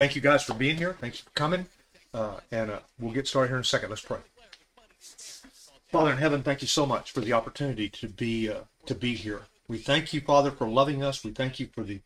Thank 0.00 0.16
you 0.16 0.22
guys 0.22 0.42
for 0.42 0.54
being 0.54 0.78
here. 0.78 0.96
Thanks 0.98 1.20
for 1.20 1.28
coming. 1.30 1.66
Uh, 2.14 2.40
and 2.50 2.70
uh, 2.70 2.78
we'll 2.98 3.12
get 3.12 3.28
started 3.28 3.48
here 3.48 3.58
in 3.58 3.60
a 3.60 3.64
second. 3.64 3.90
Let's 3.90 4.00
pray. 4.00 4.20
Father 5.92 6.12
in 6.12 6.16
heaven, 6.16 6.42
thank 6.42 6.62
you 6.62 6.68
so 6.68 6.86
much 6.86 7.12
for 7.12 7.20
the 7.20 7.34
opportunity 7.34 7.90
to 7.90 8.08
be 8.08 8.48
uh, 8.48 8.60
to 8.86 8.94
be 8.94 9.14
here. 9.14 9.42
We 9.68 9.76
thank 9.76 10.14
you, 10.14 10.22
Father, 10.22 10.52
for 10.52 10.66
loving 10.66 11.04
us. 11.04 11.22
We 11.22 11.32
thank 11.32 11.60
you 11.60 11.68
for 11.74 11.82
the 11.84 12.00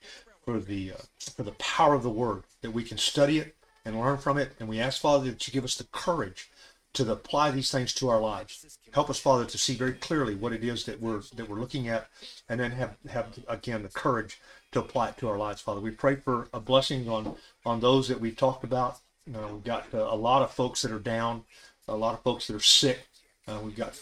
for 0.44 0.58
the 0.58 0.94
uh, 0.94 1.02
for 1.36 1.44
the 1.44 1.52
power 1.52 1.94
of 1.94 2.02
the 2.02 2.10
Word 2.10 2.42
that 2.62 2.72
we 2.72 2.82
can 2.82 2.98
study 2.98 3.38
it 3.38 3.54
and 3.84 4.00
learn 4.00 4.18
from 4.18 4.38
it. 4.38 4.54
And 4.58 4.68
we 4.68 4.80
ask, 4.80 5.00
Father, 5.00 5.30
that 5.30 5.46
you 5.46 5.52
give 5.52 5.64
us 5.64 5.76
the 5.76 5.84
courage 5.84 6.50
to 6.94 7.12
apply 7.12 7.52
these 7.52 7.70
things 7.70 7.94
to 7.94 8.08
our 8.08 8.20
lives. 8.20 8.76
Help 8.92 9.08
us, 9.08 9.20
Father, 9.20 9.44
to 9.44 9.58
see 9.58 9.74
very 9.74 9.92
clearly 9.92 10.34
what 10.34 10.52
it 10.52 10.64
is 10.64 10.84
that 10.86 11.00
we're 11.00 11.22
that 11.36 11.48
we're 11.48 11.60
looking 11.60 11.86
at, 11.88 12.08
and 12.48 12.58
then 12.58 12.72
have 12.72 12.96
have 13.08 13.38
again 13.46 13.84
the 13.84 13.88
courage 13.88 14.40
to 14.74 14.80
apply 14.80 15.08
it 15.08 15.16
to 15.18 15.28
our 15.28 15.38
lives, 15.38 15.60
Father. 15.60 15.80
We 15.80 15.90
pray 15.90 16.16
for 16.16 16.48
a 16.52 16.60
blessing 16.60 17.08
on 17.08 17.36
on 17.64 17.80
those 17.80 18.08
that 18.08 18.20
we've 18.20 18.36
talked 18.36 18.64
about. 18.64 18.98
You 19.26 19.32
know, 19.32 19.48
we've 19.54 19.64
got 19.64 19.86
uh, 19.94 19.98
a 19.98 20.16
lot 20.16 20.42
of 20.42 20.52
folks 20.52 20.82
that 20.82 20.92
are 20.92 20.98
down, 20.98 21.44
a 21.88 21.96
lot 21.96 22.14
of 22.14 22.22
folks 22.22 22.46
that 22.46 22.56
are 22.56 22.60
sick. 22.60 23.06
Uh, 23.48 23.60
we've 23.62 23.76
got 23.76 23.98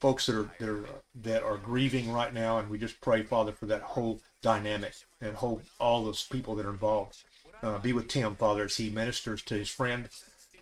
folks 0.00 0.26
that 0.26 0.36
are 0.36 0.50
that 0.58 0.68
are 0.68 0.86
that 1.14 1.42
are 1.42 1.56
grieving 1.56 2.12
right 2.12 2.34
now, 2.34 2.58
and 2.58 2.68
we 2.68 2.78
just 2.78 3.00
pray, 3.00 3.22
Father, 3.22 3.52
for 3.52 3.66
that 3.66 3.82
whole 3.82 4.20
dynamic 4.42 4.94
and 5.20 5.36
whole 5.36 5.62
all 5.78 6.04
those 6.04 6.22
people 6.24 6.54
that 6.56 6.66
are 6.66 6.70
involved. 6.70 7.22
Uh, 7.62 7.78
be 7.78 7.92
with 7.92 8.08
Tim, 8.08 8.34
Father, 8.34 8.64
as 8.64 8.76
he 8.76 8.90
ministers 8.90 9.42
to 9.42 9.54
his 9.54 9.70
friend 9.70 10.08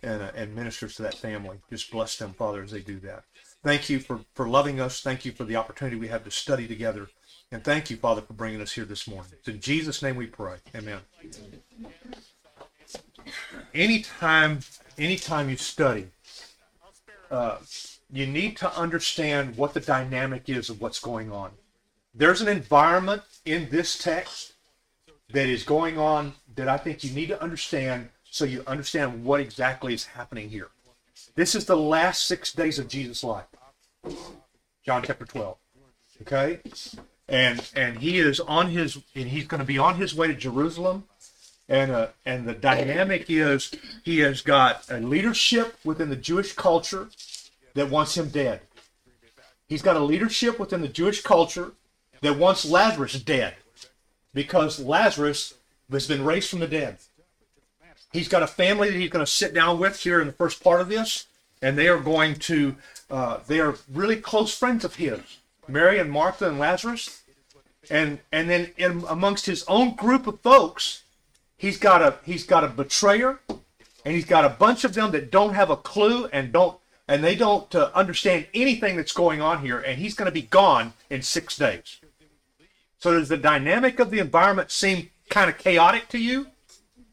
and 0.01 0.21
uh, 0.21 0.31
and 0.35 0.55
ministers 0.55 0.95
to 0.95 1.01
that 1.03 1.15
family. 1.15 1.57
Just 1.69 1.91
bless 1.91 2.17
them, 2.17 2.33
Father, 2.33 2.63
as 2.63 2.71
they 2.71 2.81
do 2.81 2.99
that. 2.99 3.23
Thank 3.63 3.89
you 3.89 3.99
for 3.99 4.19
for 4.33 4.47
loving 4.47 4.79
us. 4.79 5.01
Thank 5.01 5.25
you 5.25 5.31
for 5.31 5.45
the 5.45 5.55
opportunity 5.55 5.97
we 5.97 6.09
have 6.09 6.25
to 6.25 6.31
study 6.31 6.67
together. 6.67 7.09
And 7.53 7.63
thank 7.63 7.91
you, 7.91 7.97
Father, 7.97 8.23
for 8.23 8.33
bringing 8.33 8.61
us 8.61 8.71
here 8.71 8.83
this 8.83 9.07
morning. 9.07 9.31
It's 9.31 9.47
in 9.47 9.59
Jesus' 9.59 10.01
name 10.01 10.15
we 10.15 10.25
pray. 10.25 10.55
Amen. 10.75 11.01
Anytime, 13.75 14.61
anytime 14.97 15.51
you 15.51 15.57
study, 15.57 16.07
uh, 17.29 17.57
you 18.11 18.25
need 18.25 18.57
to 18.57 18.75
understand 18.75 19.55
what 19.55 19.75
the 19.75 19.79
dynamic 19.79 20.49
is 20.49 20.71
of 20.71 20.81
what's 20.81 20.99
going 20.99 21.31
on. 21.31 21.51
There's 22.15 22.41
an 22.41 22.47
environment 22.47 23.21
in 23.45 23.69
this 23.69 23.99
text 23.99 24.53
that 25.31 25.47
is 25.47 25.61
going 25.61 25.99
on 25.99 26.33
that 26.55 26.67
I 26.67 26.77
think 26.77 27.03
you 27.03 27.11
need 27.11 27.27
to 27.27 27.39
understand 27.39 28.09
so 28.23 28.45
you 28.45 28.63
understand 28.65 29.23
what 29.23 29.39
exactly 29.39 29.93
is 29.93 30.05
happening 30.05 30.49
here. 30.49 30.69
This 31.35 31.53
is 31.53 31.65
the 31.65 31.77
last 31.77 32.25
six 32.25 32.51
days 32.51 32.79
of 32.79 32.87
Jesus' 32.87 33.23
life. 33.23 33.45
John 34.83 35.03
chapter 35.05 35.25
12. 35.25 35.55
Okay? 36.21 36.59
And 37.27 37.69
and 37.75 37.99
he 37.99 38.19
is 38.19 38.39
on 38.39 38.69
his 38.69 38.99
and 39.15 39.29
he's 39.29 39.47
going 39.47 39.59
to 39.59 39.65
be 39.65 39.77
on 39.77 39.95
his 39.95 40.13
way 40.13 40.27
to 40.27 40.33
Jerusalem 40.33 41.05
and 41.69 41.91
uh, 41.91 42.07
and 42.25 42.45
the 42.45 42.53
dynamic 42.53 43.25
is 43.29 43.73
he 44.03 44.19
has 44.19 44.41
got 44.41 44.89
a 44.89 44.97
leadership 44.97 45.77
within 45.83 46.09
the 46.09 46.15
Jewish 46.15 46.53
culture 46.53 47.09
that 47.73 47.89
wants 47.89 48.17
him 48.17 48.29
dead. 48.29 48.61
He's 49.67 49.81
got 49.81 49.95
a 49.95 50.03
leadership 50.03 50.59
within 50.59 50.81
the 50.81 50.87
Jewish 50.87 51.21
culture 51.21 51.71
that 52.21 52.37
wants 52.37 52.65
Lazarus 52.65 53.19
dead 53.21 53.55
because 54.33 54.79
Lazarus 54.79 55.55
has 55.91 56.07
been 56.07 56.25
raised 56.25 56.49
from 56.49 56.59
the 56.59 56.67
dead. 56.67 56.97
He's 58.11 58.27
got 58.27 58.43
a 58.43 58.47
family 58.47 58.89
that 58.91 58.99
he's 58.99 59.09
going 59.09 59.25
to 59.25 59.31
sit 59.31 59.53
down 59.53 59.79
with 59.79 59.99
here 60.01 60.21
in 60.21 60.27
the 60.27 60.33
first 60.33 60.63
part 60.63 60.81
of 60.81 60.89
this, 60.89 61.25
and 61.61 61.77
they 61.77 61.87
are 61.87 61.99
going 61.99 62.35
to 62.35 62.75
uh, 63.09 63.39
they 63.47 63.59
are 63.59 63.75
really 63.91 64.17
close 64.17 64.55
friends 64.55 64.83
of 64.83 64.95
his. 64.95 65.19
Mary 65.67 65.99
and 65.99 66.11
Martha 66.11 66.47
and 66.47 66.59
Lazarus, 66.59 67.23
and 67.89 68.19
and 68.31 68.49
then 68.49 68.71
in 68.77 69.03
amongst 69.07 69.45
his 69.45 69.63
own 69.67 69.95
group 69.95 70.27
of 70.27 70.39
folks, 70.41 71.03
he's 71.57 71.77
got 71.77 72.01
a 72.01 72.15
he's 72.25 72.45
got 72.45 72.63
a 72.63 72.67
betrayer, 72.67 73.39
and 73.49 74.15
he's 74.15 74.25
got 74.25 74.45
a 74.45 74.49
bunch 74.49 74.83
of 74.83 74.93
them 74.93 75.11
that 75.11 75.31
don't 75.31 75.53
have 75.53 75.69
a 75.69 75.77
clue 75.77 76.27
and 76.27 76.51
don't 76.51 76.77
and 77.07 77.23
they 77.23 77.35
don't 77.35 77.73
uh, 77.75 77.91
understand 77.93 78.47
anything 78.53 78.95
that's 78.95 79.11
going 79.11 79.41
on 79.41 79.61
here, 79.61 79.79
and 79.79 79.99
he's 79.99 80.13
going 80.13 80.27
to 80.27 80.31
be 80.31 80.41
gone 80.41 80.93
in 81.09 81.21
six 81.21 81.57
days. 81.57 81.99
So 82.99 83.11
does 83.11 83.29
the 83.29 83.37
dynamic 83.37 83.99
of 83.99 84.11
the 84.11 84.19
environment 84.19 84.71
seem 84.71 85.09
kind 85.29 85.49
of 85.49 85.57
chaotic 85.57 86.07
to 86.09 86.17
you? 86.17 86.47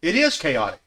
It 0.02 0.14
is 0.14 0.36
chaotic. 0.36 0.80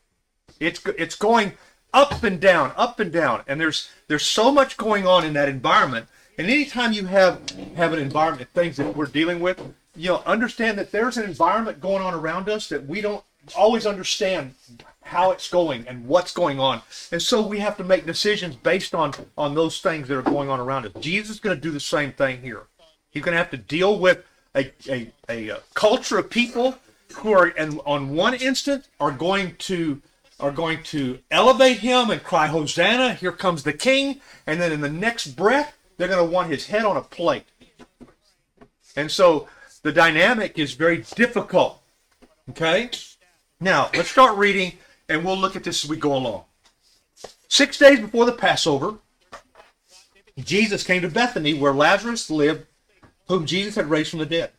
It's 0.59 0.81
it's 0.97 1.15
going 1.15 1.53
up 1.93 2.23
and 2.23 2.39
down, 2.39 2.71
up 2.77 2.99
and 2.99 3.11
down, 3.11 3.43
and 3.47 3.59
there's 3.59 3.89
there's 4.07 4.25
so 4.25 4.51
much 4.51 4.77
going 4.77 5.05
on 5.05 5.25
in 5.25 5.33
that 5.33 5.49
environment 5.49 6.07
and 6.37 6.47
anytime 6.47 6.93
you 6.93 7.05
have 7.05 7.41
have 7.75 7.93
an 7.93 7.99
environment, 7.99 8.49
things 8.53 8.77
that 8.77 8.95
we're 8.95 9.05
dealing 9.05 9.39
with, 9.39 9.61
you 9.95 10.09
know, 10.09 10.23
understand 10.25 10.77
that 10.77 10.91
there's 10.91 11.17
an 11.17 11.25
environment 11.25 11.79
going 11.81 12.03
on 12.03 12.13
around 12.13 12.49
us 12.49 12.69
that 12.69 12.85
we 12.87 13.01
don't 13.01 13.23
always 13.55 13.85
understand 13.85 14.55
how 15.01 15.31
it's 15.31 15.49
going 15.49 15.85
and 15.87 16.07
what's 16.07 16.33
going 16.33 16.59
on. 16.59 16.81
And 17.11 17.21
so 17.21 17.45
we 17.45 17.59
have 17.59 17.77
to 17.77 17.83
make 17.83 18.05
decisions 18.05 18.55
based 18.55 18.95
on 18.95 19.13
on 19.37 19.55
those 19.55 19.79
things 19.79 20.07
that 20.07 20.17
are 20.17 20.21
going 20.21 20.49
on 20.49 20.59
around 20.59 20.85
us. 20.85 20.93
Jesus 20.99 21.35
is 21.35 21.39
going 21.39 21.55
to 21.55 21.61
do 21.61 21.71
the 21.71 21.79
same 21.79 22.11
thing 22.13 22.41
here. 22.41 22.63
He's 23.11 23.23
going 23.23 23.33
to 23.33 23.37
have 23.37 23.51
to 23.51 23.57
deal 23.57 23.99
with 23.99 24.25
a, 24.55 24.71
a, 24.89 25.11
a, 25.29 25.49
a 25.49 25.59
culture 25.73 26.17
of 26.17 26.29
people 26.29 26.77
who 27.17 27.31
are, 27.31 27.45
and 27.57 27.79
on 27.85 28.15
one 28.15 28.33
instant, 28.33 28.87
are 28.99 29.11
going 29.11 29.55
to 29.57 30.01
are 30.39 30.51
going 30.51 30.83
to 30.83 31.19
elevate 31.31 31.79
him 31.79 32.09
and 32.09 32.23
cry, 32.23 32.47
Hosanna, 32.47 33.13
here 33.13 33.31
comes 33.31 33.63
the 33.63 33.71
king. 33.71 34.19
And 34.45 34.59
then 34.59 34.71
in 34.71 34.81
the 34.81 34.89
next 34.89 35.27
breath, 35.27 35.77
they're 35.97 36.07
going 36.07 36.25
to 36.25 36.31
want 36.31 36.49
his 36.49 36.67
head 36.67 36.85
on 36.85 36.97
a 36.97 37.01
plate. 37.01 37.45
And 38.95 39.09
so 39.09 39.47
the 39.81 39.91
dynamic 39.91 40.57
is 40.59 40.73
very 40.73 41.03
difficult. 41.15 41.81
Okay? 42.49 42.89
Now, 43.59 43.89
let's 43.93 44.09
start 44.09 44.37
reading 44.37 44.73
and 45.09 45.23
we'll 45.23 45.37
look 45.37 45.55
at 45.55 45.63
this 45.63 45.83
as 45.83 45.89
we 45.89 45.97
go 45.97 46.15
along. 46.15 46.43
Six 47.47 47.77
days 47.77 47.99
before 47.99 48.25
the 48.25 48.31
Passover, 48.31 48.95
Jesus 50.37 50.83
came 50.83 51.01
to 51.01 51.09
Bethany 51.09 51.53
where 51.53 51.73
Lazarus 51.73 52.29
lived, 52.29 52.65
whom 53.27 53.45
Jesus 53.45 53.75
had 53.75 53.89
raised 53.89 54.09
from 54.09 54.19
the 54.19 54.25
dead. 54.25 54.51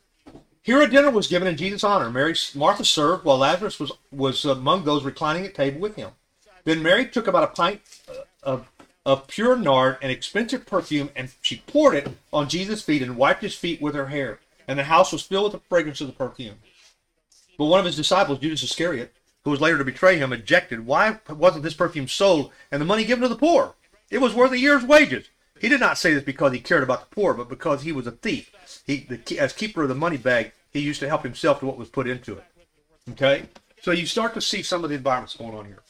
Here 0.62 0.81
a 0.81 0.89
dinner 0.89 1.11
was 1.11 1.27
given 1.27 1.47
in 1.47 1.56
Jesus' 1.56 1.84
honor. 1.84 2.11
Mary, 2.11 2.34
Martha 2.55 2.84
served 2.84 3.25
while 3.25 3.39
Lazarus 3.39 3.78
was, 3.78 3.93
was 4.11 4.44
among 4.44 4.84
those 4.84 5.05
reclining 5.05 5.44
at 5.44 5.55
table 5.55 5.81
with 5.81 5.97
him. 5.97 6.11
Then 6.65 6.83
Mary 6.83 7.06
took 7.06 7.27
about 7.27 7.44
a 7.44 7.49
pint 7.49 7.83
uh, 8.09 8.23
of 8.43 8.71
of 9.07 9.27
pure 9.27 9.57
nard, 9.57 9.99
an 10.01 10.11
expensive 10.11 10.67
perfume, 10.67 11.11
and 11.15 11.33
she 11.43 11.63
poured 11.67 11.95
it 11.95 12.09
on 12.33 12.49
Jesus' 12.49 12.83
feet 12.83 13.03
and 13.03 13.17
wiped 13.17 13.43
his 13.43 13.55
feet 13.55 13.81
with 13.83 13.95
her 13.95 14.07
hair. 14.07 14.41
And 14.67 14.79
the 14.79 14.85
house 14.85 15.13
was 15.13 15.23
filled 15.23 15.53
with 15.53 15.63
the 15.63 15.69
fragrance 15.69 16.01
of 16.01 16.07
the 16.07 16.13
perfume. 16.13 16.57
But 17.59 17.67
one 17.67 17.81
of 17.81 17.87
his 17.87 17.97
disciples, 17.97 18.39
Judas 18.39 18.63
Iscariot, 18.63 19.15
who 19.45 19.51
was 19.51 19.61
later 19.61 19.79
to 19.79 19.85
betray 19.85 20.19
him, 20.19 20.33
objected, 20.33 20.87
Why 20.87 21.19
wasn't 21.29 21.65
this 21.65 21.75
perfume 21.75 22.09
sold 22.09 22.51
and 22.71 22.81
the 22.81 22.87
money 22.87 23.05
given 23.05 23.23
to 23.23 23.29
the 23.29 23.37
poor? 23.37 23.75
It 24.11 24.19
was 24.19 24.35
worth 24.35 24.53
a 24.53 24.59
year's 24.59 24.85
wages. 24.85 25.29
He 25.61 25.69
did 25.69 25.81
not 25.81 25.99
say 25.99 26.15
this 26.15 26.25
because 26.25 26.53
he 26.53 26.61
cared 26.61 26.83
about 26.83 27.09
the 27.09 27.15
poor, 27.15 27.35
but 27.35 27.49
because 27.49 27.83
he 27.83 27.93
was 27.93 28.07
a 28.07 28.13
thief. 28.13 28.51
He, 28.87 29.07
the, 29.09 29.39
as 29.39 29.53
keeper 29.53 29.83
of 29.83 29.89
the 29.89 29.95
money 29.95 30.17
bag, 30.17 30.53
he 30.73 30.81
used 30.81 31.01
to 31.01 31.09
help 31.09 31.23
himself 31.23 31.61
to 31.61 31.67
what 31.67 31.79
was 31.79 31.89
put 31.89 32.09
into 32.09 32.35
it. 32.35 32.45
Okay? 33.13 33.45
So 33.81 33.93
you 33.93 34.07
start 34.07 34.35
to 34.35 34.41
see 34.41 34.63
some 34.63 34.83
of 34.83 34.91
the 34.91 34.97
environments 34.97 35.37
going 35.37 35.55
on 35.55 35.67
here. 35.67 35.83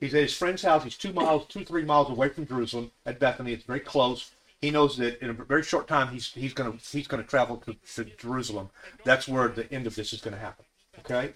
He's 0.00 0.14
at 0.14 0.22
his 0.22 0.36
friend's 0.36 0.62
house. 0.62 0.84
He's 0.84 0.96
two 0.96 1.12
miles, 1.12 1.46
two 1.46 1.64
three 1.64 1.84
miles 1.84 2.10
away 2.10 2.28
from 2.28 2.46
Jerusalem 2.46 2.90
at 3.04 3.18
Bethany. 3.18 3.52
It's 3.52 3.64
very 3.64 3.80
close. 3.80 4.30
He 4.60 4.70
knows 4.70 4.96
that 4.96 5.22
in 5.22 5.30
a 5.30 5.32
very 5.32 5.62
short 5.62 5.88
time 5.88 6.08
he's 6.08 6.32
he's 6.32 6.54
gonna 6.54 6.74
he's 6.90 7.06
gonna 7.06 7.22
travel 7.22 7.56
to, 7.58 7.76
to 7.94 8.04
Jerusalem. 8.16 8.70
That's 9.04 9.28
where 9.28 9.48
the 9.48 9.70
end 9.72 9.86
of 9.86 9.94
this 9.94 10.12
is 10.12 10.20
gonna 10.20 10.38
happen. 10.38 10.64
Okay, 11.00 11.32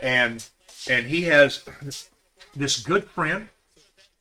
and 0.00 0.44
and 0.88 1.06
he 1.06 1.22
has 1.22 1.64
this 2.54 2.80
good 2.80 3.04
friend 3.04 3.48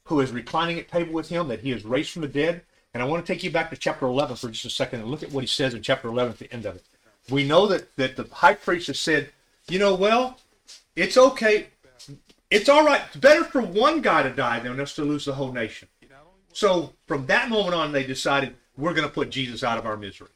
who 0.05 0.19
is 0.21 0.31
reclining 0.31 0.79
at 0.79 0.87
table 0.87 1.13
with 1.13 1.29
him 1.29 1.47
that 1.49 1.59
he 1.61 1.71
has 1.71 1.83
raised 1.85 2.11
from 2.11 2.21
the 2.21 2.27
dead. 2.27 2.61
And 2.93 3.03
I 3.03 3.05
want 3.05 3.25
to 3.25 3.31
take 3.31 3.43
you 3.43 3.51
back 3.51 3.69
to 3.69 3.77
chapter 3.77 4.05
11 4.05 4.37
for 4.37 4.49
just 4.49 4.65
a 4.65 4.69
second 4.69 5.01
and 5.01 5.09
look 5.11 5.21
at 5.21 5.31
what 5.31 5.43
he 5.43 5.47
says 5.47 5.73
in 5.73 5.81
chapter 5.81 6.07
11 6.07 6.33
at 6.33 6.39
the 6.39 6.51
end 6.51 6.65
of 6.65 6.77
it. 6.77 6.83
We 7.29 7.43
know 7.43 7.67
that, 7.67 7.95
that 7.97 8.15
the 8.15 8.23
high 8.33 8.53
priest 8.53 8.87
has 8.87 8.99
said, 8.99 9.29
you 9.67 9.77
know, 9.77 9.93
well, 9.93 10.39
it's 10.95 11.17
okay 11.17 11.67
it's 12.49 12.69
all 12.69 12.85
right. 12.85 13.01
It's 13.07 13.15
better 13.15 13.43
for 13.43 13.61
one 13.61 14.01
guy 14.01 14.23
to 14.23 14.29
die 14.29 14.59
than 14.59 14.79
us 14.79 14.95
to 14.95 15.03
lose 15.03 15.25
the 15.25 15.33
whole 15.33 15.51
nation. 15.51 15.87
So 16.53 16.93
from 17.05 17.25
that 17.27 17.49
moment 17.49 17.75
on, 17.75 17.91
they 17.91 18.03
decided 18.03 18.55
we're 18.77 18.93
going 18.93 19.07
to 19.07 19.13
put 19.13 19.29
Jesus 19.29 19.63
out 19.63 19.77
of 19.77 19.85
our 19.85 19.97
misery. 19.97 20.29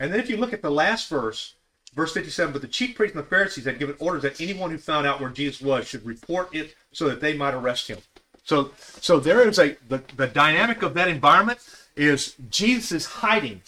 And 0.00 0.12
then 0.12 0.20
if 0.20 0.30
you 0.30 0.36
look 0.36 0.52
at 0.52 0.62
the 0.62 0.70
last 0.70 1.08
verse, 1.08 1.54
verse 1.94 2.12
57, 2.12 2.52
but 2.52 2.62
the 2.62 2.68
chief 2.68 2.96
priests 2.96 3.16
and 3.16 3.24
the 3.24 3.28
Pharisees 3.28 3.64
had 3.64 3.78
given 3.78 3.96
orders 3.98 4.22
that 4.22 4.40
anyone 4.40 4.70
who 4.70 4.78
found 4.78 5.06
out 5.06 5.20
where 5.20 5.30
Jesus 5.30 5.60
was 5.60 5.86
should 5.86 6.04
report 6.04 6.54
it 6.54 6.74
so 6.92 7.08
that 7.08 7.20
they 7.20 7.36
might 7.36 7.54
arrest 7.54 7.88
him. 7.88 7.98
So, 8.44 8.72
so 8.78 9.20
there 9.20 9.46
is 9.46 9.58
a 9.58 9.76
the, 9.88 10.02
the 10.16 10.26
dynamic 10.26 10.82
of 10.82 10.94
that 10.94 11.08
environment 11.08 11.60
is 11.96 12.34
Jesus 12.50 12.90
is 12.92 13.06
hiding 13.06 13.62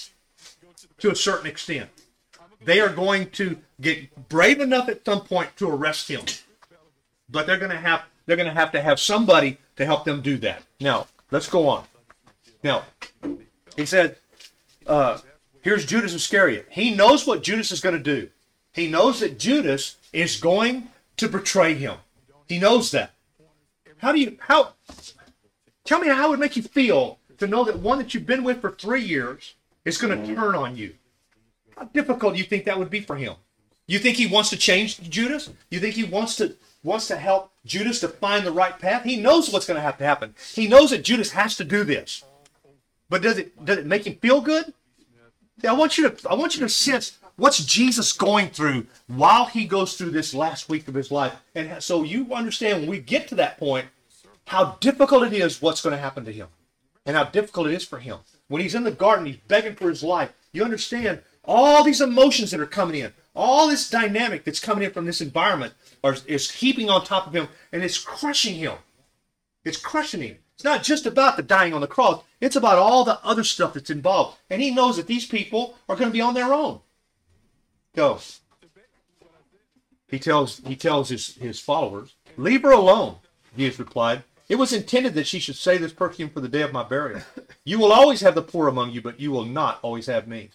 to 0.98 1.10
a 1.10 1.14
certain 1.14 1.46
extent. 1.46 1.90
They 2.64 2.80
are 2.80 2.88
going 2.88 3.30
to 3.32 3.58
get 3.80 4.28
brave 4.28 4.60
enough 4.60 4.88
at 4.88 5.04
some 5.04 5.20
point 5.20 5.56
to 5.58 5.68
arrest 5.68 6.08
him 6.08 6.22
but 7.28 7.46
they're 7.46 7.58
going 7.58 7.70
to 7.70 7.76
have 7.76 8.02
they're 8.26 8.36
going 8.36 8.48
to 8.48 8.54
have 8.54 8.72
to 8.72 8.80
have 8.80 8.98
somebody 8.98 9.58
to 9.76 9.84
help 9.84 10.04
them 10.04 10.22
do 10.22 10.38
that. 10.38 10.62
Now, 10.80 11.06
let's 11.30 11.48
go 11.48 11.68
on. 11.68 11.84
Now, 12.62 12.84
he 13.76 13.84
said, 13.84 14.16
uh, 14.86 15.18
here's 15.60 15.84
Judas 15.84 16.14
Iscariot. 16.14 16.66
He 16.70 16.94
knows 16.94 17.26
what 17.26 17.42
Judas 17.42 17.70
is 17.70 17.80
going 17.80 17.96
to 17.96 18.02
do. 18.02 18.30
He 18.72 18.88
knows 18.88 19.20
that 19.20 19.38
Judas 19.38 19.96
is 20.12 20.40
going 20.40 20.88
to 21.18 21.28
betray 21.28 21.74
him. 21.74 21.96
He 22.48 22.58
knows 22.58 22.90
that. 22.92 23.12
How 23.98 24.12
do 24.12 24.20
you 24.20 24.36
how? 24.40 24.72
Tell 25.84 26.00
me 26.00 26.08
how 26.08 26.26
it 26.26 26.30
would 26.30 26.40
make 26.40 26.56
you 26.56 26.62
feel 26.62 27.18
to 27.38 27.46
know 27.46 27.64
that 27.64 27.78
one 27.78 27.98
that 27.98 28.14
you've 28.14 28.26
been 28.26 28.44
with 28.44 28.60
for 28.60 28.70
three 28.70 29.02
years 29.02 29.54
is 29.84 29.98
going 29.98 30.18
to 30.18 30.34
turn 30.34 30.54
on 30.54 30.76
you. 30.76 30.94
How 31.76 31.84
difficult 31.84 32.34
do 32.34 32.38
you 32.38 32.44
think 32.44 32.64
that 32.64 32.78
would 32.78 32.90
be 32.90 33.00
for 33.00 33.16
him? 33.16 33.34
You 33.86 33.98
think 33.98 34.16
he 34.16 34.26
wants 34.26 34.50
to 34.50 34.56
change 34.56 35.00
Judas? 35.10 35.50
You 35.70 35.80
think 35.80 35.94
he 35.94 36.04
wants 36.04 36.36
to 36.36 36.56
wants 36.84 37.08
to 37.08 37.16
help 37.16 37.50
Judas 37.64 37.98
to 38.00 38.08
find 38.08 38.46
the 38.46 38.52
right 38.52 38.78
path? 38.78 39.02
He 39.02 39.16
knows 39.16 39.50
what's 39.50 39.66
going 39.66 39.76
to 39.76 39.82
have 39.82 39.98
to 39.98 40.04
happen. 40.04 40.34
He 40.52 40.68
knows 40.68 40.90
that 40.90 41.02
Judas 41.02 41.32
has 41.32 41.56
to 41.56 41.64
do 41.64 41.82
this. 41.82 42.22
But 43.08 43.22
does 43.22 43.38
it 43.38 43.64
does 43.64 43.78
it 43.78 43.86
make 43.86 44.06
him 44.06 44.16
feel 44.16 44.40
good? 44.40 44.72
I 45.66 45.72
want 45.72 45.98
you 45.98 46.10
to 46.10 46.28
I 46.30 46.34
want 46.34 46.54
you 46.54 46.60
to 46.60 46.68
sense 46.68 47.18
what's 47.36 47.64
Jesus 47.64 48.12
going 48.12 48.48
through 48.48 48.86
while 49.06 49.46
he 49.46 49.64
goes 49.64 49.96
through 49.96 50.10
this 50.10 50.34
last 50.34 50.68
week 50.68 50.86
of 50.88 50.94
his 50.94 51.10
life. 51.10 51.34
And 51.54 51.82
so 51.82 52.02
you 52.02 52.32
understand 52.32 52.80
when 52.80 52.90
we 52.90 53.00
get 53.00 53.28
to 53.28 53.34
that 53.36 53.58
point 53.58 53.86
how 54.46 54.76
difficult 54.80 55.24
it 55.24 55.32
is 55.32 55.62
what's 55.62 55.80
going 55.80 55.94
to 55.94 56.02
happen 56.02 56.24
to 56.24 56.32
him 56.32 56.48
and 57.06 57.16
how 57.16 57.24
difficult 57.24 57.68
it 57.68 57.74
is 57.74 57.84
for 57.84 57.98
him. 57.98 58.18
When 58.48 58.60
he's 58.60 58.74
in 58.74 58.84
the 58.84 58.90
garden, 58.90 59.26
he's 59.26 59.36
begging 59.48 59.74
for 59.74 59.88
his 59.88 60.02
life. 60.02 60.32
You 60.52 60.64
understand 60.64 61.22
all 61.44 61.82
these 61.82 62.00
emotions 62.00 62.50
that 62.50 62.60
are 62.60 62.66
coming 62.66 63.00
in, 63.00 63.12
all 63.34 63.68
this 63.68 63.88
dynamic 63.88 64.44
that's 64.44 64.60
coming 64.60 64.84
in 64.84 64.90
from 64.90 65.04
this 65.06 65.20
environment 65.20 65.74
are, 66.04 66.16
is 66.26 66.50
heaping 66.50 66.88
on 66.88 67.02
top 67.02 67.26
of 67.26 67.34
him 67.34 67.48
and 67.72 67.82
it's 67.82 67.98
crushing 67.98 68.54
him. 68.54 68.74
It's 69.64 69.78
crushing 69.78 70.22
him. 70.22 70.36
It's 70.54 70.62
not 70.64 70.84
just 70.84 71.06
about 71.06 71.36
the 71.36 71.42
dying 71.42 71.74
on 71.74 71.80
the 71.80 71.88
cross, 71.88 72.22
it's 72.40 72.54
about 72.54 72.78
all 72.78 73.04
the 73.04 73.18
other 73.24 73.42
stuff 73.42 73.74
that's 73.74 73.90
involved. 73.90 74.38
And 74.48 74.62
he 74.62 74.70
knows 74.70 74.96
that 74.96 75.08
these 75.08 75.26
people 75.26 75.76
are 75.88 75.96
going 75.96 76.10
to 76.10 76.12
be 76.12 76.20
on 76.20 76.34
their 76.34 76.54
own. 76.54 76.80
Go. 77.96 78.20
He 80.08 80.18
tells 80.20 80.58
he 80.58 80.76
tells 80.76 81.08
his, 81.08 81.34
his 81.36 81.58
followers, 81.58 82.14
Leave 82.36 82.62
her 82.62 82.70
alone, 82.70 83.16
Jesus 83.56 83.80
replied. 83.80 84.22
It 84.48 84.56
was 84.56 84.72
intended 84.72 85.14
that 85.14 85.26
she 85.26 85.38
should 85.38 85.56
say 85.56 85.78
this 85.78 85.92
perfume 85.92 86.28
for 86.28 86.40
the 86.40 86.48
day 86.48 86.62
of 86.62 86.72
my 86.72 86.84
burial. 86.84 87.22
You 87.64 87.78
will 87.78 87.92
always 87.92 88.20
have 88.20 88.34
the 88.34 88.42
poor 88.42 88.68
among 88.68 88.90
you, 88.90 89.00
but 89.00 89.18
you 89.18 89.30
will 89.30 89.46
not 89.46 89.78
always 89.80 90.04
have 90.04 90.28
me. 90.28 90.50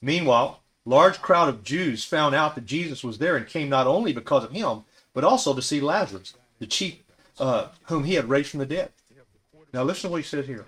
Meanwhile, 0.00 0.62
large 0.86 1.20
crowd 1.20 1.48
of 1.48 1.62
Jews 1.62 2.04
found 2.04 2.34
out 2.34 2.54
that 2.54 2.64
Jesus 2.64 3.04
was 3.04 3.18
there 3.18 3.36
and 3.36 3.46
came 3.46 3.68
not 3.68 3.86
only 3.86 4.12
because 4.12 4.44
of 4.44 4.52
him, 4.52 4.84
but 5.12 5.24
also 5.24 5.52
to 5.52 5.60
see 5.60 5.80
Lazarus, 5.80 6.34
the 6.58 6.66
chief 6.66 7.02
uh, 7.38 7.68
whom 7.84 8.04
he 8.04 8.14
had 8.14 8.28
raised 8.28 8.50
from 8.50 8.60
the 8.60 8.66
dead. 8.66 8.92
Now 9.74 9.82
listen 9.82 10.08
to 10.08 10.12
what 10.12 10.22
he 10.22 10.22
says 10.22 10.46
here. 10.46 10.64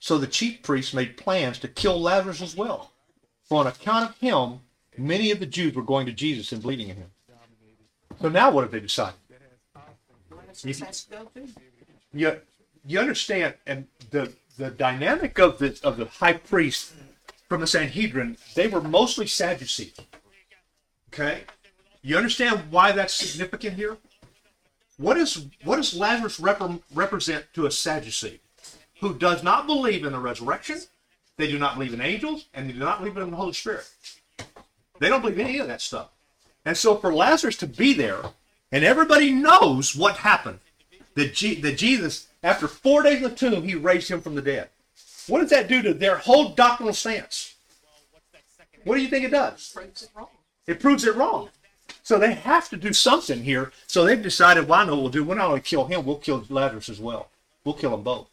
So 0.00 0.16
the 0.16 0.26
chief 0.26 0.62
priests 0.62 0.94
made 0.94 1.16
plans 1.16 1.58
to 1.58 1.68
kill 1.68 2.00
Lazarus 2.00 2.40
as 2.40 2.56
well. 2.56 2.92
For 3.44 3.60
on 3.60 3.66
account 3.66 4.10
of 4.10 4.16
him, 4.18 4.60
many 4.96 5.30
of 5.30 5.40
the 5.40 5.46
Jews 5.46 5.74
were 5.74 5.82
going 5.82 6.06
to 6.06 6.12
Jesus 6.12 6.52
and 6.52 6.62
believing 6.62 6.88
in 6.88 6.96
him. 6.96 7.10
So 8.20 8.28
now 8.28 8.50
what 8.50 8.62
have 8.62 8.70
they 8.70 8.80
decided? 8.80 9.14
You, 12.12 12.40
you, 12.86 12.98
understand, 12.98 13.54
and 13.66 13.86
the 14.10 14.32
the 14.56 14.70
dynamic 14.70 15.38
of 15.38 15.58
the 15.58 15.78
of 15.84 15.98
the 15.98 16.06
high 16.06 16.32
priest 16.32 16.94
from 17.48 17.60
the 17.60 17.66
Sanhedrin, 17.66 18.36
they 18.54 18.68
were 18.68 18.80
mostly 18.80 19.26
Sadducees. 19.26 19.96
Okay, 21.12 21.44
you 22.02 22.16
understand 22.16 22.70
why 22.70 22.92
that's 22.92 23.14
significant 23.14 23.76
here? 23.76 23.96
What 24.98 25.16
is 25.16 25.46
what 25.64 25.76
does 25.76 25.94
Lazarus 25.94 26.38
rep- 26.38 26.62
represent 26.92 27.46
to 27.54 27.66
a 27.66 27.70
Sadducee 27.70 28.40
who 29.00 29.14
does 29.14 29.42
not 29.42 29.66
believe 29.66 30.04
in 30.04 30.12
the 30.12 30.18
resurrection? 30.18 30.80
They 31.36 31.46
do 31.46 31.58
not 31.58 31.74
believe 31.74 31.94
in 31.94 32.00
angels, 32.00 32.46
and 32.52 32.68
they 32.68 32.72
do 32.72 32.80
not 32.80 32.98
believe 32.98 33.16
in 33.16 33.30
the 33.30 33.36
Holy 33.36 33.52
Spirit. 33.52 33.88
They 34.98 35.08
don't 35.08 35.20
believe 35.20 35.38
in 35.38 35.46
any 35.46 35.58
of 35.58 35.68
that 35.68 35.80
stuff. 35.80 36.08
And 36.64 36.76
so 36.76 36.96
for 36.96 37.14
Lazarus 37.14 37.56
to 37.58 37.66
be 37.66 37.92
there, 37.94 38.20
and 38.72 38.84
everybody 38.84 39.30
knows 39.30 39.94
what 39.94 40.18
happened, 40.18 40.58
that, 41.14 41.34
G- 41.34 41.60
that 41.60 41.78
Jesus, 41.78 42.26
after 42.42 42.66
four 42.66 43.02
days 43.02 43.18
in 43.18 43.22
the 43.22 43.30
tomb, 43.30 43.62
he 43.62 43.76
raised 43.76 44.10
him 44.10 44.20
from 44.20 44.34
the 44.34 44.42
dead. 44.42 44.68
What 45.28 45.40
does 45.40 45.50
that 45.50 45.68
do 45.68 45.82
to 45.82 45.94
their 45.94 46.16
whole 46.16 46.50
doctrinal 46.50 46.94
stance? 46.94 47.54
What 48.84 48.96
do 48.96 49.02
you 49.02 49.08
think 49.08 49.24
it 49.24 49.30
does? 49.30 49.76
It 50.66 50.80
proves 50.80 51.04
it 51.04 51.14
wrong. 51.16 51.50
So 52.02 52.18
they 52.18 52.32
have 52.32 52.68
to 52.70 52.76
do 52.76 52.92
something 52.92 53.42
here. 53.44 53.72
So 53.86 54.04
they've 54.04 54.22
decided, 54.22 54.66
well, 54.66 54.80
I 54.80 54.84
know 54.84 54.94
what 54.94 55.02
we'll 55.02 55.10
do. 55.10 55.24
We're 55.24 55.34
not 55.34 55.48
only 55.48 55.60
kill 55.60 55.84
him, 55.84 56.06
we'll 56.06 56.16
kill 56.16 56.44
Lazarus 56.48 56.88
as 56.88 57.00
well. 57.00 57.28
We'll 57.64 57.74
kill 57.74 57.90
them 57.90 58.02
both. 58.02 58.28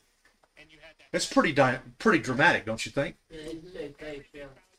It's 1.12 1.26
pretty 1.26 1.54
di- 1.54 1.80
pretty 2.00 2.20
dramatic, 2.20 2.66
don't 2.66 2.86
you 2.86 2.92
think? 2.92 3.16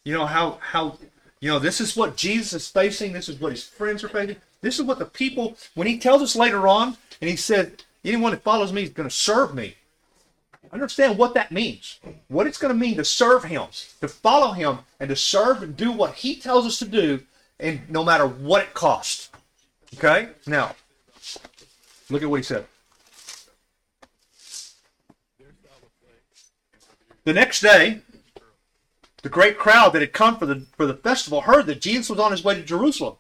You 0.05 0.15
know 0.15 0.27
how 0.27 0.59
how 0.61 0.99
you 1.41 1.51
know 1.51 1.59
this 1.59 1.81
is 1.81 1.97
what 1.97 2.17
Jesus 2.17 2.53
is 2.53 2.69
facing. 2.69 3.13
This 3.13 3.29
is 3.29 3.41
what 3.41 3.53
his 3.53 3.65
friends 3.65 4.05
are 4.05 4.09
facing. 4.09 4.37
This 4.61 4.79
is 4.79 4.85
what 4.85 4.99
the 4.99 5.07
people 5.07 5.57
when 5.75 5.87
he 5.87 5.99
tells 5.99 6.23
us 6.23 6.37
later 6.37 6.69
on, 6.69 6.97
and 7.21 7.31
he 7.31 7.37
said, 7.37 7.85
anyone 8.05 8.33
that 8.33 8.43
follows 8.43 8.73
me 8.73 8.83
is 8.83 8.91
going 8.91 9.09
to 9.09 9.15
serve 9.15 9.55
me. 9.55 9.77
Understand 10.77 11.17
what 11.17 11.33
that 11.33 11.51
means. 11.51 12.01
What 12.29 12.47
it's 12.47 12.59
going 12.59 12.73
to 12.73 12.79
mean 12.79 12.99
to 12.99 13.05
serve 13.05 13.45
him, 13.45 13.69
to 14.03 14.09
follow 14.09 14.53
him, 14.53 14.81
and 15.01 15.09
to 15.09 15.17
serve 15.17 15.63
and 15.63 15.75
do 15.75 15.91
what 15.91 16.17
he 16.17 16.37
tells 16.37 16.67
us 16.67 16.79
to 16.81 16.85
do, 16.85 17.23
and 17.59 17.89
no 17.89 18.05
matter 18.05 18.27
what 18.27 18.63
it 18.63 18.75
costs. 18.75 19.31
Okay? 19.95 20.29
Now, 20.47 20.77
look 22.11 22.23
at 22.23 22.29
what 22.29 22.37
he 22.37 22.43
said. 22.43 22.67
The 27.25 27.33
next 27.33 27.63
day, 27.63 28.03
the 29.23 29.31
great 29.31 29.57
crowd 29.57 29.95
that 29.95 30.03
had 30.03 30.13
come 30.13 30.37
for 30.37 30.45
the 30.45 30.67
for 30.77 30.85
the 30.85 30.93
festival 30.93 31.41
heard 31.41 31.65
that 31.67 31.81
Jesus 31.81 32.11
was 32.11 32.19
on 32.19 32.33
his 32.33 32.45
way 32.45 32.55
to 32.55 32.63
Jerusalem. 32.63 33.17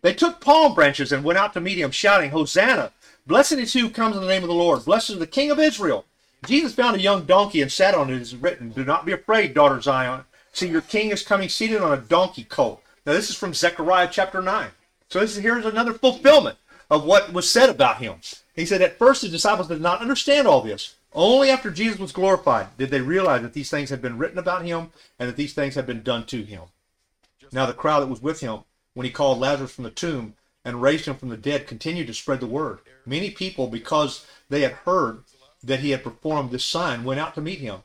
They 0.00 0.14
took 0.14 0.40
palm 0.40 0.74
branches 0.74 1.12
and 1.12 1.22
went 1.22 1.38
out 1.38 1.52
to 1.52 1.60
meet 1.60 1.78
him, 1.78 1.92
shouting, 1.92 2.30
Hosanna! 2.32 2.90
Blessed 3.24 3.52
is 3.52 3.72
he 3.72 3.78
who 3.78 3.88
comes 3.88 4.16
in 4.16 4.22
the 4.22 4.28
name 4.28 4.42
of 4.42 4.48
the 4.48 4.54
Lord. 4.54 4.84
Blessed 4.84 5.10
is 5.10 5.18
the 5.20 5.28
King 5.28 5.52
of 5.52 5.60
Israel. 5.60 6.06
Jesus 6.46 6.74
found 6.74 6.96
a 6.96 7.00
young 7.00 7.24
donkey 7.24 7.62
and 7.62 7.70
sat 7.70 7.94
on 7.94 8.10
it. 8.10 8.16
It 8.16 8.22
is 8.22 8.36
written, 8.36 8.70
Do 8.70 8.84
not 8.84 9.06
be 9.06 9.12
afraid, 9.12 9.54
daughter 9.54 9.80
Zion. 9.80 10.24
See, 10.52 10.68
your 10.68 10.80
king 10.80 11.10
is 11.10 11.22
coming 11.22 11.48
seated 11.48 11.80
on 11.80 11.96
a 11.96 12.02
donkey 12.02 12.44
colt. 12.44 12.82
Now, 13.06 13.12
this 13.12 13.30
is 13.30 13.36
from 13.36 13.54
Zechariah 13.54 14.08
chapter 14.10 14.42
9. 14.42 14.70
So, 15.08 15.20
this 15.20 15.36
is, 15.36 15.42
here's 15.42 15.64
another 15.64 15.92
fulfillment 15.92 16.58
of 16.90 17.04
what 17.04 17.32
was 17.32 17.50
said 17.50 17.70
about 17.70 17.98
him. 17.98 18.16
He 18.54 18.66
said, 18.66 18.82
At 18.82 18.98
first, 18.98 19.22
the 19.22 19.28
disciples 19.28 19.68
did 19.68 19.80
not 19.80 20.00
understand 20.00 20.46
all 20.46 20.60
this. 20.60 20.96
Only 21.14 21.50
after 21.50 21.70
Jesus 21.70 21.98
was 21.98 22.12
glorified 22.12 22.76
did 22.78 22.90
they 22.90 23.00
realize 23.00 23.42
that 23.42 23.52
these 23.52 23.70
things 23.70 23.90
had 23.90 24.02
been 24.02 24.18
written 24.18 24.38
about 24.38 24.64
him 24.64 24.92
and 25.18 25.28
that 25.28 25.36
these 25.36 25.52
things 25.52 25.74
had 25.74 25.86
been 25.86 26.02
done 26.02 26.24
to 26.26 26.42
him. 26.42 26.62
Now, 27.52 27.66
the 27.66 27.74
crowd 27.74 28.00
that 28.00 28.08
was 28.08 28.22
with 28.22 28.40
him 28.40 28.60
when 28.94 29.04
he 29.04 29.12
called 29.12 29.38
Lazarus 29.38 29.72
from 29.72 29.84
the 29.84 29.90
tomb 29.90 30.34
and 30.64 30.80
raised 30.80 31.06
him 31.06 31.16
from 31.16 31.28
the 31.28 31.36
dead 31.36 31.66
continued 31.66 32.06
to 32.06 32.14
spread 32.14 32.40
the 32.40 32.46
word. 32.46 32.78
Many 33.04 33.30
people, 33.30 33.66
because 33.66 34.24
they 34.48 34.62
had 34.62 34.72
heard 34.72 35.24
that 35.64 35.80
he 35.80 35.90
had 35.90 36.02
performed 36.02 36.50
this 36.50 36.64
sign, 36.64 37.04
went 37.04 37.20
out 37.20 37.34
to 37.34 37.40
meet 37.40 37.60
him. 37.60 37.82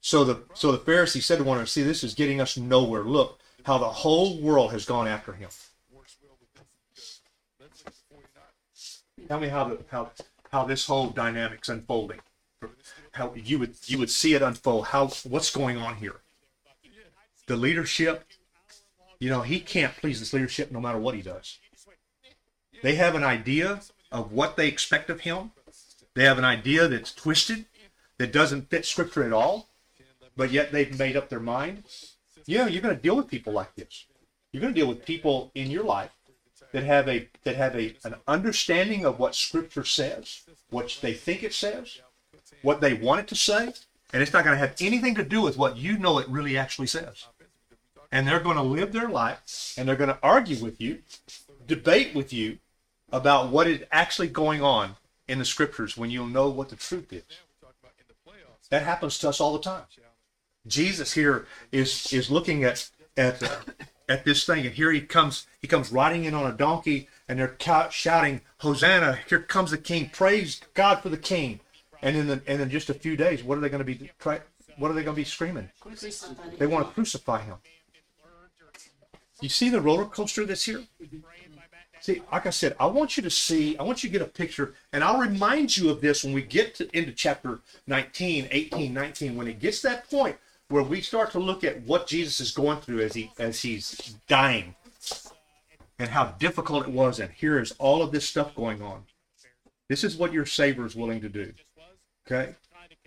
So 0.00 0.24
the 0.24 0.42
so 0.54 0.72
the 0.72 0.78
Pharisees 0.78 1.26
said 1.26 1.38
to 1.38 1.44
one 1.44 1.58
another, 1.58 1.66
"See, 1.66 1.82
this 1.82 2.02
is 2.02 2.14
getting 2.14 2.40
us 2.40 2.56
nowhere. 2.56 3.04
Look 3.04 3.38
how 3.64 3.78
the 3.78 3.88
whole 3.88 4.40
world 4.40 4.72
has 4.72 4.84
gone 4.84 5.06
after 5.06 5.32
him." 5.32 5.50
Tell 9.28 9.40
me 9.40 9.48
how 9.48 9.64
the, 9.64 9.78
how 9.90 10.10
how 10.50 10.64
this 10.64 10.86
whole 10.86 11.10
dynamic's 11.10 11.68
unfolding. 11.68 12.20
How 13.12 13.32
you 13.34 13.58
would 13.58 13.76
you 13.86 13.98
would 13.98 14.10
see 14.10 14.34
it 14.34 14.42
unfold. 14.42 14.86
How 14.86 15.08
what's 15.24 15.50
going 15.50 15.78
on 15.78 15.96
here? 15.96 16.20
The 17.46 17.56
leadership, 17.56 18.24
you 19.18 19.30
know, 19.30 19.42
he 19.42 19.60
can't 19.60 19.96
please 19.96 20.20
this 20.20 20.32
leadership 20.32 20.70
no 20.70 20.80
matter 20.80 20.98
what 20.98 21.14
he 21.14 21.22
does. 21.22 21.58
They 22.82 22.96
have 22.96 23.14
an 23.14 23.24
idea 23.24 23.80
of 24.10 24.32
what 24.32 24.56
they 24.56 24.68
expect 24.68 25.10
of 25.10 25.20
him. 25.20 25.52
They 26.14 26.24
have 26.24 26.38
an 26.38 26.44
idea 26.44 26.88
that's 26.88 27.12
twisted, 27.12 27.66
that 28.18 28.32
doesn't 28.32 28.70
fit 28.70 28.84
scripture 28.84 29.24
at 29.24 29.32
all, 29.32 29.68
but 30.36 30.50
yet 30.50 30.72
they've 30.72 30.98
made 30.98 31.16
up 31.16 31.28
their 31.28 31.40
mind. 31.40 31.84
Yeah, 32.46 32.66
you're 32.66 32.82
going 32.82 32.96
to 32.96 33.00
deal 33.00 33.16
with 33.16 33.28
people 33.28 33.52
like 33.52 33.74
this. 33.74 34.06
You're 34.52 34.60
going 34.60 34.74
to 34.74 34.80
deal 34.80 34.88
with 34.88 35.06
people 35.06 35.50
in 35.54 35.70
your 35.70 35.84
life 35.84 36.10
that 36.72 36.84
have 36.84 37.08
a 37.08 37.28
that 37.44 37.56
have 37.56 37.74
a 37.76 37.96
an 38.04 38.16
understanding 38.26 39.04
of 39.04 39.18
what 39.18 39.34
scripture 39.34 39.84
says, 39.84 40.42
what 40.70 40.98
they 41.00 41.14
think 41.14 41.42
it 41.42 41.54
says, 41.54 42.00
what 42.62 42.80
they 42.80 42.94
want 42.94 43.20
it 43.20 43.28
to 43.28 43.34
say, 43.34 43.72
and 44.12 44.22
it's 44.22 44.32
not 44.32 44.44
going 44.44 44.54
to 44.54 44.66
have 44.66 44.76
anything 44.80 45.14
to 45.14 45.24
do 45.24 45.40
with 45.40 45.56
what 45.56 45.76
you 45.76 45.98
know 45.98 46.18
it 46.18 46.28
really 46.28 46.56
actually 46.58 46.86
says. 46.86 47.26
And 48.10 48.28
they're 48.28 48.40
going 48.40 48.56
to 48.56 48.62
live 48.62 48.92
their 48.92 49.08
life 49.08 49.74
and 49.76 49.88
they're 49.88 49.96
going 49.96 50.10
to 50.10 50.18
argue 50.22 50.62
with 50.62 50.80
you, 50.80 50.98
debate 51.66 52.14
with 52.14 52.32
you 52.32 52.58
about 53.10 53.50
what 53.50 53.66
is 53.66 53.82
actually 53.90 54.28
going 54.28 54.62
on 54.62 54.96
in 55.32 55.38
the 55.38 55.44
scriptures 55.46 55.96
when 55.96 56.10
you'll 56.10 56.26
know 56.26 56.50
what 56.50 56.68
the 56.68 56.76
truth 56.76 57.10
is. 57.10 57.24
That 58.68 58.82
happens 58.82 59.18
to 59.18 59.30
us 59.30 59.40
all 59.40 59.54
the 59.54 59.60
time. 59.62 59.84
Jesus 60.66 61.14
here 61.14 61.46
is 61.72 62.12
is 62.12 62.30
looking 62.30 62.64
at 62.64 62.90
at 63.16 63.42
uh, 63.42 63.56
at 64.08 64.24
this 64.24 64.44
thing, 64.44 64.66
and 64.66 64.74
here 64.74 64.92
he 64.92 65.00
comes. 65.00 65.46
He 65.60 65.66
comes 65.66 65.90
riding 65.90 66.24
in 66.24 66.34
on 66.34 66.50
a 66.50 66.54
donkey, 66.54 67.08
and 67.28 67.38
they're 67.38 67.56
shouting, 67.90 68.42
"Hosanna! 68.58 69.18
Here 69.28 69.40
comes 69.40 69.70
the 69.70 69.78
King! 69.78 70.10
Praise 70.10 70.60
God 70.74 71.00
for 71.02 71.08
the 71.08 71.16
King!" 71.16 71.60
And 72.02 72.14
in 72.16 72.26
the 72.26 72.42
and 72.46 72.60
in 72.60 72.70
just 72.70 72.90
a 72.90 72.94
few 72.94 73.16
days, 73.16 73.42
what 73.42 73.56
are 73.56 73.62
they 73.62 73.70
going 73.70 73.84
to 73.84 73.92
be? 73.92 74.10
What 74.76 74.90
are 74.90 74.94
they 74.94 75.02
going 75.02 75.16
to 75.16 75.20
be 75.20 75.24
screaming? 75.24 75.70
They 76.58 76.66
want 76.66 76.86
to 76.86 76.92
crucify 76.92 77.42
him. 77.42 77.56
You 79.40 79.48
see 79.48 79.70
the 79.70 79.80
roller 79.80 80.04
coaster 80.04 80.44
that's 80.44 80.64
here. 80.64 80.82
See, 82.02 82.20
like 82.32 82.46
I 82.46 82.50
said, 82.50 82.74
I 82.80 82.86
want 82.86 83.16
you 83.16 83.22
to 83.22 83.30
see, 83.30 83.78
I 83.78 83.84
want 83.84 84.02
you 84.02 84.10
to 84.10 84.18
get 84.18 84.26
a 84.26 84.30
picture, 84.30 84.74
and 84.92 85.04
I'll 85.04 85.20
remind 85.20 85.76
you 85.76 85.88
of 85.88 86.00
this 86.00 86.24
when 86.24 86.34
we 86.34 86.42
get 86.42 86.74
to, 86.74 86.98
into 86.98 87.12
chapter 87.12 87.60
19, 87.86 88.48
18, 88.50 88.92
19, 88.92 89.36
when 89.36 89.46
it 89.46 89.60
gets 89.60 89.80
that 89.82 90.10
point 90.10 90.36
where 90.66 90.82
we 90.82 91.00
start 91.00 91.30
to 91.30 91.38
look 91.38 91.62
at 91.62 91.80
what 91.82 92.08
Jesus 92.08 92.40
is 92.40 92.50
going 92.50 92.80
through 92.80 93.02
as 93.02 93.14
he 93.14 93.30
as 93.38 93.62
he's 93.62 94.16
dying 94.26 94.74
and 96.00 96.08
how 96.08 96.24
difficult 96.40 96.88
it 96.88 96.92
was, 96.92 97.20
and 97.20 97.30
here 97.30 97.60
is 97.60 97.70
all 97.78 98.02
of 98.02 98.10
this 98.10 98.28
stuff 98.28 98.52
going 98.56 98.82
on. 98.82 99.04
This 99.88 100.02
is 100.02 100.16
what 100.16 100.32
your 100.32 100.44
Savior 100.44 100.84
is 100.84 100.96
willing 100.96 101.20
to 101.20 101.28
do. 101.28 101.52
Okay? 102.26 102.56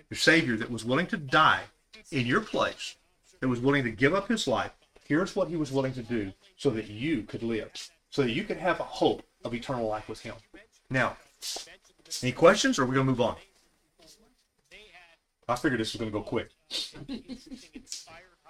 Your 0.10 0.18
Savior 0.18 0.56
that 0.56 0.72
was 0.72 0.86
willing 0.86 1.08
to 1.08 1.18
die 1.18 1.64
in 2.14 2.25
your 2.25 2.40
place, 2.40 2.96
that 3.42 3.50
was 3.50 3.60
willing 3.60 3.84
to 3.84 3.92
give 3.92 4.14
up 4.14 4.30
his 4.30 4.48
life. 4.48 4.72
Here's 5.04 5.36
what 5.36 5.50
he 5.50 5.58
was 5.58 5.74
willing 5.74 5.94
to 5.96 6.02
do 6.02 6.32
so 6.56 6.70
that 6.70 6.88
you 6.88 7.24
could 7.24 7.44
live, 7.44 7.72
so 8.16 8.22
that 8.22 8.32
you 8.32 8.46
can 8.46 8.58
have 8.58 8.80
a 8.80 8.84
hope 8.84 9.24
of 9.44 9.54
eternal 9.54 9.90
life 9.90 10.08
with 10.08 10.22
him. 10.22 10.36
Now, 10.90 11.18
any 12.24 12.32
questions 12.32 12.80
or 12.80 12.84
are 12.84 12.86
we 12.86 12.96
going 12.96 13.06
to 13.06 13.12
move 13.12 13.20
on? 13.20 13.36
I 15.50 15.56
figured 15.58 15.82
this 15.82 15.92
was 15.92 16.00
going 16.00 16.14
to 16.14 16.18
go 16.18 16.24
quick. 16.24 16.50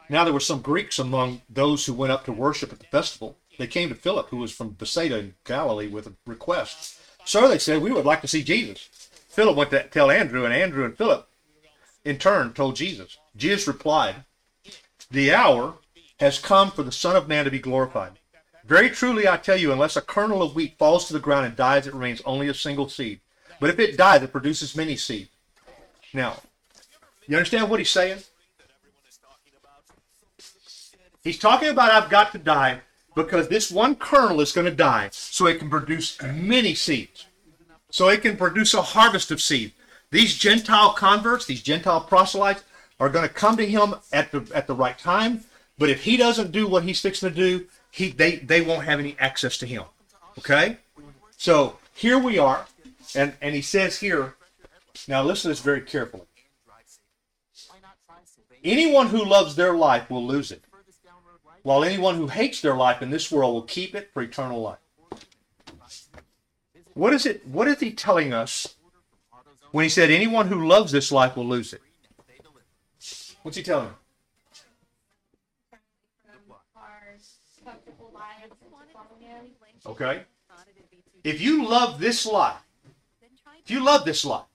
now, 0.07 0.23
there 0.23 0.35
were 0.35 0.39
some 0.39 0.61
Greeks 0.61 0.99
among 0.99 1.41
those 1.49 1.83
who 1.83 1.95
went 1.95 2.11
up 2.11 2.25
to 2.25 2.31
worship 2.31 2.71
at 2.71 2.77
the 2.77 2.85
festival. 2.85 3.37
They 3.57 3.65
came 3.65 3.89
to 3.89 3.95
Philip, 3.95 4.29
who 4.29 4.37
was 4.37 4.51
from 4.51 4.69
Bethsaida 4.69 5.17
in 5.17 5.33
Galilee, 5.45 5.87
with 5.87 6.05
a 6.05 6.13
request. 6.27 6.99
Sir, 7.25 7.47
they 7.47 7.57
said, 7.57 7.81
we 7.81 7.91
would 7.91 8.05
like 8.05 8.21
to 8.21 8.27
see 8.27 8.43
Jesus. 8.43 9.09
Philip 9.29 9.55
went 9.55 9.71
to 9.71 9.87
tell 9.87 10.11
Andrew, 10.11 10.45
and 10.45 10.53
Andrew 10.53 10.85
and 10.85 10.95
Philip, 10.95 11.27
in 12.05 12.19
turn, 12.19 12.53
told 12.53 12.75
Jesus. 12.75 13.17
Jesus 13.35 13.67
replied, 13.67 14.25
The 15.09 15.33
hour 15.33 15.73
has 16.19 16.37
come 16.37 16.69
for 16.69 16.83
the 16.83 16.91
Son 16.91 17.15
of 17.15 17.27
Man 17.27 17.45
to 17.45 17.51
be 17.51 17.57
glorified. 17.57 18.19
Very 18.67 18.89
truly, 18.89 19.27
I 19.27 19.37
tell 19.37 19.57
you, 19.57 19.71
unless 19.71 19.95
a 19.95 20.01
kernel 20.01 20.41
of 20.41 20.55
wheat 20.55 20.77
falls 20.77 21.05
to 21.07 21.13
the 21.13 21.19
ground 21.19 21.45
and 21.45 21.55
dies, 21.55 21.85
it 21.85 21.93
remains 21.93 22.21
only 22.25 22.47
a 22.47 22.53
single 22.53 22.89
seed. 22.89 23.19
But 23.59 23.69
if 23.69 23.79
it 23.79 23.97
dies, 23.97 24.23
it 24.23 24.31
produces 24.31 24.75
many 24.75 24.95
seed. 24.95 25.29
Now, 26.13 26.41
you 27.27 27.37
understand 27.37 27.69
what 27.69 27.79
he's 27.79 27.89
saying? 27.89 28.19
He's 31.23 31.39
talking 31.39 31.69
about 31.69 31.91
I've 31.91 32.09
got 32.09 32.31
to 32.31 32.37
die 32.37 32.81
because 33.15 33.47
this 33.47 33.71
one 33.71 33.95
kernel 33.95 34.41
is 34.41 34.51
going 34.51 34.65
to 34.65 34.75
die 34.75 35.09
so 35.11 35.47
it 35.47 35.59
can 35.59 35.69
produce 35.69 36.21
many 36.21 36.75
seeds. 36.75 37.25
So 37.89 38.09
it 38.09 38.21
can 38.21 38.35
produce 38.35 38.73
a 38.73 38.81
harvest 38.81 39.31
of 39.31 39.41
seed. 39.41 39.73
These 40.11 40.37
Gentile 40.37 40.93
converts, 40.93 41.45
these 41.45 41.61
Gentile 41.61 42.01
proselytes, 42.01 42.63
are 42.99 43.09
going 43.09 43.27
to 43.27 43.33
come 43.33 43.57
to 43.57 43.65
him 43.65 43.95
at 44.13 44.31
the 44.31 44.49
at 44.53 44.67
the 44.67 44.75
right 44.75 44.97
time. 44.97 45.43
But 45.77 45.89
if 45.89 46.03
he 46.03 46.15
doesn't 46.15 46.51
do 46.51 46.67
what 46.67 46.83
he's 46.83 47.01
fixing 47.01 47.29
to 47.29 47.35
do, 47.35 47.65
he 47.95 48.09
they, 48.09 48.35
they 48.35 48.59
won't 48.59 48.83
have 48.83 48.99
any 48.99 49.15
access 49.19 49.57
to 49.59 49.65
him. 49.65 49.83
Okay? 50.37 50.77
So 51.37 51.77
here 51.93 52.19
we 52.19 52.37
are, 52.37 52.65
and, 53.15 53.33
and 53.41 53.55
he 53.55 53.61
says 53.61 53.99
here, 53.99 54.35
now 55.07 55.23
listen 55.23 55.43
to 55.43 55.47
this 55.49 55.61
very 55.61 55.81
carefully. 55.81 56.23
Anyone 58.65 59.07
who 59.07 59.23
loves 59.23 59.55
their 59.55 59.73
life 59.75 60.09
will 60.09 60.25
lose 60.25 60.51
it, 60.51 60.63
while 61.63 61.85
anyone 61.85 62.15
who 62.15 62.27
hates 62.27 62.59
their 62.59 62.75
life 62.75 63.01
in 63.01 63.11
this 63.11 63.31
world 63.31 63.53
will 63.53 63.61
keep 63.61 63.95
it 63.95 64.09
for 64.13 64.21
eternal 64.21 64.61
life. 64.61 64.79
What 66.95 67.13
is 67.13 67.25
it? 67.25 67.47
What 67.47 67.67
is 67.69 67.79
he 67.79 67.91
telling 67.91 68.33
us 68.33 68.75
when 69.71 69.83
he 69.83 69.89
said 69.89 70.09
anyone 70.11 70.47
who 70.47 70.67
loves 70.67 70.91
this 70.91 71.13
life 71.13 71.37
will 71.37 71.47
lose 71.47 71.71
it? 71.71 71.81
What's 73.43 73.55
he 73.55 73.63
telling? 73.63 73.93
Okay. 79.85 80.23
If 81.23 81.41
you 81.41 81.65
love 81.65 81.99
this 81.99 82.25
life, 82.25 82.61
if 83.63 83.71
you 83.71 83.83
love 83.83 84.05
this 84.05 84.23
life, 84.23 84.45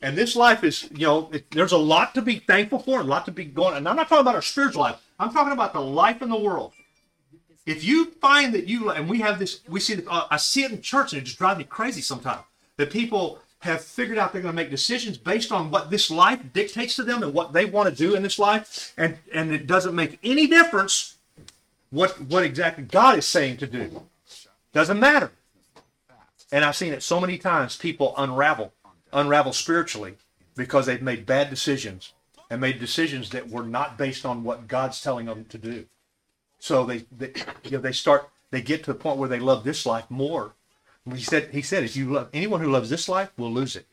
and 0.00 0.18
this 0.18 0.34
life 0.34 0.64
is, 0.64 0.88
you 0.90 1.06
know, 1.06 1.30
it, 1.32 1.48
there's 1.52 1.72
a 1.72 1.78
lot 1.78 2.14
to 2.14 2.22
be 2.22 2.40
thankful 2.40 2.80
for, 2.80 3.00
a 3.00 3.04
lot 3.04 3.24
to 3.26 3.30
be 3.30 3.44
going. 3.44 3.76
And 3.76 3.88
I'm 3.88 3.94
not 3.94 4.08
talking 4.08 4.22
about 4.22 4.34
our 4.34 4.42
spiritual 4.42 4.82
life. 4.82 4.96
I'm 5.18 5.32
talking 5.32 5.52
about 5.52 5.72
the 5.72 5.80
life 5.80 6.22
in 6.22 6.28
the 6.28 6.38
world. 6.38 6.72
If 7.66 7.84
you 7.84 8.06
find 8.20 8.52
that 8.54 8.66
you, 8.66 8.90
and 8.90 9.08
we 9.08 9.18
have 9.18 9.38
this, 9.38 9.60
we 9.68 9.78
see, 9.78 10.02
uh, 10.08 10.26
I 10.28 10.36
see 10.38 10.64
it 10.64 10.72
in 10.72 10.82
church, 10.82 11.12
and 11.12 11.22
it 11.22 11.24
just 11.26 11.38
drives 11.38 11.58
me 11.58 11.64
crazy 11.64 12.00
sometimes. 12.00 12.42
That 12.78 12.90
people 12.90 13.38
have 13.60 13.84
figured 13.84 14.18
out 14.18 14.32
they're 14.32 14.42
going 14.42 14.52
to 14.52 14.56
make 14.56 14.70
decisions 14.70 15.16
based 15.16 15.52
on 15.52 15.70
what 15.70 15.88
this 15.88 16.10
life 16.10 16.40
dictates 16.52 16.96
to 16.96 17.04
them 17.04 17.22
and 17.22 17.32
what 17.32 17.52
they 17.52 17.64
want 17.64 17.88
to 17.88 17.94
do 17.94 18.16
in 18.16 18.22
this 18.24 18.40
life, 18.40 18.92
and 18.96 19.18
and 19.32 19.52
it 19.52 19.68
doesn't 19.68 19.94
make 19.94 20.18
any 20.24 20.48
difference 20.48 21.18
what 21.90 22.20
what 22.22 22.42
exactly 22.42 22.82
God 22.82 23.18
is 23.18 23.26
saying 23.26 23.58
to 23.58 23.68
do. 23.68 24.02
Doesn't 24.72 25.00
matter. 25.00 25.30
And 26.50 26.64
I've 26.64 26.76
seen 26.76 26.92
it 26.92 27.02
so 27.02 27.20
many 27.20 27.38
times. 27.38 27.76
People 27.76 28.14
unravel 28.16 28.72
unravel 29.12 29.52
spiritually 29.52 30.14
because 30.56 30.86
they've 30.86 31.02
made 31.02 31.26
bad 31.26 31.50
decisions 31.50 32.12
and 32.50 32.60
made 32.60 32.78
decisions 32.78 33.30
that 33.30 33.48
were 33.48 33.62
not 33.62 33.98
based 33.98 34.26
on 34.26 34.44
what 34.44 34.68
God's 34.68 35.00
telling 35.00 35.26
them 35.26 35.44
to 35.46 35.58
do. 35.58 35.86
So 36.58 36.84
they, 36.84 37.04
they, 37.16 37.32
you 37.64 37.72
know, 37.72 37.78
they 37.78 37.92
start, 37.92 38.28
they 38.50 38.62
get 38.62 38.84
to 38.84 38.92
the 38.92 38.98
point 38.98 39.18
where 39.18 39.28
they 39.28 39.40
love 39.40 39.64
this 39.64 39.86
life 39.86 40.04
more. 40.10 40.52
He 41.14 41.22
said, 41.22 41.50
he 41.52 41.62
said, 41.62 41.84
if 41.84 41.96
you 41.96 42.12
love 42.12 42.28
anyone 42.32 42.60
who 42.60 42.70
loves 42.70 42.90
this 42.90 43.08
life 43.08 43.32
will 43.36 43.52
lose 43.52 43.74
it. 43.74 43.86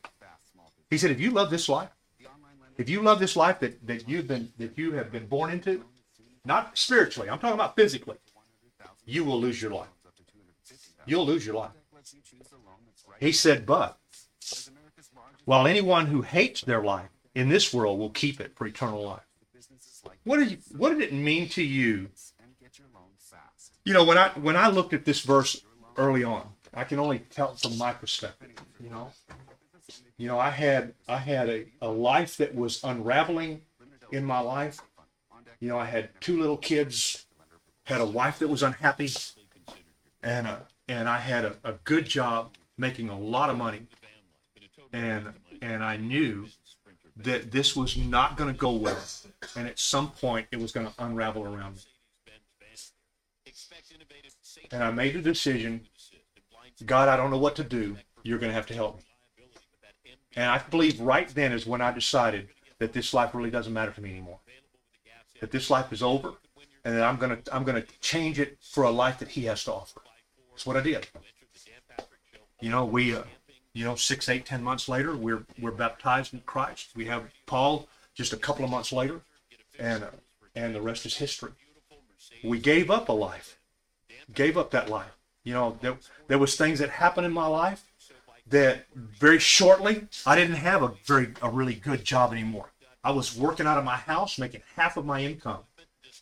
He 0.89 0.97
said, 0.97 1.11
if 1.11 1.19
you 1.19 1.31
love 1.31 1.49
this 1.49 1.69
life, 1.69 1.89
if 2.77 2.89
you 2.89 3.01
love 3.01 3.19
this 3.19 3.35
life 3.35 3.59
that, 3.59 3.85
that 3.87 4.07
you've 4.07 4.27
been, 4.27 4.51
that 4.57 4.77
you 4.77 4.93
have 4.93 5.11
been 5.11 5.27
born 5.27 5.51
into, 5.51 5.83
not 6.45 6.77
spiritually, 6.77 7.29
I'm 7.29 7.39
talking 7.39 7.55
about 7.55 7.75
physically, 7.75 8.17
you 9.05 9.23
will 9.23 9.39
lose 9.39 9.61
your 9.61 9.71
life. 9.71 9.89
You'll 11.09 11.25
lose 11.25 11.45
your 11.45 11.55
life. 11.55 11.71
He 13.19 13.31
said, 13.31 13.65
but 13.65 13.97
while 15.45 15.67
anyone 15.67 16.05
who 16.07 16.21
hates 16.21 16.61
their 16.61 16.83
life 16.83 17.09
in 17.35 17.49
this 17.49 17.73
world 17.73 17.99
will 17.99 18.09
keep 18.09 18.39
it 18.39 18.55
for 18.55 18.67
eternal 18.67 19.03
life. 19.03 19.25
What 20.23 20.37
did 20.37 20.51
you, 20.51 20.57
what 20.77 20.89
did 20.89 21.01
it 21.01 21.13
mean 21.13 21.49
to 21.49 21.63
you? 21.63 22.09
You 23.85 23.93
know, 23.93 24.03
when 24.03 24.17
I 24.17 24.29
when 24.29 24.55
I 24.55 24.67
looked 24.67 24.93
at 24.93 25.05
this 25.05 25.21
verse 25.21 25.63
early 25.97 26.23
on, 26.23 26.47
I 26.73 26.83
can 26.83 26.99
only 26.99 27.19
tell 27.19 27.55
from 27.55 27.77
my 27.77 27.93
perspective. 27.93 28.51
You 28.79 28.89
know, 28.89 29.11
you 30.17 30.27
know, 30.27 30.37
I 30.37 30.49
had 30.51 30.93
I 31.07 31.17
had 31.17 31.49
a, 31.49 31.65
a 31.81 31.87
life 31.87 32.37
that 32.37 32.53
was 32.53 32.83
unraveling 32.83 33.61
in 34.11 34.23
my 34.25 34.39
life. 34.39 34.79
You 35.59 35.69
know, 35.69 35.79
I 35.79 35.85
had 35.85 36.09
two 36.21 36.39
little 36.39 36.57
kids, 36.57 37.25
had 37.85 38.01
a 38.01 38.05
wife 38.05 38.39
that 38.39 38.47
was 38.47 38.63
unhappy, 38.63 39.09
and 40.21 40.47
a, 40.47 40.67
and 40.89 41.07
I 41.07 41.19
had 41.19 41.45
a, 41.45 41.55
a 41.63 41.73
good 41.85 42.05
job 42.05 42.55
making 42.77 43.09
a 43.09 43.17
lot 43.17 43.49
of 43.49 43.57
money 43.57 43.87
and 44.91 45.33
and 45.61 45.83
I 45.83 45.97
knew 45.97 46.47
that 47.17 47.51
this 47.51 47.75
was 47.75 47.97
not 47.97 48.37
going 48.37 48.51
to 48.51 48.57
go 48.57 48.71
well, 48.71 48.97
and 49.55 49.67
at 49.67 49.77
some 49.77 50.11
point 50.11 50.47
it 50.51 50.59
was 50.59 50.71
going 50.71 50.87
to 50.87 50.93
unravel 50.99 51.43
around 51.43 51.75
me. 51.75 51.81
And 54.71 54.83
I 54.83 54.91
made 54.91 55.15
a 55.15 55.21
decision. 55.21 55.81
God, 56.85 57.09
I 57.09 57.17
don't 57.17 57.29
know 57.29 57.37
what 57.37 57.55
to 57.57 57.63
do. 57.63 57.97
You're 58.23 58.39
going 58.39 58.51
to 58.51 58.55
have 58.55 58.67
to 58.67 58.73
help 58.73 58.97
me. 58.97 59.03
And 60.35 60.45
I 60.49 60.59
believe 60.59 60.99
right 61.01 61.27
then 61.27 61.51
is 61.51 61.65
when 61.65 61.81
I 61.81 61.91
decided 61.91 62.47
that 62.77 62.93
this 62.93 63.13
life 63.13 63.35
really 63.35 63.49
doesn't 63.49 63.73
matter 63.73 63.91
to 63.91 64.01
me 64.01 64.11
anymore. 64.11 64.39
That 65.41 65.51
this 65.51 65.69
life 65.69 65.91
is 65.91 66.01
over, 66.01 66.33
and 66.85 66.95
that 66.95 67.03
I'm 67.03 67.17
going 67.17 67.41
to 67.41 67.55
I'm 67.55 67.63
going 67.63 67.81
to 67.81 67.87
change 67.99 68.39
it 68.39 68.57
for 68.61 68.83
a 68.85 68.91
life 68.91 69.19
that 69.19 69.29
He 69.29 69.43
has 69.45 69.63
to 69.65 69.73
offer. 69.73 70.01
That's 70.59 70.67
what 70.67 70.75
I 70.75 70.81
did. 70.81 71.07
You 72.59 72.69
know, 72.69 72.83
we. 72.83 73.15
Uh, 73.15 73.23
you 73.71 73.85
know, 73.85 73.95
six, 73.95 74.27
eight, 74.27 74.45
ten 74.45 74.61
months 74.61 74.89
later, 74.89 75.15
we're 75.15 75.45
we're 75.61 75.71
baptized 75.71 76.33
in 76.33 76.41
Christ. 76.41 76.89
We 76.97 77.05
have 77.05 77.23
Paul 77.45 77.87
just 78.13 78.33
a 78.33 78.35
couple 78.35 78.65
of 78.65 78.71
months 78.71 78.91
later, 78.91 79.21
and 79.79 80.03
uh, 80.03 80.09
and 80.55 80.75
the 80.75 80.81
rest 80.81 81.05
is 81.05 81.15
history. 81.15 81.51
We 82.43 82.59
gave 82.59 82.91
up 82.91 83.07
a 83.07 83.13
life, 83.13 83.57
gave 84.33 84.57
up 84.57 84.71
that 84.71 84.89
life. 84.89 85.15
You 85.45 85.53
know, 85.53 85.77
there, 85.79 85.95
there 86.27 86.39
was 86.39 86.57
things 86.57 86.79
that 86.79 86.89
happened 86.89 87.25
in 87.25 87.31
my 87.31 87.47
life 87.47 87.85
that 88.49 88.85
very 88.93 89.39
shortly 89.39 90.09
I 90.25 90.35
didn't 90.35 90.57
have 90.57 90.83
a 90.83 90.91
very 91.05 91.35
a 91.41 91.49
really 91.49 91.75
good 91.75 92.03
job 92.03 92.33
anymore. 92.33 92.71
I 93.01 93.11
was 93.11 93.33
working 93.33 93.65
out 93.65 93.77
of 93.77 93.85
my 93.85 93.95
house, 93.95 94.37
making 94.37 94.63
half 94.75 94.97
of 94.97 95.05
my 95.05 95.21
income, 95.21 95.61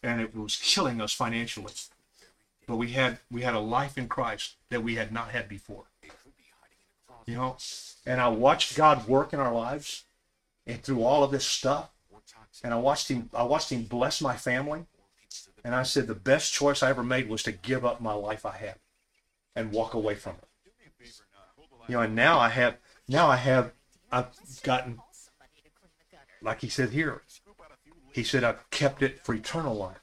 and 0.03 0.21
it 0.21 0.35
was 0.35 0.57
killing 0.57 1.01
us 1.01 1.11
financially. 1.11 1.73
But 2.67 2.75
we 2.75 2.91
had 2.91 3.19
we 3.31 3.41
had 3.41 3.55
a 3.55 3.59
life 3.59 3.97
in 3.97 4.07
Christ 4.07 4.57
that 4.69 4.83
we 4.83 4.95
had 4.95 5.11
not 5.11 5.31
had 5.31 5.49
before 5.49 5.85
you 7.27 7.35
know, 7.35 7.57
and 8.05 8.19
I 8.21 8.29
watched 8.29 8.75
God 8.75 9.07
work 9.07 9.33
in 9.33 9.39
our 9.39 9.53
lives 9.53 10.05
and 10.65 10.81
through 10.81 11.03
all 11.03 11.23
of 11.23 11.31
this 11.31 11.45
stuff. 11.45 11.91
And 12.63 12.73
I 12.73 12.77
watched 12.77 13.09
him, 13.09 13.29
I 13.33 13.43
watched 13.43 13.71
him 13.71 13.83
bless 13.83 14.21
my 14.21 14.35
family. 14.35 14.85
And 15.63 15.75
I 15.75 15.83
said, 15.83 16.07
the 16.07 16.15
best 16.15 16.53
choice 16.53 16.81
I 16.81 16.89
ever 16.89 17.03
made 17.03 17.29
was 17.29 17.43
to 17.43 17.51
give 17.51 17.85
up 17.85 17.99
my 17.99 18.13
life 18.13 18.45
I 18.45 18.55
had 18.55 18.75
and 19.55 19.73
walk 19.73 19.93
away 19.93 20.15
from 20.15 20.35
it. 20.35 21.07
You 21.89 21.95
know, 21.95 22.01
and 22.01 22.15
now 22.15 22.39
I 22.39 22.49
have, 22.49 22.77
now 23.07 23.27
I 23.27 23.35
have, 23.35 23.73
I've 24.11 24.27
gotten, 24.63 24.99
like 26.41 26.61
he 26.61 26.69
said 26.69 26.91
here, 26.91 27.21
he 28.13 28.23
said, 28.23 28.45
I've 28.45 28.69
kept 28.69 29.01
it 29.03 29.19
for 29.25 29.35
eternal 29.35 29.75
life. 29.75 29.99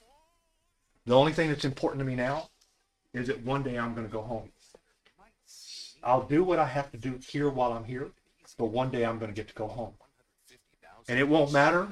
The 1.07 1.17
only 1.17 1.33
thing 1.33 1.49
that's 1.49 1.65
important 1.65 2.01
to 2.01 2.05
me 2.05 2.15
now 2.15 2.51
is 3.15 3.29
that 3.29 3.43
one 3.45 3.63
day 3.63 3.79
I'm 3.79 3.95
going 3.95 4.07
to 4.07 4.13
go 4.13 4.21
home. 4.21 4.51
I'll 6.03 6.27
do 6.27 6.45
what 6.45 6.59
I 6.59 6.67
have 6.67 6.91
to 6.91 6.99
do 6.99 7.19
here 7.27 7.49
while 7.49 7.73
I'm 7.73 7.85
here, 7.85 8.11
but 8.59 8.67
one 8.67 8.91
day 8.91 9.07
I'm 9.07 9.19
going 9.19 9.31
to 9.31 9.35
get 9.35 9.49
to 9.49 9.55
go 9.55 9.69
home. 9.69 9.95
And 11.09 11.19
it 11.19 11.29
won't 11.29 11.53
matter 11.53 11.89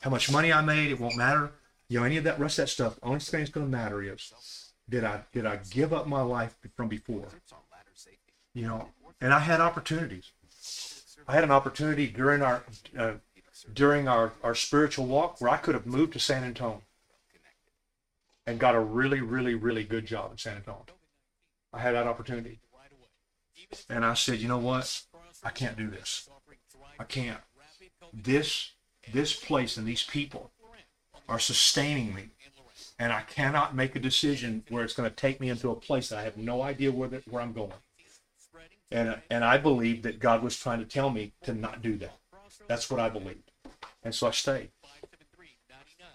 how 0.00 0.10
much 0.10 0.30
money 0.32 0.52
I 0.52 0.60
made. 0.60 0.90
It 0.90 0.98
won't 0.98 1.16
matter, 1.16 1.52
you 1.88 2.00
know, 2.00 2.06
any 2.06 2.16
of 2.16 2.24
that 2.24 2.40
rest 2.40 2.58
of 2.58 2.64
that 2.64 2.70
stuff. 2.70 2.98
Only 3.02 3.20
thing 3.20 3.40
that's 3.40 3.50
going 3.50 3.66
to 3.66 3.70
matter 3.70 4.02
is 4.02 4.72
did 4.88 5.04
I 5.04 5.22
did 5.32 5.46
I 5.46 5.60
give 5.70 5.92
up 5.92 6.06
my 6.06 6.22
life 6.22 6.56
from 6.76 6.88
before? 6.88 7.28
You 8.54 8.66
know, 8.66 8.88
and 9.20 9.32
I 9.32 9.40
had 9.40 9.60
opportunities. 9.60 10.32
I 11.26 11.34
had 11.34 11.44
an 11.44 11.50
opportunity 11.50 12.06
during 12.06 12.42
our 12.42 12.64
uh, 12.98 13.14
during 13.72 14.08
our, 14.08 14.32
our 14.42 14.54
spiritual 14.54 15.06
walk 15.06 15.40
where 15.40 15.50
I 15.50 15.56
could 15.56 15.74
have 15.74 15.86
moved 15.86 16.12
to 16.14 16.18
San 16.18 16.44
Antonio 16.44 16.82
and 18.46 18.58
got 18.58 18.74
a 18.74 18.80
really, 18.80 19.20
really, 19.20 19.54
really 19.54 19.84
good 19.84 20.06
job 20.06 20.32
in 20.32 20.38
San 20.38 20.56
Antonio. 20.56 20.84
I 21.72 21.80
had 21.80 21.94
that 21.94 22.06
opportunity. 22.06 22.60
And 23.88 24.04
I 24.04 24.14
said, 24.14 24.38
you 24.38 24.48
know 24.48 24.58
what? 24.58 25.02
I 25.42 25.50
can't 25.50 25.76
do 25.76 25.88
this. 25.90 26.28
I 26.98 27.04
can't. 27.04 27.40
This 28.12 28.72
this 29.12 29.34
place 29.34 29.76
and 29.76 29.86
these 29.86 30.02
people 30.02 30.50
are 31.28 31.38
sustaining 31.38 32.14
me. 32.14 32.28
And 32.98 33.12
I 33.12 33.22
cannot 33.22 33.74
make 33.74 33.96
a 33.96 34.00
decision 34.00 34.62
where 34.68 34.84
it's 34.84 34.94
going 34.94 35.08
to 35.08 35.14
take 35.14 35.40
me 35.40 35.48
into 35.48 35.70
a 35.70 35.74
place 35.74 36.08
that 36.08 36.18
I 36.18 36.22
have 36.22 36.36
no 36.36 36.62
idea 36.62 36.92
where, 36.92 37.08
the, 37.08 37.22
where 37.28 37.42
I'm 37.42 37.52
going. 37.52 37.72
And, 38.92 39.20
and 39.30 39.44
I 39.44 39.58
believe 39.58 40.02
that 40.02 40.20
God 40.20 40.42
was 40.42 40.56
trying 40.56 40.78
to 40.78 40.84
tell 40.84 41.10
me 41.10 41.32
to 41.42 41.52
not 41.52 41.82
do 41.82 41.96
that. 41.96 42.16
That's 42.68 42.88
what 42.88 43.00
I 43.00 43.08
believed. 43.08 43.50
And 44.04 44.14
so 44.14 44.28
I 44.28 44.30
stayed. 44.30 44.70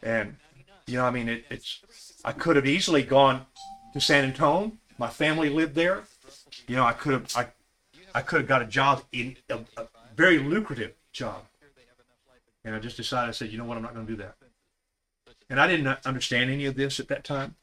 And, 0.02 0.38
you 0.88 0.98
know, 0.98 1.06
I 1.06 1.12
mean, 1.12 1.28
it, 1.28 1.44
it's, 1.50 1.82
I 2.30 2.32
could 2.32 2.58
have 2.58 2.68
easily 2.68 3.02
gone 3.02 3.48
to 3.92 4.00
San 4.00 4.24
Antonio. 4.24 4.74
My 5.00 5.08
family 5.08 5.50
lived 5.50 5.74
there. 5.74 6.04
You 6.68 6.76
know, 6.76 6.86
I 6.86 6.94
could 6.94 7.14
have, 7.14 7.36
I, 7.36 7.48
I 8.14 8.22
could 8.22 8.42
have 8.42 8.48
got 8.48 8.62
a 8.62 8.68
job 8.68 9.02
in 9.12 9.36
a, 9.50 9.58
a 9.78 9.88
very 10.16 10.38
lucrative 10.38 10.94
job. 11.12 11.42
And 12.64 12.76
I 12.76 12.80
just 12.80 12.98
decided, 12.98 13.30
I 13.30 13.32
said, 13.32 13.50
you 13.50 13.58
know 13.58 13.66
what, 13.66 13.78
I'm 13.78 13.84
not 13.84 13.96
going 13.96 14.06
to 14.06 14.12
do 14.12 14.18
that. 14.22 14.36
And 15.50 15.60
I 15.60 15.66
didn't 15.66 15.88
understand 16.06 16.52
any 16.52 16.66
of 16.66 16.76
this 16.76 17.00
at 17.00 17.08
that 17.08 17.24
time. 17.24 17.56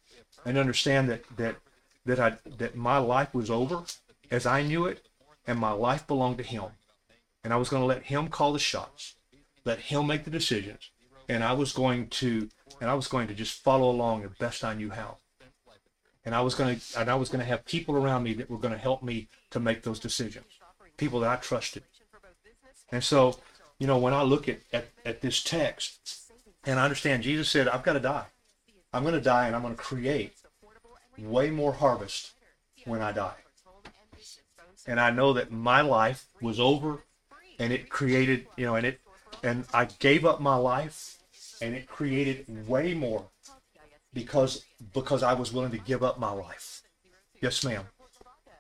I 0.44 0.49
didn't 0.49 0.62
understand 0.62 1.08
that, 1.11 1.23
that, 1.37 1.58
that 2.04 2.18
I, 2.18 2.37
that 2.58 2.75
my 2.75 2.99
life 2.99 3.32
was 3.32 3.49
over 3.49 3.85
as 4.32 4.46
I 4.46 4.62
knew 4.62 4.85
it 4.87 5.06
and 5.46 5.61
my 5.61 5.70
life 5.70 6.08
belonged 6.08 6.38
to 6.38 6.42
him. 6.42 6.64
And 7.44 7.52
I 7.52 7.56
was 7.56 7.68
going 7.68 7.82
to 7.82 7.87
let 7.87 8.02
him 8.02 8.26
call 8.26 8.52
the 8.52 8.58
shots, 8.58 9.14
let 9.64 9.78
him 9.78 10.08
make 10.08 10.25
the 10.25 10.30
decisions. 10.30 10.90
And 11.28 11.42
I 11.42 11.52
was 11.52 11.73
going 11.73 12.09
to, 12.09 12.49
and 12.80 12.88
I 12.88 12.95
was 12.95 13.09
going 13.09 13.28
to 13.28 13.35
just 13.35 13.62
follow 13.62 13.90
along 13.90 14.23
the 14.23 14.28
best 14.28 14.64
I 14.64 14.75
knew 14.75 14.90
how. 14.90 15.18
And 16.25 16.35
I 16.35 16.40
was 16.40 16.54
going 16.54 16.78
to, 16.78 17.00
and 17.00 17.11
I 17.11 17.14
was 17.14 17.28
going 17.28 17.40
to 17.40 17.47
have 17.47 17.64
people 17.64 17.97
around 17.97 18.25
me 18.25 18.35
that 18.35 18.50
were 18.50 18.59
going 18.59 18.75
to 18.75 18.80
help 18.80 19.02
me 19.02 19.28
to 19.50 19.61
make 19.61 19.83
those 19.83 20.00
decisions, 20.00 20.47
people 20.97 21.21
that 21.21 21.30
I 21.30 21.37
trusted. 21.37 21.85
And 22.90 23.02
so, 23.02 23.38
you 23.78 23.87
know, 23.87 23.99
when 23.99 24.14
I 24.14 24.23
look 24.23 24.49
at, 24.49 24.61
at, 24.73 24.88
at 25.04 25.21
this 25.21 25.42
text 25.42 26.30
and 26.64 26.80
I 26.80 26.85
understand 26.85 27.23
Jesus 27.23 27.49
said, 27.49 27.68
I've 27.68 27.83
got 27.83 27.95
to 27.95 28.00
die. 28.00 28.26
I'm 28.92 29.02
going 29.02 29.14
to 29.14 29.21
die 29.21 29.47
and 29.47 29.54
I'm 29.54 29.62
going 29.62 29.76
to 29.76 29.83
create 29.83 30.35
way 31.18 31.50
more 31.50 31.73
harvest 31.73 32.33
when 32.85 33.02
I 33.02 33.12
die. 33.12 33.37
And 34.87 35.00
I 35.00 35.11
know 35.11 35.33
that 35.33 35.50
my 35.50 35.80
life 35.80 36.26
was 36.40 36.61
over 36.61 37.04
and 37.59 37.73
it 37.73 37.88
created, 37.88 38.47
you 38.56 38.66
know, 38.66 38.76
and 38.76 38.87
it, 38.87 39.00
and 39.42 39.64
I 39.75 39.87
gave 39.87 40.25
up 40.25 40.40
my 40.40 40.56
life 40.56 41.15
and 41.60 41.75
it 41.75 41.86
created 41.86 42.46
way 42.68 42.94
more 42.94 43.25
because, 44.12 44.64
because 44.94 45.22
I 45.22 45.34
was 45.34 45.52
willing 45.52 45.72
to 45.72 45.78
give 45.78 46.02
up 46.02 46.19
my 46.19 46.30
life. 46.30 46.82
Yes, 47.40 47.64
ma'am. 47.64 47.84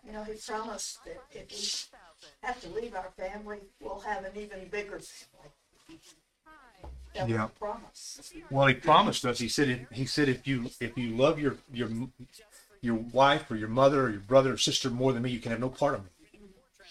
You 0.06 0.12
know, 0.12 0.22
he 0.22 0.34
promised 0.34 1.04
that 1.04 1.18
if 1.34 1.50
we 1.50 2.46
have 2.46 2.60
to 2.60 2.68
leave 2.68 2.94
our 2.94 3.10
family, 3.16 3.58
we'll 3.80 4.00
have 4.00 4.24
an 4.24 4.32
even 4.36 4.68
bigger 4.68 5.00
family. 5.00 5.50
That 7.14 7.28
Yeah. 7.28 7.48
promise. 7.58 8.32
Well, 8.50 8.66
he 8.66 8.74
promised 8.74 9.24
us. 9.24 9.38
He 9.38 9.48
said. 9.48 9.68
If, 9.70 9.90
he 9.90 10.04
said 10.04 10.28
if 10.28 10.46
you 10.46 10.70
if 10.80 10.98
you 10.98 11.16
love 11.16 11.38
your 11.38 11.56
your 11.72 11.88
your 12.82 12.96
wife 12.96 13.50
or 13.50 13.56
your 13.56 13.68
mother 13.68 14.02
or 14.04 14.10
your 14.10 14.20
brother 14.20 14.52
or 14.52 14.58
sister 14.58 14.90
more 14.90 15.12
than 15.14 15.22
me, 15.22 15.30
you 15.30 15.40
can 15.40 15.50
have 15.50 15.60
no 15.60 15.70
part 15.70 15.94
of 15.94 16.04
me. 16.04 16.10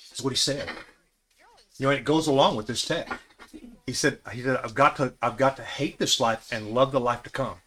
That's 0.09 0.21
what 0.21 0.31
he 0.31 0.37
said. 0.37 0.67
You 1.77 1.85
know, 1.85 1.89
and 1.91 1.99
it 1.99 2.05
goes 2.05 2.25
along 2.27 2.55
with 2.55 2.67
this 2.67 2.83
text. 2.83 3.13
He 3.85 3.93
said. 3.93 4.19
He 4.31 4.41
said, 4.41 4.57
I've 4.63 4.75
got 4.75 4.95
to 4.97 5.13
I've 5.21 5.37
got 5.37 5.57
to 5.57 5.63
hate 5.63 5.99
this 5.99 6.19
life 6.19 6.49
and 6.51 6.71
love 6.71 6.91
the 6.91 6.99
life 6.99 7.23
to 7.23 7.29
come. 7.29 7.57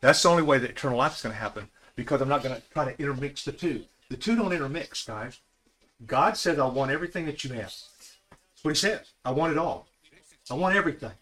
That's 0.00 0.22
the 0.22 0.28
only 0.28 0.42
way 0.42 0.58
that 0.58 0.70
eternal 0.70 0.98
life 0.98 1.16
is 1.16 1.22
going 1.22 1.34
to 1.34 1.40
happen 1.40 1.68
because 1.96 2.20
I'm 2.20 2.28
not 2.28 2.42
going 2.42 2.54
to 2.54 2.62
try 2.72 2.84
to 2.84 3.00
intermix 3.00 3.44
the 3.44 3.52
two. 3.52 3.84
The 4.10 4.16
two 4.16 4.36
don't 4.36 4.52
intermix, 4.52 5.06
guys. 5.06 5.40
God 6.06 6.36
says, 6.36 6.58
I 6.58 6.66
want 6.66 6.90
everything 6.90 7.24
that 7.26 7.44
you 7.44 7.54
have. 7.54 7.72
That's 7.72 8.62
what 8.62 8.70
he 8.72 8.76
says. 8.76 9.12
I 9.24 9.30
want 9.30 9.52
it 9.52 9.58
all. 9.58 9.86
I 10.50 10.54
want 10.54 10.76
everything. 10.76 11.12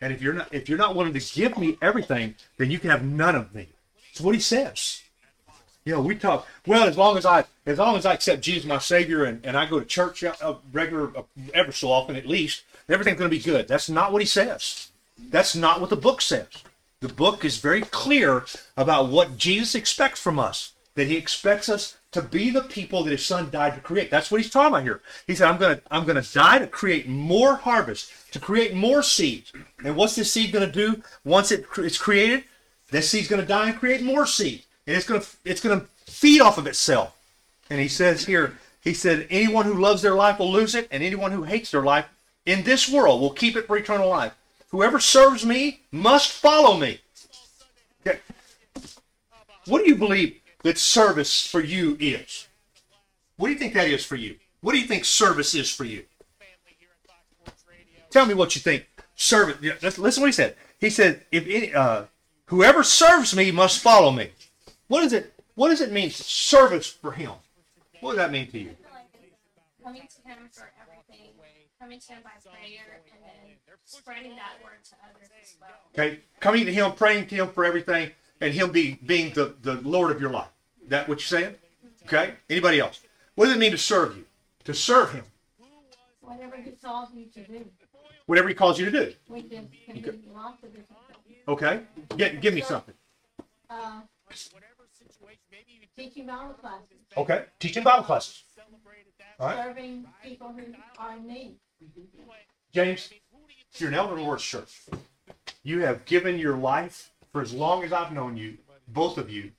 And 0.00 0.12
if 0.12 0.22
you're 0.22 0.32
not 0.32 0.52
if 0.52 0.68
you're 0.68 0.78
not 0.78 0.94
willing 0.96 1.12
to 1.12 1.34
give 1.34 1.58
me 1.58 1.78
everything, 1.80 2.34
then 2.56 2.70
you 2.70 2.78
can 2.78 2.90
have 2.90 3.04
none 3.04 3.34
of 3.34 3.54
me. 3.54 3.68
That's 4.08 4.20
what 4.20 4.34
he 4.34 4.40
says. 4.40 5.02
You 5.84 5.94
know, 5.94 6.02
we 6.02 6.16
talk 6.16 6.46
well 6.66 6.86
as 6.86 6.98
long 6.98 7.16
as 7.16 7.24
I 7.24 7.44
as 7.66 7.78
long 7.78 7.96
as 7.96 8.04
I 8.04 8.14
accept 8.14 8.42
Jesus 8.42 8.66
my 8.66 8.78
Savior 8.78 9.24
and, 9.24 9.44
and 9.44 9.56
I 9.56 9.66
go 9.66 9.78
to 9.78 9.86
church 9.86 10.22
uh, 10.24 10.54
regular 10.72 11.16
uh, 11.16 11.22
ever 11.54 11.72
so 11.72 11.90
often 11.90 12.16
at 12.16 12.26
least, 12.26 12.64
everything's 12.88 13.18
going 13.18 13.30
to 13.30 13.36
be 13.36 13.42
good. 13.42 13.68
That's 13.68 13.88
not 13.88 14.12
what 14.12 14.22
he 14.22 14.26
says. 14.26 14.90
That's 15.30 15.54
not 15.54 15.80
what 15.80 15.90
the 15.90 15.96
book 15.96 16.20
says. 16.20 16.48
The 17.00 17.08
book 17.08 17.44
is 17.44 17.58
very 17.58 17.82
clear 17.82 18.44
about 18.76 19.08
what 19.08 19.36
Jesus 19.36 19.74
expects 19.74 20.20
from 20.20 20.38
us. 20.38 20.72
That 20.94 21.06
he 21.06 21.16
expects 21.16 21.68
us 21.68 21.96
to 22.10 22.22
be 22.22 22.50
the 22.50 22.62
people 22.62 23.04
that 23.04 23.10
his 23.12 23.24
son 23.24 23.50
died 23.50 23.74
to 23.74 23.80
create. 23.80 24.10
That's 24.10 24.30
what 24.30 24.40
he's 24.40 24.50
talking 24.50 24.74
about 24.74 24.82
here. 24.82 25.00
He 25.28 25.34
said, 25.34 25.48
I'm 25.48 25.58
gonna 25.58 25.80
I'm 25.92 26.04
gonna 26.04 26.22
die 26.22 26.58
to 26.58 26.66
create 26.66 27.06
more 27.06 27.54
harvest, 27.54 28.10
to 28.32 28.40
create 28.40 28.74
more 28.74 29.02
seeds. 29.04 29.52
And 29.84 29.94
what's 29.94 30.16
this 30.16 30.32
seed 30.32 30.52
gonna 30.52 30.72
do 30.72 31.00
once 31.24 31.52
it, 31.52 31.66
it's 31.76 31.98
created? 31.98 32.44
This 32.90 33.10
seed's 33.10 33.28
gonna 33.28 33.46
die 33.46 33.68
and 33.68 33.78
create 33.78 34.02
more 34.02 34.26
seed. 34.26 34.64
And 34.88 34.96
it's 34.96 35.06
gonna 35.06 35.22
it's 35.44 35.60
gonna 35.60 35.84
feed 36.06 36.40
off 36.40 36.58
of 36.58 36.66
itself. 36.66 37.16
And 37.70 37.78
he 37.78 37.88
says 37.88 38.24
here, 38.24 38.58
he 38.82 38.94
said, 38.94 39.26
anyone 39.30 39.66
who 39.66 39.74
loves 39.74 40.02
their 40.02 40.14
life 40.14 40.38
will 40.38 40.50
lose 40.50 40.74
it, 40.74 40.88
and 40.90 41.02
anyone 41.02 41.30
who 41.30 41.42
hates 41.42 41.70
their 41.70 41.82
life 41.82 42.06
in 42.48 42.62
this 42.62 42.88
world 42.88 43.20
will 43.20 43.30
keep 43.30 43.56
it 43.56 43.66
for 43.66 43.76
eternal 43.76 44.08
life. 44.08 44.32
Whoever 44.70 44.98
serves 44.98 45.44
me 45.44 45.82
must 45.92 46.32
follow 46.32 46.78
me. 46.78 46.98
Okay. 48.06 48.20
What 49.66 49.84
do 49.84 49.88
you 49.88 49.96
believe 49.96 50.40
that 50.62 50.78
service 50.78 51.46
for 51.46 51.60
you 51.60 51.98
is? 52.00 52.48
What 53.36 53.48
do 53.48 53.52
you 53.52 53.58
think 53.58 53.74
that 53.74 53.88
is 53.88 54.04
for 54.04 54.16
you? 54.16 54.36
What 54.62 54.72
do 54.72 54.78
you 54.78 54.86
think 54.86 55.04
service 55.04 55.54
is 55.54 55.70
for 55.70 55.84
you? 55.84 56.04
Tell 58.10 58.24
me 58.24 58.32
what 58.32 58.54
you 58.54 58.62
think. 58.62 58.86
Service. 59.14 59.60
Listen 59.82 60.00
to 60.00 60.20
what 60.20 60.26
he 60.26 60.32
said. 60.32 60.56
He 60.80 60.88
said, 60.88 61.26
"If 61.30 61.46
any, 61.46 61.74
uh, 61.74 62.04
whoever 62.46 62.82
serves 62.82 63.36
me 63.36 63.50
must 63.50 63.80
follow 63.80 64.10
me." 64.10 64.30
What 64.86 65.02
does 65.02 65.12
it? 65.12 65.34
What 65.54 65.68
does 65.68 65.82
it 65.82 65.92
mean? 65.92 66.10
Service 66.10 66.86
for 66.86 67.12
him. 67.12 67.32
What 68.00 68.12
does 68.12 68.18
that 68.18 68.32
mean 68.32 68.50
to 68.52 68.58
you? 68.58 68.76
coming 69.88 70.02
to 70.02 70.28
him 70.28 70.50
for 70.52 70.70
coming 71.88 72.00
to 72.00 72.12
him 72.12 72.22
by 72.22 72.30
prayer, 72.44 73.00
and 73.10 73.22
then 73.24 73.56
spreading 73.86 74.36
that 74.36 74.62
word 74.62 74.84
to 74.84 74.94
others 75.08 75.30
as 75.42 75.56
well. 75.58 75.70
Okay, 75.94 76.20
coming 76.38 76.66
to 76.66 76.72
him, 76.72 76.92
praying 76.92 77.26
to 77.28 77.34
him 77.34 77.48
for 77.48 77.64
everything, 77.64 78.10
and 78.42 78.52
him 78.52 78.70
be, 78.70 78.98
being 79.06 79.32
the, 79.32 79.54
the 79.62 79.76
Lord 79.76 80.10
of 80.10 80.20
your 80.20 80.28
life. 80.28 80.50
That 80.88 81.08
what 81.08 81.18
you're 81.18 81.40
saying? 81.40 81.54
Okay. 82.04 82.34
Anybody 82.50 82.78
else? 82.78 83.00
What 83.36 83.46
does 83.46 83.56
it 83.56 83.58
mean 83.58 83.70
to 83.70 83.78
serve 83.78 84.18
you? 84.18 84.26
To 84.64 84.74
serve 84.74 85.12
him. 85.12 85.24
Whatever 86.20 86.56
he 86.56 86.72
calls 86.72 87.08
you 87.14 87.24
to 87.24 87.40
do, 87.40 87.64
Whatever 88.26 88.48
he 88.48 88.54
calls 88.54 88.78
you 88.78 88.84
to 88.84 88.90
do. 88.90 89.14
we 89.30 89.42
can, 89.42 89.68
can 89.86 90.02
do 90.02 90.14
lots 90.34 90.62
of 90.62 90.68
different 90.68 91.00
things. 91.26 91.38
Okay. 91.48 91.80
Get, 92.18 92.42
give 92.42 92.52
me 92.52 92.60
something. 92.60 92.94
Uh, 93.70 94.00
teaching 95.96 96.26
Bible 96.26 96.52
classes, 96.52 96.98
Okay. 97.16 97.44
Teaching 97.58 97.82
Bible 97.82 98.04
classes. 98.04 98.44
All 99.40 99.46
right. 99.46 99.64
serving 99.64 100.04
people 100.22 100.48
who 100.48 100.64
are 100.98 101.16
in 101.16 101.26
need. 101.26 101.56
James, 102.72 103.10
you're 103.76 103.88
an 103.88 103.94
elder 103.94 104.14
in 104.14 104.20
the 104.20 104.24
Lord's 104.24 104.44
church. 104.44 104.86
You 105.62 105.80
have 105.80 106.04
given 106.04 106.38
your 106.38 106.56
life 106.56 107.12
for 107.32 107.40
as 107.40 107.52
long 107.52 107.82
as 107.84 107.92
I've 107.92 108.12
known 108.12 108.36
you, 108.36 108.58
both 108.88 109.18
of 109.18 109.30
you, 109.30 109.52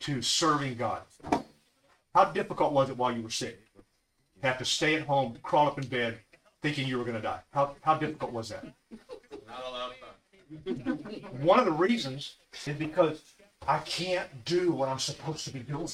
to 0.00 0.22
serving 0.22 0.76
God. 0.76 1.02
How 2.14 2.24
difficult 2.26 2.72
was 2.72 2.90
it 2.90 2.96
while 2.96 3.14
you 3.14 3.22
were 3.22 3.30
sick? 3.30 3.60
Have 4.42 4.58
to 4.58 4.64
stay 4.64 4.94
at 4.94 5.02
home, 5.02 5.36
crawl 5.42 5.66
up 5.66 5.78
in 5.78 5.86
bed, 5.86 6.18
thinking 6.62 6.86
you 6.86 6.98
were 6.98 7.04
going 7.04 7.16
to 7.16 7.22
die. 7.22 7.40
How, 7.52 7.76
how 7.82 7.94
difficult 7.96 8.32
was 8.32 8.48
that? 8.48 8.64
Not 8.64 9.64
a 9.66 9.70
lot 9.70 9.90
of 9.90 9.96
fun. 9.96 11.14
One 11.40 11.58
of 11.58 11.66
the 11.66 11.72
reasons 11.72 12.36
is 12.66 12.76
because 12.76 13.22
I 13.66 13.78
can't 13.78 14.44
do 14.44 14.72
what 14.72 14.88
I'm 14.88 14.98
supposed 14.98 15.44
to 15.44 15.52
be 15.52 15.60
doing. 15.60 15.88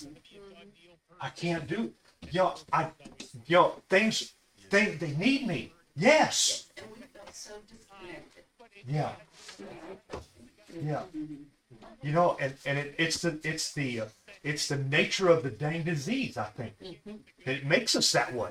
I 1.21 1.31
can't 1.31 1.67
do. 1.67 1.93
You 2.31 2.41
know, 2.41 2.55
I, 2.73 2.91
you 3.47 3.57
know, 3.57 3.75
things, 3.89 4.35
they, 4.71 4.87
they 4.87 5.13
need 5.13 5.47
me. 5.47 5.73
Yes. 5.97 6.67
And 6.77 6.87
we 6.93 7.01
felt 7.15 7.35
so 7.35 7.55
disconnected. 7.69 8.45
Yeah. 8.87 9.13
Yeah. 10.83 11.03
You 12.03 12.13
know, 12.13 12.37
and, 12.41 12.53
and 12.67 12.79
it, 12.79 12.95
it's 12.99 13.21
the 13.23 13.39
it's 13.43 13.73
the 13.73 14.03
uh, 14.03 14.07
it's 14.45 14.69
the 14.69 14.77
nature 14.77 15.29
of 15.29 15.43
the 15.43 15.51
dang 15.51 15.83
disease. 15.83 16.37
I 16.37 16.45
think 16.45 16.75
mm-hmm. 16.81 17.17
it 17.45 17.67
makes 17.67 17.97
us 17.97 18.13
that 18.13 18.33
way. 18.33 18.51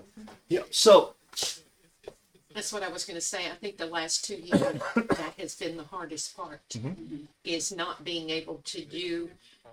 Yeah. 0.49 0.61
So 0.71 1.13
That's 2.53 2.73
what 2.73 2.83
I 2.83 2.89
was 2.89 3.05
gonna 3.05 3.21
say. 3.21 3.45
I 3.45 3.55
think 3.55 3.77
the 3.77 3.85
last 3.85 4.25
two 4.25 4.35
years, 4.35 4.59
that 4.95 5.33
has 5.37 5.55
been 5.55 5.77
the 5.77 5.83
hardest 5.83 6.35
part. 6.35 6.67
Mm-hmm. 6.69 7.25
Is 7.43 7.71
not 7.71 8.03
being 8.03 8.29
able 8.29 8.61
to 8.65 8.83
do, 8.83 9.29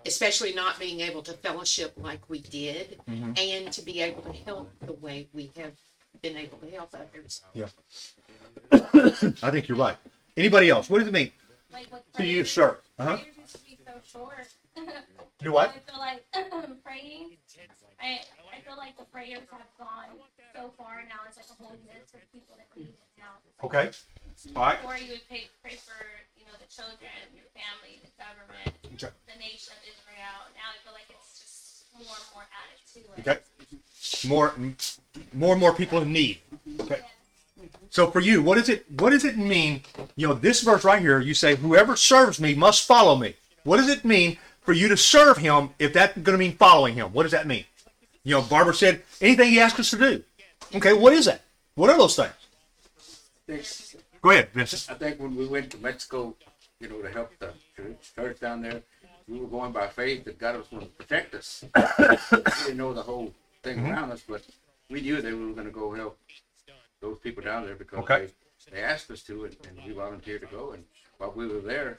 especially 0.06 0.52
not 0.54 0.78
being 0.78 1.00
able 1.00 1.22
to 1.22 1.32
fellowship 1.32 1.94
like 1.96 2.20
we 2.28 2.40
did. 2.40 3.00
Mm-hmm. 3.10 3.32
And 3.36 3.72
to 3.72 3.82
be 3.82 4.00
able 4.00 4.22
to 4.22 4.32
help 4.32 4.70
the 4.80 4.92
way 4.92 5.28
we 5.32 5.50
have 5.56 5.72
been 6.22 6.36
able 6.36 6.58
to 6.58 6.70
help 6.70 6.94
others. 6.94 7.42
yeah, 7.52 7.66
I 9.42 9.50
think 9.50 9.66
you're 9.68 9.76
right. 9.76 9.96
Anybody 10.36 10.70
else? 10.70 10.88
What 10.88 11.00
does 11.00 11.08
it 11.08 11.12
mean 11.12 11.32
Like 11.72 11.92
with 11.92 12.02
to 12.14 12.24
you, 12.24 12.36
prayers, 12.46 12.50
sir? 12.52 12.78
Uh 12.98 13.04
huh. 13.04 13.16
prayers 13.18 13.36
used 13.38 13.56
to 13.58 13.64
be 13.66 13.78
so 13.84 13.92
short. 14.06 14.46
Do 15.42 15.52
what? 15.52 15.70
I 15.74 15.78
feel 15.90 15.98
like 15.98 16.22
praying. 16.84 17.36
I 18.00 18.20
I 18.54 18.60
feel 18.64 18.76
like 18.78 18.96
the 18.96 19.04
prayers 19.04 19.40
have 19.50 19.66
gone 19.78 20.14
so 20.54 20.70
far 20.78 21.02
now. 21.10 21.26
It's 21.26 21.36
like 21.36 21.50
a 21.50 21.58
whole 21.62 21.74
list 21.90 22.14
of 22.14 22.22
people 22.32 22.54
that 22.56 22.70
need 22.78 22.94
it 22.94 22.98
now. 23.18 23.42
Okay. 23.66 23.90
All 24.54 24.62
right. 24.62 24.78
Before 24.80 24.96
you 24.96 25.10
would 25.18 25.26
pay, 25.28 25.50
pray 25.60 25.74
for 25.74 25.98
you 26.38 26.46
know 26.46 26.54
the 26.62 26.70
children, 26.70 27.10
your 27.34 27.50
family, 27.50 27.98
the 27.98 28.14
government, 28.14 28.78
Okay. 28.94 29.10
the 29.26 29.38
nation 29.42 29.74
of 29.74 29.82
Israel. 29.90 30.38
Now 30.54 30.70
I 30.70 30.78
feel 30.86 30.94
like 30.94 31.10
it's 31.10 31.34
just 31.42 31.90
more 31.98 32.14
and 32.14 32.28
more 32.30 32.46
added 32.54 32.78
to 32.94 33.00
it. 33.10 33.26
Okay. 33.26 33.38
More, 34.28 34.54
more 35.32 35.52
and 35.52 35.60
more 35.60 35.74
people 35.74 36.00
in 36.00 36.12
need. 36.12 36.38
Okay. 36.80 37.00
So 37.90 38.10
for 38.10 38.20
you, 38.20 38.42
what 38.42 38.56
does 38.56 38.68
it 38.68 38.84
what 39.00 39.10
does 39.10 39.24
it 39.24 39.36
mean? 39.36 39.82
You 40.16 40.28
know, 40.28 40.34
this 40.34 40.62
verse 40.62 40.84
right 40.84 41.00
here, 41.00 41.20
you 41.20 41.34
say, 41.34 41.56
"Whoever 41.56 41.96
serves 41.96 42.40
me 42.40 42.54
must 42.54 42.86
follow 42.86 43.16
me." 43.16 43.34
What 43.64 43.76
does 43.76 43.88
it 43.88 44.04
mean 44.04 44.38
for 44.62 44.72
you 44.72 44.88
to 44.88 44.96
serve 44.96 45.36
him 45.38 45.70
if 45.78 45.92
that's 45.92 46.14
going 46.14 46.36
to 46.36 46.38
mean 46.38 46.56
following 46.56 46.94
him? 46.94 47.12
What 47.12 47.24
does 47.24 47.32
that 47.32 47.46
mean? 47.46 47.64
You 48.24 48.36
know, 48.36 48.42
Barbara 48.42 48.74
said 48.74 49.02
anything 49.20 49.50
he 49.50 49.60
asks 49.60 49.78
us 49.80 49.90
to 49.90 49.98
do. 49.98 50.22
Okay, 50.74 50.92
what 50.94 51.12
is 51.12 51.26
that? 51.26 51.42
What 51.74 51.90
are 51.90 51.98
those 51.98 52.16
things? 52.16 52.32
think- 53.46 54.02
Go 54.22 54.30
ahead, 54.30 54.50
Vincent. 54.54 54.88
I 54.88 54.94
think 54.94 55.18
when 55.20 55.34
we 55.34 55.46
went 55.46 55.70
to 55.72 55.78
Mexico, 55.78 56.34
you 56.78 56.88
know, 56.88 57.02
to 57.02 57.10
help 57.10 57.32
the 57.40 57.52
church, 57.76 57.96
church 58.14 58.38
down 58.40 58.62
there, 58.62 58.80
we 59.28 59.38
were 59.40 59.48
going 59.48 59.72
by 59.72 59.88
faith 59.88 60.24
that 60.24 60.38
God 60.38 60.56
was 60.56 60.68
going 60.68 60.82
to 60.82 60.88
protect 60.92 61.34
us. 61.34 61.64
we 62.30 62.38
didn't 62.64 62.76
know 62.76 62.92
the 62.94 63.02
whole 63.02 63.34
thing 63.64 63.78
Mm-hmm. 63.78 63.90
around 63.92 64.12
us, 64.12 64.22
but 64.28 64.42
we 64.92 65.00
knew 65.00 65.20
they 65.20 65.32
were 65.32 65.52
going 65.52 65.66
to 65.66 65.72
go 65.72 65.92
help 65.94 66.18
those 67.00 67.18
people 67.18 67.42
down 67.42 67.64
there 67.66 67.74
because 67.74 68.00
Okay. 68.00 68.26
they, 68.70 68.76
they 68.76 68.82
asked 68.82 69.10
us 69.10 69.22
to, 69.24 69.44
and, 69.46 69.56
and 69.68 69.86
we 69.86 69.92
volunteered 69.92 70.42
to 70.42 70.46
go. 70.46 70.72
And 70.72 70.84
while 71.18 71.32
we 71.34 71.46
were 71.48 71.60
there, 71.60 71.98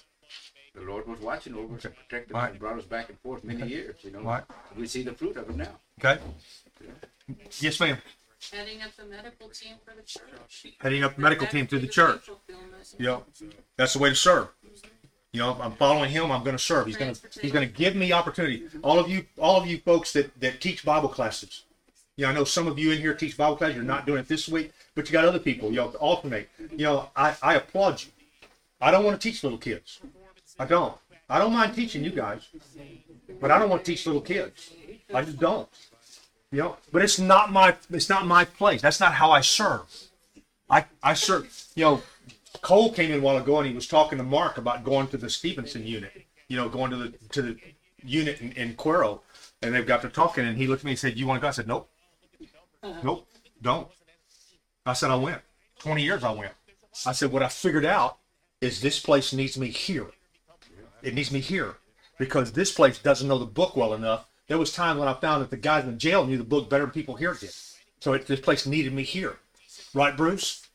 the 0.76 0.82
Lord 0.82 1.08
was 1.08 1.20
watching 1.20 1.56
over 1.56 1.76
us 1.76 1.86
and 1.86 1.96
protected 1.96 2.36
us 2.36 2.42
Right. 2.42 2.52
and 2.52 2.60
brought 2.60 2.78
us 2.78 2.86
back 2.86 3.10
and 3.10 3.20
forth 3.20 3.44
many 3.44 3.68
years. 3.68 3.96
You 4.04 4.12
know, 4.12 4.22
Right. 4.22 4.44
we 4.78 4.88
see 4.88 5.04
the 5.04 5.14
fruit 5.14 5.36
of 5.38 5.50
it 5.50 5.56
now. 5.56 5.76
Okay. 6.00 6.22
Yes, 7.60 7.80
ma'am. 7.80 7.98
Heading 8.52 8.82
up 8.82 8.92
the 8.98 9.06
medical 9.06 9.48
team 9.50 9.76
for 9.86 9.96
the 9.96 10.02
church. 10.04 10.68
Heading 10.82 11.04
up 11.04 11.16
the 11.16 11.22
medical 11.22 11.48
team 11.48 11.66
to 11.68 11.80
the 11.80 11.88
church. 11.88 12.30
Yeah, 13.00 13.20
that's 13.78 13.94
the 13.94 14.00
way 14.00 14.10
to 14.10 14.16
serve. 14.16 14.50
You 15.32 15.40
know, 15.40 15.58
I'm 15.62 15.72
following 15.78 16.12
him. 16.12 16.32
I'm 16.32 16.44
going 16.44 16.56
to 16.56 16.62
serve. 16.62 16.86
He's 16.86 16.98
going 16.98 17.16
to 17.16 17.40
he's 17.42 17.52
going 17.52 17.68
to 17.68 17.74
give 17.74 17.96
me 17.96 18.12
opportunity. 18.12 18.64
All 18.84 19.00
of 19.00 19.10
you, 19.10 19.26
all 19.40 19.60
of 19.60 19.66
you 19.66 19.78
folks 19.80 20.12
that 20.14 20.38
that 20.42 20.60
teach 20.62 20.84
Bible 20.86 21.10
classes. 21.10 21.64
You 22.16 22.26
know, 22.26 22.32
I 22.32 22.34
know 22.34 22.44
some 22.44 22.68
of 22.68 22.78
you 22.78 22.92
in 22.92 23.00
here 23.00 23.14
teach 23.14 23.38
Bible 23.38 23.56
classes. 23.56 23.76
You're 23.76 23.86
not 23.86 24.06
doing 24.06 24.20
it 24.20 24.28
this 24.28 24.48
week, 24.48 24.72
but 24.94 25.08
you 25.08 25.14
got 25.14 25.26
other 25.26 25.40
people. 25.40 25.70
You 25.70 25.78
know, 25.78 25.90
to 25.90 25.98
alternate. 25.98 26.50
You 26.72 26.86
know, 26.86 27.10
I 27.16 27.36
I 27.42 27.56
applaud 27.56 28.02
you. 28.04 28.10
I 28.80 28.92
don't 28.92 29.04
want 29.04 29.20
to 29.20 29.30
teach 29.30 29.44
little 29.44 29.58
kids. 29.58 30.00
I 30.60 30.66
don't. 30.66 30.96
I 31.30 31.40
don't 31.40 31.54
mind 31.54 31.74
teaching 31.74 32.04
you 32.04 32.12
guys, 32.12 32.48
but 33.42 33.50
I 33.50 33.58
don't 33.58 33.70
want 33.70 33.84
to 33.84 33.92
teach 33.92 34.06
little 34.06 34.22
kids. 34.22 34.74
I 35.14 35.24
just 35.24 35.40
don't. 35.40 35.68
You 36.52 36.60
know, 36.60 36.78
but 36.92 37.02
it's 37.02 37.18
not 37.18 37.52
my 37.52 37.76
it's 37.90 38.10
not 38.10 38.28
my 38.28 38.46
place. 38.46 38.82
That's 38.82 39.00
not 39.00 39.14
how 39.14 39.32
I 39.32 39.42
serve. 39.42 39.88
I 40.70 40.86
I 41.02 41.16
serve. 41.16 41.52
You 41.76 41.84
know, 41.86 42.02
Cole 42.62 42.94
came 42.94 43.12
in 43.12 43.20
a 43.20 43.24
while 43.24 43.38
ago 43.38 43.58
and 43.58 43.68
he 43.68 43.74
was 43.74 43.88
talking 43.88 44.20
to 44.20 44.24
Mark 44.24 44.60
about 44.60 44.84
going 44.84 45.08
to 45.08 45.18
the 45.18 45.32
Stevenson 45.32 45.88
unit. 45.88 46.12
You 46.48 46.58
know, 46.58 46.70
going 46.70 46.92
to 46.92 46.98
the 46.98 47.14
to 47.30 47.42
the 47.42 47.58
unit 48.04 48.40
in, 48.40 48.52
in 48.52 48.76
Cuero, 48.76 49.22
and 49.64 49.74
they've 49.74 49.88
got 49.88 50.04
to 50.04 50.10
talking. 50.10 50.46
And 50.46 50.58
he 50.58 50.68
looked 50.68 50.82
at 50.82 50.86
me 50.86 50.92
and 50.92 51.00
said, 51.00 51.18
"You 51.18 51.26
want 51.26 51.40
to 51.40 51.42
go?" 51.42 51.48
I 51.48 51.52
said, 51.52 51.68
"Nope, 51.68 51.90
nope, 53.04 53.28
don't." 53.62 53.88
I 54.86 54.94
said, 54.94 55.12
"I 55.12 55.16
went. 55.16 55.42
Twenty 55.80 56.04
years 56.04 56.24
I 56.24 56.32
went." 56.32 56.54
I 57.06 57.12
said, 57.12 57.32
"What 57.32 57.44
I 57.44 57.50
figured 57.50 57.86
out 57.86 58.18
is 58.62 58.82
this 58.82 59.00
place 59.00 59.34
needs 59.34 59.58
me 59.58 59.70
here. 59.70 60.08
It 61.02 61.14
needs 61.14 61.32
me 61.32 61.40
here 61.40 61.76
because 62.18 62.54
this 62.54 62.72
place 62.72 62.98
doesn't 62.98 63.28
know 63.28 63.38
the 63.38 63.46
book 63.46 63.76
well 63.76 63.94
enough. 63.94 64.26
There 64.48 64.58
was 64.58 64.74
times 64.74 65.00
when 65.00 65.08
I 65.08 65.14
found 65.14 65.42
that 65.42 65.50
the 65.50 65.58
guys 65.58 65.84
in 65.84 65.92
the 65.92 65.98
jail 65.98 66.26
knew 66.26 66.38
the 66.38 66.44
book 66.44 66.70
better 66.70 66.84
than 66.84 66.92
people 66.92 67.16
here 67.16 67.34
did. 67.34 67.54
So 68.00 68.14
it, 68.14 68.28
this 68.28 68.40
place 68.40 68.66
needed 68.66 68.94
me 68.94 69.04
here, 69.04 69.38
right, 69.94 70.16
Bruce? 70.16 70.68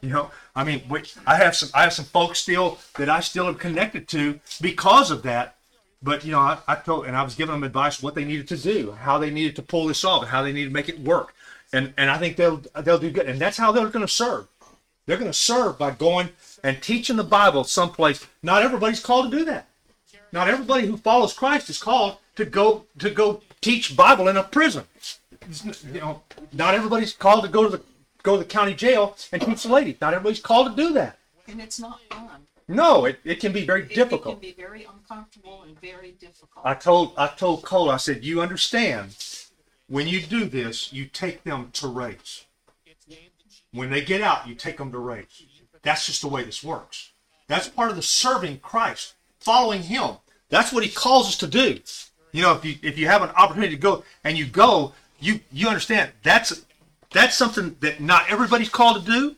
You 0.00 0.10
know, 0.10 0.30
I 0.56 0.64
mean, 0.64 0.82
I 1.26 1.36
have 1.36 1.54
some, 1.54 1.68
I 1.74 1.82
have 1.82 1.92
some 1.92 2.04
folks 2.04 2.40
still 2.40 2.78
that 2.96 3.08
I 3.08 3.20
still 3.20 3.46
am 3.46 3.54
connected 3.54 4.08
to 4.08 4.40
because 4.60 5.10
of 5.12 5.22
that. 5.22 5.56
But 6.02 6.24
you 6.24 6.32
know, 6.32 6.40
I, 6.40 6.58
I 6.66 6.74
told, 6.74 7.06
and 7.06 7.16
I 7.16 7.22
was 7.22 7.34
giving 7.34 7.52
them 7.52 7.62
advice 7.64 8.02
what 8.02 8.14
they 8.14 8.24
needed 8.24 8.48
to 8.48 8.56
do, 8.56 8.92
how 8.92 9.18
they 9.18 9.30
needed 9.30 9.56
to 9.56 9.62
pull 9.62 9.86
this 9.86 10.04
off, 10.04 10.22
and 10.22 10.30
how 10.30 10.42
they 10.42 10.52
needed 10.52 10.70
to 10.70 10.74
make 10.74 10.88
it 10.88 10.98
work. 11.00 11.34
And 11.72 11.94
and 11.96 12.10
I 12.10 12.18
think 12.18 12.36
they'll 12.36 12.62
they'll 12.80 12.98
do 12.98 13.10
good, 13.10 13.26
and 13.26 13.40
that's 13.40 13.56
how 13.56 13.72
they're 13.72 13.88
going 13.88 14.06
to 14.06 14.12
serve. 14.12 14.48
They're 15.06 15.16
going 15.16 15.30
to 15.30 15.36
serve 15.36 15.78
by 15.78 15.92
going 15.92 16.30
and 16.62 16.82
teaching 16.82 17.16
the 17.16 17.24
Bible 17.24 17.64
someplace. 17.64 18.26
Not 18.42 18.62
everybody's 18.62 19.00
called 19.00 19.30
to 19.30 19.38
do 19.38 19.44
that. 19.46 19.68
Not 20.32 20.48
everybody 20.48 20.86
who 20.86 20.96
follows 20.96 21.32
Christ 21.32 21.68
is 21.70 21.82
called 21.82 22.16
to 22.36 22.44
go 22.44 22.84
to 22.98 23.10
go 23.10 23.42
teach 23.60 23.96
Bible 23.96 24.28
in 24.28 24.36
a 24.36 24.42
prison. 24.42 24.84
You 25.92 26.00
know, 26.00 26.22
not 26.52 26.74
everybody's 26.74 27.12
called 27.12 27.44
to 27.44 27.50
go 27.50 27.64
to 27.64 27.68
the 27.68 27.82
go 28.22 28.36
to 28.36 28.38
the 28.38 28.48
county 28.48 28.74
jail 28.74 29.16
and 29.32 29.42
teach 29.42 29.64
the 29.64 29.72
lady. 29.72 29.96
Not 30.00 30.14
everybody's 30.14 30.40
called 30.40 30.76
to 30.76 30.82
do 30.82 30.92
that. 30.94 31.18
And 31.48 31.60
it's 31.60 31.80
not 31.80 32.00
fun. 32.10 32.46
No, 32.68 33.04
it, 33.04 33.18
it 33.24 33.40
can 33.40 33.52
be 33.52 33.66
very 33.66 33.82
It- 33.82 33.94
difficult. 33.94 34.38
It 34.38 34.40
can 34.40 34.50
be 34.56 34.62
very 34.62 34.84
uncomfortable 34.84 35.62
and 35.62 35.78
very 35.80 36.12
difficult. 36.12 36.64
I 36.64 36.74
told 36.74 37.14
I 37.16 37.26
told 37.28 37.62
Cole, 37.62 37.90
I 37.90 37.96
said, 37.96 38.24
you 38.24 38.40
understand 38.40 39.16
when 39.88 40.08
you 40.08 40.20
do 40.22 40.44
this, 40.46 40.92
you 40.92 41.06
take 41.06 41.44
them 41.44 41.70
to 41.74 41.88
race. 41.88 42.46
When 43.72 43.90
they 43.90 44.02
get 44.02 44.20
out, 44.20 44.46
you 44.46 44.54
take 44.54 44.76
them 44.76 44.92
to 44.92 44.98
race. 44.98 45.42
That's 45.82 46.06
just 46.06 46.20
the 46.22 46.28
way 46.28 46.44
this 46.44 46.62
works. 46.62 47.10
That's 47.48 47.68
part 47.68 47.90
of 47.90 47.96
the 47.96 48.02
serving 48.02 48.60
Christ, 48.60 49.14
following 49.40 49.82
Him. 49.82 50.16
That's 50.50 50.72
what 50.72 50.84
He 50.84 50.90
calls 50.90 51.28
us 51.28 51.36
to 51.38 51.46
do. 51.46 51.80
You 52.32 52.42
know, 52.42 52.52
if 52.54 52.64
you 52.64 52.76
if 52.82 52.98
you 52.98 53.06
have 53.06 53.22
an 53.22 53.30
opportunity 53.30 53.74
to 53.74 53.80
go 53.80 54.04
and 54.24 54.38
you 54.38 54.46
go, 54.46 54.92
you 55.20 55.40
you 55.50 55.68
understand 55.68 56.12
that's 56.22 56.64
that's 57.12 57.36
something 57.36 57.76
that 57.80 58.00
not 58.00 58.30
everybody's 58.30 58.68
called 58.68 59.04
to 59.04 59.10
do, 59.10 59.36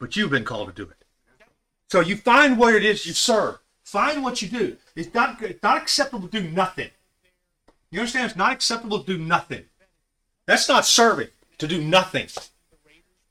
but 0.00 0.16
you've 0.16 0.30
been 0.30 0.44
called 0.44 0.68
to 0.68 0.74
do 0.84 0.90
it. 0.90 1.03
So 1.88 2.00
you 2.00 2.16
find 2.16 2.58
what 2.58 2.74
it 2.74 2.84
is 2.84 3.06
you 3.06 3.12
serve. 3.12 3.58
Find 3.84 4.22
what 4.22 4.42
you 4.42 4.48
do. 4.48 4.76
It's 4.96 5.14
not 5.14 5.40
it's 5.42 5.62
not 5.62 5.76
acceptable 5.76 6.28
to 6.28 6.40
do 6.40 6.48
nothing. 6.48 6.90
You 7.90 8.00
understand? 8.00 8.26
It's 8.26 8.36
not 8.36 8.52
acceptable 8.52 9.00
to 9.00 9.06
do 9.06 9.22
nothing. 9.22 9.64
That's 10.46 10.68
not 10.68 10.84
serving. 10.84 11.28
To 11.58 11.68
do 11.68 11.80
nothing. 11.80 12.26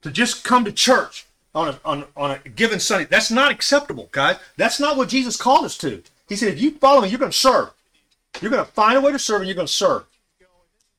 To 0.03 0.11
just 0.11 0.43
come 0.43 0.63
to 0.65 0.71
church 0.71 1.25
on 1.53 1.69
a, 1.69 1.79
on, 1.83 2.05
on 2.15 2.31
a 2.31 2.49
given 2.49 2.79
Sunday. 2.79 3.05
That's 3.05 3.29
not 3.29 3.51
acceptable, 3.51 4.09
guys. 4.11 4.37
That's 4.57 4.79
not 4.79 4.97
what 4.97 5.09
Jesus 5.09 5.37
called 5.37 5.65
us 5.65 5.77
to. 5.79 6.01
He 6.27 6.35
said, 6.35 6.53
if 6.53 6.61
you 6.61 6.71
follow 6.71 7.01
me, 7.01 7.09
you're 7.09 7.19
going 7.19 7.31
to 7.31 7.37
serve. 7.37 7.71
You're 8.41 8.51
going 8.51 8.65
to 8.65 8.71
find 8.71 8.97
a 8.97 9.01
way 9.01 9.11
to 9.11 9.19
serve 9.19 9.41
and 9.41 9.47
you're 9.47 9.55
going 9.55 9.67
to 9.67 9.73
serve. 9.73 10.05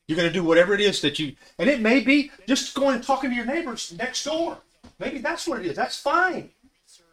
You're 0.06 0.16
going 0.16 0.28
to 0.28 0.32
do 0.32 0.44
whatever 0.44 0.74
it 0.74 0.80
is 0.80 1.00
that 1.00 1.18
you, 1.18 1.34
and 1.58 1.68
it 1.68 1.80
may 1.80 2.00
be 2.00 2.30
just 2.46 2.74
going 2.74 2.96
and 2.96 3.04
talking 3.04 3.30
to 3.30 3.36
your 3.36 3.46
neighbors 3.46 3.94
next 3.96 4.24
door. 4.24 4.58
Maybe 4.98 5.18
that's 5.18 5.48
what 5.48 5.60
it 5.60 5.66
is. 5.66 5.76
That's 5.76 5.98
fine. 5.98 6.50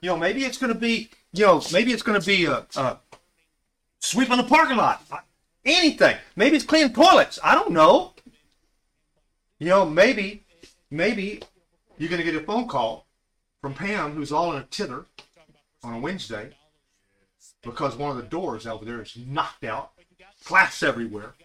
You 0.01 0.09
know, 0.09 0.17
maybe 0.17 0.43
it's 0.43 0.57
going 0.57 0.73
to 0.73 0.79
be, 0.79 1.09
you 1.31 1.45
know, 1.45 1.61
maybe 1.71 1.91
it's 1.93 2.01
going 2.01 2.19
to 2.19 2.25
be 2.25 2.47
uh, 2.47 2.53
uh, 2.53 2.61
a, 2.75 2.81
a 2.81 2.99
sweeping 3.99 4.37
the 4.37 4.43
parking 4.43 4.77
lot. 4.77 5.03
Anything. 5.63 6.17
Maybe 6.35 6.55
it's 6.55 6.65
cleaning 6.65 6.93
toilets. 6.93 7.37
I 7.43 7.53
don't 7.53 7.71
know. 7.71 8.13
You 9.59 9.69
know, 9.69 9.85
maybe, 9.85 10.43
maybe 10.89 11.43
you're 11.99 12.09
going 12.09 12.23
to 12.23 12.29
get 12.29 12.41
a 12.41 12.43
phone 12.43 12.67
call 12.67 13.05
from 13.61 13.75
Pam, 13.75 14.13
who's 14.13 14.31
all 14.31 14.51
in 14.53 14.61
a 14.61 14.63
tither 14.65 15.05
on 15.83 15.93
a 15.93 15.99
Wednesday, 15.99 16.49
because 17.61 17.95
one 17.95 18.09
of 18.09 18.17
the 18.17 18.23
doors 18.23 18.65
over 18.65 18.83
there 18.83 19.03
is 19.03 19.15
knocked 19.15 19.63
out, 19.63 19.91
glass 20.45 20.81
everywhere. 20.81 21.35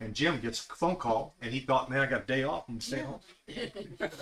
And 0.00 0.14
Jim 0.14 0.40
gets 0.40 0.66
a 0.66 0.74
phone 0.74 0.96
call, 0.96 1.34
and 1.42 1.52
he 1.52 1.60
thought, 1.60 1.90
man, 1.90 2.00
I 2.00 2.06
got 2.06 2.22
a 2.22 2.26
day 2.26 2.42
off 2.42 2.68
and 2.70 2.82
stay 2.82 3.00
home. 3.00 3.20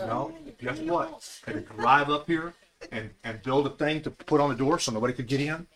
No, 0.00 0.34
guess 0.60 0.80
what? 0.80 1.40
Had 1.46 1.54
to 1.54 1.60
drive 1.74 2.10
up 2.10 2.26
here 2.26 2.52
and, 2.90 3.10
and 3.24 3.42
build 3.42 3.66
a 3.66 3.70
thing 3.70 4.02
to 4.02 4.10
put 4.10 4.40
on 4.40 4.50
the 4.50 4.56
door 4.56 4.78
so 4.78 4.92
nobody 4.92 5.12
could 5.12 5.26
get 5.26 5.40
in. 5.40 5.66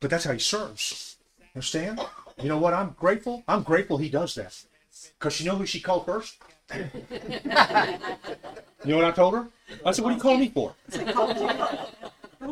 But 0.00 0.10
that's 0.10 0.24
how 0.24 0.32
he 0.32 0.38
serves. 0.38 1.16
Understand? 1.54 2.00
You 2.40 2.48
know 2.48 2.58
what? 2.58 2.74
I'm 2.74 2.94
grateful. 2.98 3.42
I'm 3.46 3.62
grateful 3.62 3.98
he 3.98 4.08
does 4.08 4.34
that. 4.36 4.56
Because 5.18 5.40
you 5.40 5.50
know 5.50 5.56
who 5.56 5.66
she 5.66 5.80
called 5.80 6.06
first? 6.06 6.36
you 6.74 6.80
know 8.84 8.96
what 8.96 9.04
I 9.04 9.10
told 9.10 9.34
her? 9.34 9.48
I 9.84 9.92
said, 9.92 10.04
What 10.04 10.12
are 10.12 10.16
you 10.16 10.20
calling 10.20 10.40
me 10.40 10.48
for? 10.48 10.74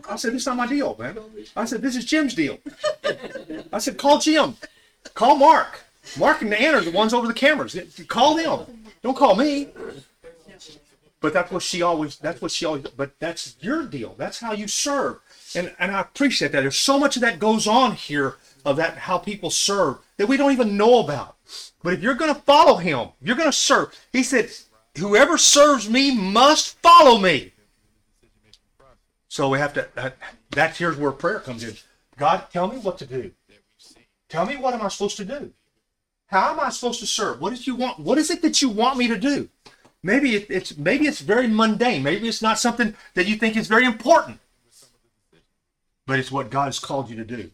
I 0.09 0.16
said, 0.16 0.33
This 0.33 0.42
is 0.42 0.46
not 0.46 0.57
my 0.57 0.66
deal, 0.66 0.96
man. 0.98 1.18
I 1.57 1.64
said, 1.64 1.83
This 1.83 1.96
is 1.96 2.05
Jim's 2.05 2.35
deal. 2.35 2.59
I 3.72 3.79
said, 3.79 3.96
Call 3.96 4.18
Jim. 4.18 4.57
Call 5.14 5.37
Mark. 5.37 5.81
Mark 6.18 6.42
and 6.42 6.53
Ann 6.55 6.74
are 6.74 6.81
the 6.81 6.90
ones 6.90 7.14
over 7.14 7.27
the 7.27 7.35
cameras. 7.35 7.77
Call 8.09 8.35
them. 8.35 8.66
Don't 9.03 9.16
call 9.16 9.37
me. 9.37 9.68
But 11.20 11.33
that's 11.33 11.50
what 11.50 11.62
she 11.62 11.83
always. 11.83 12.16
That's 12.16 12.40
what 12.40 12.52
she 12.52 12.64
always. 12.64 12.85
But 12.85 13.18
that's 13.18 13.57
your 13.61 13.85
deal. 13.85 14.14
That's 14.16 14.38
how 14.38 14.52
you 14.52 14.68
serve, 14.68 15.18
and 15.54 15.74
and 15.78 15.90
I 15.90 16.00
appreciate 16.00 16.52
that. 16.52 16.61
There's 16.61 16.78
so 16.78 16.98
much 16.98 17.16
of 17.16 17.22
that 17.22 17.40
goes 17.40 17.66
on 17.66 17.92
here 17.92 18.37
of 18.64 18.76
that 18.76 18.98
how 18.98 19.18
people 19.18 19.50
serve 19.50 19.98
that 20.16 20.28
we 20.28 20.37
don't 20.37 20.52
even 20.52 20.76
know 20.76 21.00
about. 21.00 21.37
But 21.83 21.94
if 21.94 22.02
you're 22.02 22.14
going 22.14 22.35
to 22.35 22.40
follow 22.42 22.76
him, 22.76 23.09
you're 23.20 23.37
going 23.37 23.48
to 23.48 23.52
serve. 23.52 23.92
He 24.12 24.22
said, 24.22 24.50
"Whoever 24.98 25.38
serves 25.38 25.90
me 25.90 26.14
must 26.14 26.78
follow 26.78 27.18
me." 27.18 27.52
So 29.28 29.48
we 29.48 29.59
have 29.59 29.72
to. 29.74 29.88
That, 29.94 30.16
that's 30.50 30.78
here's 30.78 30.96
where 30.96 31.12
prayer 31.12 31.40
comes 31.40 31.64
in. 31.64 31.76
God, 32.16 32.44
tell 32.52 32.68
me 32.68 32.78
what 32.78 32.98
to 32.98 33.07
do. 33.07 33.33
Tell 34.28 34.46
me 34.46 34.57
what 34.57 34.74
am 34.74 34.83
I 34.83 34.88
supposed 34.88 35.16
to 35.16 35.24
do? 35.24 35.52
How 36.26 36.52
am 36.52 36.61
I 36.61 36.68
supposed 36.68 37.00
to 37.00 37.07
serve? 37.07 37.40
What 37.40 37.52
is 37.52 37.66
you 37.66 37.74
want? 37.74 37.98
What 37.98 38.18
is 38.18 38.31
it 38.31 38.42
that 38.42 38.61
you 38.61 38.68
want 38.68 38.98
me 38.98 39.09
to 39.09 39.18
do? 39.18 39.48
Maybe 40.02 40.37
it, 40.37 40.46
it's 40.48 40.76
maybe 40.76 41.06
it's 41.06 41.20
very 41.20 41.48
mundane. 41.48 42.02
Maybe 42.02 42.28
it's 42.28 42.42
not 42.42 42.58
something 42.58 42.94
that 43.14 43.26
you 43.26 43.37
think 43.37 43.56
is 43.56 43.66
very 43.66 43.84
important. 43.84 44.40
But 46.06 46.18
it's 46.18 46.32
what 46.32 46.50
God 46.50 46.66
has 46.66 46.78
called 46.78 47.11
you 47.11 47.16
to 47.16 47.24
do. 47.24 47.50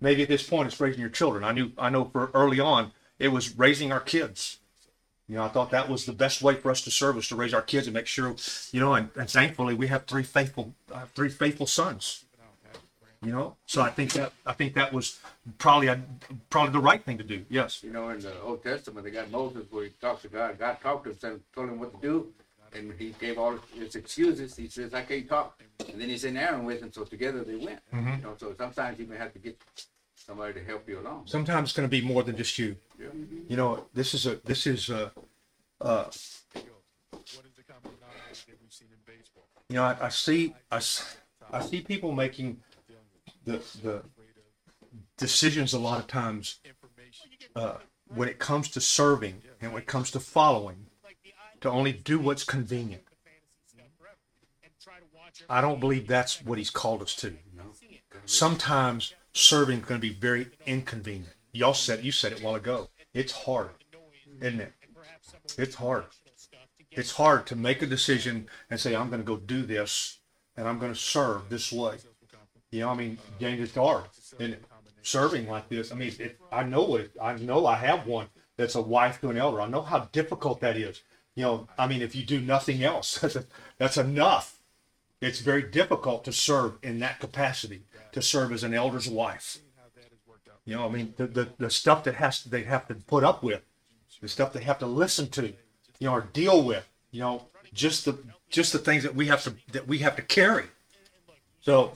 Maybe 0.00 0.22
at 0.22 0.28
this 0.28 0.48
point 0.48 0.66
it's 0.66 0.80
raising 0.80 1.00
your 1.00 1.10
children. 1.10 1.44
I 1.44 1.52
knew 1.52 1.72
I 1.76 1.90
know 1.90 2.06
for 2.06 2.30
early 2.32 2.58
on 2.58 2.92
it 3.18 3.28
was 3.28 3.56
raising 3.56 3.92
our 3.92 4.00
kids. 4.00 4.58
You 5.28 5.36
know, 5.36 5.44
I 5.44 5.48
thought 5.48 5.70
that 5.70 5.88
was 5.88 6.06
the 6.06 6.12
best 6.12 6.42
way 6.42 6.56
for 6.56 6.72
us 6.72 6.80
to 6.82 6.90
serve 6.90 7.14
was 7.14 7.28
to 7.28 7.36
raise 7.36 7.54
our 7.54 7.62
kids 7.62 7.86
and 7.86 7.94
make 7.94 8.08
sure, 8.08 8.34
you 8.72 8.80
know, 8.80 8.94
and, 8.94 9.10
and 9.14 9.30
thankfully 9.30 9.74
we 9.74 9.86
have 9.86 10.06
three 10.06 10.24
faithful, 10.24 10.74
uh, 10.92 11.04
three 11.14 11.28
faithful 11.28 11.68
sons. 11.68 12.24
You 13.22 13.32
know, 13.32 13.56
so 13.66 13.82
I 13.82 13.90
think 13.90 14.14
that 14.14 14.32
I 14.46 14.54
think 14.54 14.74
that 14.74 14.94
was 14.94 15.18
probably 15.58 15.88
a, 15.88 16.00
probably 16.48 16.72
the 16.72 16.80
right 16.80 17.04
thing 17.04 17.18
to 17.18 17.24
do. 17.24 17.44
Yes. 17.50 17.82
You 17.82 17.92
know, 17.92 18.08
in 18.08 18.20
the 18.20 18.40
Old 18.40 18.62
Testament, 18.62 19.04
they 19.04 19.10
got 19.10 19.30
Moses 19.30 19.66
where 19.70 19.84
he 19.84 19.90
talks 20.00 20.22
to 20.22 20.28
God. 20.28 20.58
God 20.58 20.78
talked 20.82 21.04
to 21.04 21.26
him, 21.28 21.42
told 21.54 21.68
him 21.68 21.78
what 21.78 21.92
to 21.92 22.00
do, 22.00 22.32
and 22.74 22.94
he 22.98 23.14
gave 23.20 23.36
all 23.36 23.58
his 23.74 23.94
excuses. 23.94 24.56
He 24.56 24.68
says, 24.68 24.94
"I 24.94 25.02
can't 25.02 25.28
talk," 25.28 25.62
and 25.92 26.00
then 26.00 26.08
he 26.08 26.16
sent 26.16 26.38
Aaron 26.38 26.64
with 26.64 26.80
him, 26.80 26.90
so 26.92 27.04
together 27.04 27.44
they 27.44 27.56
went. 27.56 27.80
You 27.92 28.00
know, 28.22 28.36
so 28.38 28.54
sometimes 28.56 28.98
you 28.98 29.06
may 29.06 29.18
have 29.18 29.34
to 29.34 29.38
get 29.38 29.60
somebody 30.14 30.54
to 30.54 30.64
help 30.64 30.88
you 30.88 31.00
along. 31.00 31.26
Sometimes 31.26 31.68
it's 31.68 31.76
going 31.76 31.88
to 31.88 31.90
be 31.90 32.00
more 32.00 32.22
than 32.22 32.38
just 32.38 32.58
you. 32.58 32.76
Yeah. 32.98 33.08
You 33.48 33.56
know, 33.58 33.84
this 33.92 34.14
is 34.14 34.24
a 34.24 34.36
this 34.44 34.66
is 34.66 34.88
a, 34.88 35.12
uh, 35.82 36.04
what 36.04 36.14
is 37.44 37.52
the 37.54 37.64
complexity 37.68 38.52
that 38.52 38.58
we've 38.62 38.72
seen 38.72 38.88
in 38.92 38.98
baseball. 39.04 39.44
you 39.68 39.76
know, 39.76 39.84
I, 39.84 40.06
I 40.06 40.08
see 40.08 40.54
I, 40.70 40.80
I 41.52 41.60
see 41.60 41.82
people 41.82 42.12
making 42.12 42.60
the 43.44 43.62
the 43.82 44.02
decisions 45.16 45.72
a 45.72 45.78
lot 45.78 46.00
of 46.00 46.06
times 46.06 46.60
uh, 47.54 47.74
when 48.14 48.28
it 48.28 48.38
comes 48.38 48.68
to 48.70 48.80
serving 48.80 49.42
and 49.60 49.72
when 49.72 49.82
it 49.82 49.86
comes 49.86 50.10
to 50.10 50.20
following 50.20 50.86
to 51.60 51.70
only 51.70 51.92
do 51.92 52.18
what's 52.18 52.44
convenient. 52.44 53.02
I 55.48 55.60
don't 55.60 55.80
believe 55.80 56.06
that's 56.06 56.44
what 56.44 56.58
he's 56.58 56.70
called 56.70 57.02
us 57.02 57.14
to. 57.16 57.36
Sometimes 58.24 59.14
serving 59.32 59.80
is 59.80 59.84
going 59.84 60.00
to 60.00 60.06
be 60.06 60.14
very 60.14 60.48
inconvenient. 60.66 61.34
Y'all 61.52 61.74
said 61.74 62.04
you 62.04 62.12
said 62.12 62.32
it 62.32 62.40
a 62.40 62.44
while 62.44 62.54
ago. 62.54 62.88
It's 63.12 63.32
hard, 63.32 63.70
isn't 64.40 64.60
it? 64.60 64.72
It's 65.58 65.76
hard. 65.76 66.04
It's 66.90 67.12
hard 67.12 67.46
to 67.46 67.56
make 67.56 67.82
a 67.82 67.86
decision 67.86 68.48
and 68.68 68.80
say 68.80 68.96
I'm 68.96 69.08
going 69.08 69.20
to 69.20 69.26
go 69.26 69.36
do 69.36 69.62
this 69.62 70.18
and 70.56 70.68
I'm 70.68 70.78
going 70.78 70.92
to 70.92 70.98
serve 70.98 71.48
this 71.48 71.72
way. 71.72 71.98
You 72.70 72.80
know, 72.80 72.90
I 72.90 72.94
mean, 72.94 73.18
James, 73.40 73.60
it's 73.60 73.74
hard, 73.74 74.04
isn't? 74.38 74.62
Serving 75.02 75.48
like 75.48 75.68
this. 75.68 75.92
I 75.92 75.94
mean, 75.96 76.12
it, 76.18 76.38
I 76.52 76.62
know 76.62 76.96
it. 76.96 77.12
I 77.20 77.34
know 77.34 77.66
I 77.66 77.76
have 77.76 78.06
one 78.06 78.28
that's 78.56 78.74
a 78.74 78.82
wife 78.82 79.20
to 79.20 79.30
an 79.30 79.38
elder. 79.38 79.60
I 79.60 79.68
know 79.68 79.82
how 79.82 80.00
difficult 80.12 80.60
that 80.60 80.76
is. 80.76 81.02
You 81.34 81.44
know, 81.44 81.68
I 81.78 81.86
mean, 81.86 82.02
if 82.02 82.14
you 82.14 82.24
do 82.24 82.40
nothing 82.40 82.84
else, 82.84 83.18
that's, 83.20 83.36
that's 83.78 83.96
enough. 83.96 84.58
It's 85.20 85.40
very 85.40 85.62
difficult 85.62 86.24
to 86.24 86.32
serve 86.32 86.74
in 86.82 86.98
that 87.00 87.20
capacity, 87.20 87.82
to 88.12 88.22
serve 88.22 88.52
as 88.52 88.62
an 88.62 88.74
elder's 88.74 89.08
wife. 89.08 89.58
You 90.64 90.76
know, 90.76 90.86
I 90.86 90.90
mean, 90.90 91.14
the, 91.16 91.26
the, 91.26 91.48
the 91.58 91.70
stuff 91.70 92.04
that 92.04 92.14
has 92.16 92.44
they 92.44 92.62
have 92.62 92.86
to 92.88 92.94
put 92.94 93.24
up 93.24 93.42
with, 93.42 93.62
the 94.20 94.28
stuff 94.28 94.52
they 94.52 94.62
have 94.62 94.78
to 94.78 94.86
listen 94.86 95.28
to, 95.30 95.46
you 95.46 95.54
know, 96.02 96.12
or 96.12 96.28
deal 96.32 96.62
with, 96.62 96.86
you 97.10 97.20
know, 97.20 97.46
just 97.72 98.04
the 98.04 98.18
just 98.50 98.72
the 98.72 98.78
things 98.78 99.02
that 99.02 99.14
we 99.14 99.26
have 99.26 99.42
to 99.44 99.54
that 99.72 99.88
we 99.88 99.98
have 99.98 100.16
to 100.16 100.22
carry. 100.22 100.66
So 101.60 101.92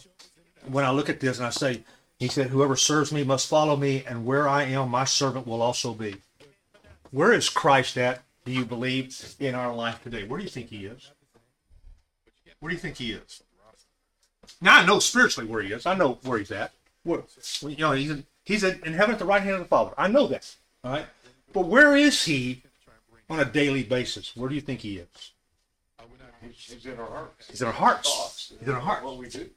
when 0.67 0.85
I 0.85 0.91
look 0.91 1.09
at 1.09 1.21
this 1.21 1.39
and 1.39 1.47
I 1.47 1.51
say, 1.51 1.83
he 2.19 2.29
said, 2.29 2.49
Whoever 2.49 2.77
serves 2.77 3.13
me 3.13 3.25
must 3.25 3.49
follow 3.49 3.77
me, 3.77 4.05
and 4.07 4.25
where 4.25 4.49
I 4.49 4.65
am, 4.65 4.91
my 4.91 5.05
servant 5.05 5.47
will 5.47 5.63
also 5.63 5.95
be. 5.95 6.17
Where 7.11 7.33
is 7.33 7.49
Christ 7.49 7.97
at, 7.99 8.23
do 8.45 8.53
you 8.53 8.65
believe, 8.65 9.35
in 9.39 9.55
our 9.55 9.75
life 9.75 10.03
today? 10.03 10.25
Where 10.25 10.39
do 10.39 10.45
you 10.45 10.51
think 10.51 10.69
he 10.69 10.87
is? 10.87 11.11
Where 12.61 12.71
do 12.71 12.75
you 12.75 12.81
think 12.81 12.97
he 12.97 13.13
is? 13.13 13.43
Now 14.61 14.81
I 14.81 14.87
know 14.87 14.99
spiritually 14.99 15.49
where 15.51 15.63
he 15.63 15.73
is. 15.73 15.87
I 15.87 15.95
know 15.95 16.19
where 16.25 16.39
he's 16.39 16.51
at. 16.51 16.73
Where, 17.03 17.23
you 17.63 17.77
know, 17.77 17.93
he's 17.93 18.11
in, 18.11 18.25
he's 18.45 18.65
in 18.65 18.81
in 18.85 18.95
heaven 18.95 19.13
at 19.13 19.19
the 19.19 19.25
right 19.25 19.43
hand 19.43 19.55
of 19.55 19.61
the 19.61 19.67
Father. 19.67 19.93
I 19.99 20.09
know 20.09 20.27
that. 20.29 20.55
All 20.83 20.93
right. 20.93 21.07
But 21.53 21.67
where 21.67 21.97
is 21.97 22.25
he 22.25 22.63
on 23.29 23.41
a 23.41 23.45
daily 23.45 23.83
basis? 23.83 24.35
Where 24.37 24.49
do 24.49 24.55
you 24.55 24.61
think 24.61 24.81
he 24.81 24.99
is? 24.99 25.33
He's 26.51 26.87
in 26.87 26.99
our 26.99 27.07
hearts. 27.07 27.49
He's 27.49 27.61
in 27.61 27.67
our 27.67 27.73
hearts. 27.73 28.53
He's 28.59 28.69
in 28.69 28.75
our 28.75 28.81
hearts. 28.81 29.05
What 29.05 29.19
we 29.19 29.29
do. 29.29 29.49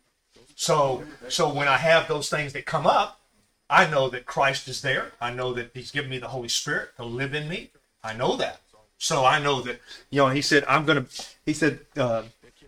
So, 0.60 1.04
so 1.30 1.54
when 1.54 1.68
I 1.68 1.78
have 1.78 2.08
those 2.08 2.30
things 2.30 2.52
that 2.54 2.66
come 2.66 2.88
up, 2.88 3.22
I 3.70 3.88
know 3.88 4.10
that 4.10 4.26
Christ 4.26 4.68
is 4.68 4.82
there. 4.82 5.12
I 5.22 5.32
know 5.32 5.54
that 5.54 5.70
He's 5.76 5.92
given 5.92 6.10
me 6.10 6.18
the 6.18 6.30
Holy 6.30 6.50
Spirit 6.50 6.98
to 6.98 7.06
live 7.06 7.36
in 7.36 7.48
me. 7.48 7.70
I 8.04 8.14
know 8.14 8.36
that. 8.38 8.60
So 8.98 9.24
I 9.24 9.38
know 9.38 9.62
that, 9.62 9.80
you 10.10 10.18
know, 10.18 10.30
He 10.30 10.42
said, 10.42 10.66
I'm 10.68 10.84
going 10.84 11.06
to, 11.06 11.26
He 11.46 11.54
said, 11.54 11.82
uh, 11.96 12.24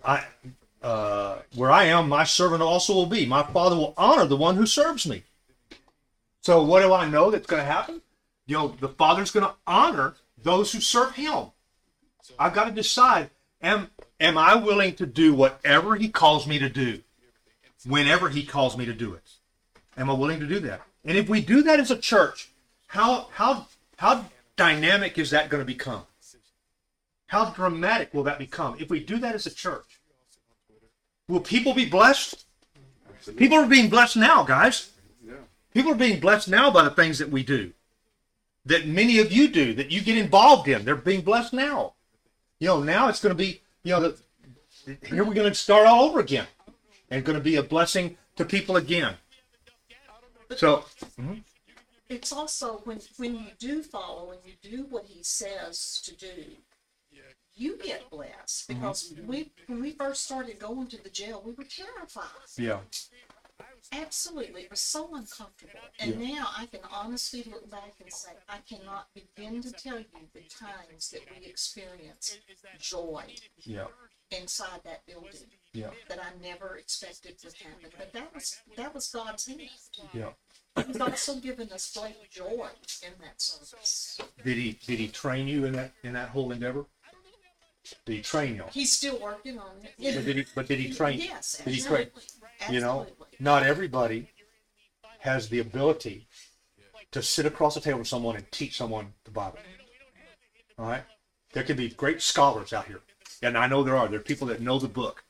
I, 0.06 0.24
uh, 0.84 1.40
where 1.56 1.72
I 1.72 1.86
am, 1.86 2.08
my 2.10 2.26
servant 2.26 2.62
also 2.62 2.94
will 2.94 3.08
be. 3.08 3.26
My 3.26 3.42
Father 3.42 3.76
will 3.76 3.96
honor 3.98 4.28
the 4.28 4.38
one 4.38 4.56
who 4.56 4.68
serves 4.68 5.08
me. 5.08 5.24
So 6.42 6.62
what 6.62 6.84
do 6.84 6.94
I 6.94 7.10
know 7.10 7.32
that's 7.32 7.48
going 7.48 7.64
to 7.64 7.72
happen? 7.72 8.04
You 8.46 8.56
know, 8.56 8.68
the 8.80 8.90
Father's 8.90 9.32
going 9.32 9.48
to 9.48 9.56
honor 9.66 10.14
those 10.38 10.72
who 10.74 10.80
serve 10.80 11.16
Him. 11.16 11.48
I've 12.38 12.54
got 12.54 12.66
to 12.66 12.72
decide, 12.72 13.32
am, 13.64 13.90
am 14.20 14.38
I 14.38 14.54
willing 14.54 14.94
to 14.98 15.08
do 15.08 15.34
whatever 15.34 15.96
He 15.96 16.10
calls 16.10 16.46
me 16.46 16.60
to 16.60 16.70
do? 16.70 17.02
Whenever 17.86 18.30
he 18.30 18.44
calls 18.44 18.78
me 18.78 18.86
to 18.86 18.94
do 18.94 19.14
it. 19.14 19.30
Am 19.98 20.10
I 20.10 20.14
willing 20.14 20.40
to 20.40 20.48
do 20.48 20.60
that? 20.62 20.82
And 21.06 21.18
if 21.18 21.30
we 21.30 21.42
do 21.42 21.64
that 21.64 21.80
as 21.80 21.92
a 21.92 21.98
church, 21.98 22.50
how 22.88 23.28
how 23.34 23.68
how 23.98 24.26
dynamic 24.56 25.18
is 25.18 25.32
that 25.32 25.50
going 25.50 25.62
to 25.62 25.66
become? 25.66 26.04
How 27.28 27.52
dramatic 27.52 28.14
will 28.14 28.24
that 28.24 28.40
become 28.40 28.76
if 28.80 28.90
we 28.90 29.00
do 29.00 29.18
that 29.20 29.36
as 29.36 29.46
a 29.46 29.54
church? 29.54 30.00
Will 31.28 31.40
people 31.40 31.74
be 31.74 31.86
blessed? 31.86 32.46
People 33.38 33.58
are 33.58 33.68
being 33.68 33.90
blessed 33.90 34.18
now, 34.18 34.44
guys. 34.44 34.92
People 35.74 35.92
are 35.92 35.96
being 35.96 36.20
blessed 36.20 36.50
now 36.50 36.72
by 36.72 36.84
the 36.84 36.90
things 36.90 37.20
that 37.20 37.30
we 37.30 37.44
do. 37.44 37.74
That 38.66 38.88
many 38.88 39.20
of 39.20 39.32
you 39.32 39.48
do, 39.48 39.74
that 39.76 39.92
you 39.92 40.02
get 40.02 40.18
involved 40.18 40.68
in. 40.68 40.84
They're 40.84 40.96
being 40.96 41.22
blessed 41.22 41.54
now. 41.54 41.94
You 42.60 42.70
know, 42.70 42.84
now 42.84 43.08
it's 43.08 43.22
going 43.22 43.36
to 43.36 43.38
be, 43.38 43.62
you 43.84 43.92
know, 43.92 44.00
the, 44.02 44.18
here 45.06 45.24
we're 45.24 45.36
going 45.36 45.52
to 45.52 45.54
start 45.54 45.86
all 45.86 46.06
over 46.06 46.20
again 46.20 46.48
and 47.10 47.24
going 47.24 47.38
to 47.38 47.44
be 47.44 47.56
a 47.56 47.64
blessing 47.64 48.18
to 48.36 48.46
people 48.46 48.78
again. 48.78 49.16
So, 50.56 50.86
mm-hmm. 51.20 51.40
It's 52.10 52.34
also 52.34 52.82
when, 52.86 53.00
when 53.18 53.36
you 53.36 53.48
do 53.60 53.84
follow 53.84 54.32
and 54.32 54.40
you 54.44 54.54
do 54.64 54.88
what 54.90 55.06
he 55.06 55.22
says 55.22 56.02
to 56.06 56.16
do, 56.16 56.58
you 57.56 57.78
get 57.78 58.10
blessed 58.10 58.70
mm-hmm. 58.70 58.80
because 58.80 59.14
we, 59.28 59.52
when 59.68 59.82
we 59.82 59.92
first 59.92 60.24
started 60.24 60.58
going 60.60 60.88
to 60.88 61.04
the 61.04 61.10
jail, 61.10 61.44
we 61.46 61.52
were 61.52 61.66
terrified. 61.66 62.26
yeah, 62.58 62.80
Absolutely, 63.92 64.62
it 64.64 64.70
was 64.70 64.82
so 64.82 65.16
uncomfortable. 65.16 65.80
And 66.00 66.20
now 66.20 66.48
I 66.56 66.68
can 66.68 66.82
honestly 66.92 67.44
look 67.50 67.70
back 67.72 67.94
and 68.00 68.12
say, 68.14 68.32
I 68.48 68.58
cannot 68.68 69.08
begin 69.14 69.62
to 69.64 69.72
tell 69.72 69.98
you 70.00 70.06
the 70.34 70.42
times 70.42 71.10
that 71.10 71.22
we 71.30 71.46
experienced 71.48 72.40
joy 72.80 73.24
yeah, 73.64 73.86
inside 74.32 74.82
that 74.84 75.06
building 75.08 75.48
yeah, 75.74 75.90
that 76.08 76.20
I 76.20 76.30
never 76.42 76.78
expected 76.78 77.36
would 77.44 77.54
happen. 77.54 77.90
But 77.98 78.14
that 78.14 78.34
was 78.34 78.58
that 78.78 78.94
was 78.94 79.08
God's 79.08 79.48
hand. 79.48 79.62
yeah. 80.14 80.30
He's 80.86 81.02
also 81.02 81.36
given 81.36 81.72
us 81.72 81.92
great 81.98 82.30
joy 82.30 82.68
in 83.04 83.14
that 83.22 83.42
service. 83.42 84.20
Did 84.44 84.58
he 84.58 84.80
did 84.86 85.00
he 85.00 85.08
train 85.08 85.48
you 85.48 85.66
in 85.66 85.74
that 85.74 85.94
in 86.04 86.14
that 86.14 86.30
whole 86.30 86.52
endeavor? 86.52 86.86
Did 88.06 88.16
he 88.18 88.22
train 88.22 88.56
you? 88.56 88.64
He's 88.72 88.92
still 88.92 89.20
working 89.20 89.58
on 89.58 89.72
But 89.82 89.92
it. 90.06 90.26
did 90.26 90.36
he? 90.38 90.46
But 90.54 90.68
did 90.68 90.80
he 90.80 90.94
train? 90.94 91.20
Yes, 91.20 91.62
Did 91.64 91.74
he 91.74 91.82
train? 91.82 92.08
absolutely. 92.08 92.39
You 92.68 92.82
know, 92.82 93.08
not 93.40 93.64
everybody 93.64 94.30
has 95.20 95.50
the 95.50 95.60
ability 95.60 96.28
to 97.12 97.22
sit 97.22 97.46
across 97.46 97.76
the 97.76 97.82
table 97.82 98.00
with 98.00 98.08
someone 98.08 98.36
and 98.36 98.52
teach 98.52 98.78
someone 98.78 99.14
the 99.24 99.32
Bible. 99.32 99.60
All 100.78 100.86
right, 100.88 101.04
there 101.54 101.64
can 101.64 101.78
be 101.78 101.90
great 101.90 102.22
scholars 102.22 102.74
out 102.74 102.88
here, 102.88 103.02
and 103.42 103.58
I 103.58 103.68
know 103.68 103.84
there 103.84 103.98
are. 103.98 104.08
There 104.08 104.20
are 104.20 104.24
people 104.24 104.48
that 104.48 104.62
know 104.62 104.80
the 104.80 104.88
book, 104.88 105.24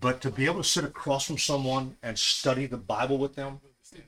but 0.00 0.20
to 0.22 0.30
be 0.30 0.46
able 0.46 0.62
to 0.62 0.68
sit 0.68 0.84
across 0.84 1.26
from 1.26 1.38
someone 1.38 1.96
and 2.02 2.18
study 2.18 2.66
the 2.66 2.76
Bible 2.76 3.18
with 3.18 3.34
them 3.34 3.60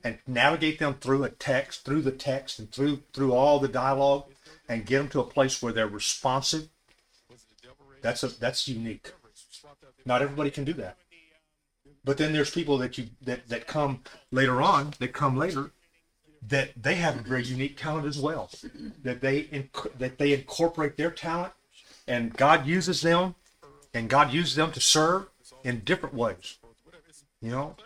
and 0.03 0.19
navigate 0.27 0.79
them 0.79 0.95
through 0.95 1.23
a 1.25 1.31
text, 1.31 1.85
through 1.85 2.03
the 2.03 2.13
text, 2.13 2.59
and 2.59 2.73
through 2.73 3.03
through 3.13 3.33
all 3.33 3.61
the 3.61 3.69
dialogue, 3.69 4.25
and 4.69 4.87
get 4.87 4.99
them 4.99 5.09
to 5.11 5.21
a 5.21 5.25
place 5.25 5.63
where 5.63 5.73
they're 5.73 5.87
responsive. 5.87 6.69
That's 8.03 8.23
a 8.23 8.29
that's 8.29 8.67
unique. 8.67 9.13
Not 10.05 10.23
everybody 10.23 10.51
can 10.51 10.65
do 10.65 10.73
that. 10.75 10.97
But 12.07 12.19
then 12.19 12.33
there's 12.33 12.51
people 12.51 12.79
that 12.79 12.97
you 12.97 13.09
that 13.23 13.49
that 13.49 13.66
come 13.66 14.03
later 14.31 14.62
on, 14.62 14.95
that 15.01 15.12
come 15.12 15.37
later, 15.37 15.73
that 16.49 16.71
they 16.81 16.95
have 16.95 17.19
a 17.19 17.23
very 17.23 17.42
unique 17.42 17.77
talent 17.77 18.07
as 18.07 18.19
well. 18.19 18.49
That 19.03 19.21
they 19.21 19.42
inc- 19.45 19.99
that 19.99 20.16
they 20.16 20.33
incorporate 20.33 20.97
their 20.97 21.11
talent, 21.11 21.53
and 22.07 22.33
God 22.33 22.64
uses 22.64 23.03
them, 23.03 23.35
and 23.92 24.09
God 24.09 24.33
uses 24.33 24.55
them 24.55 24.71
to 24.71 24.81
serve 24.81 25.27
in 25.64 25.81
different 25.81 26.14
ways. 26.14 26.59
You 27.42 27.51
know, 27.51 27.77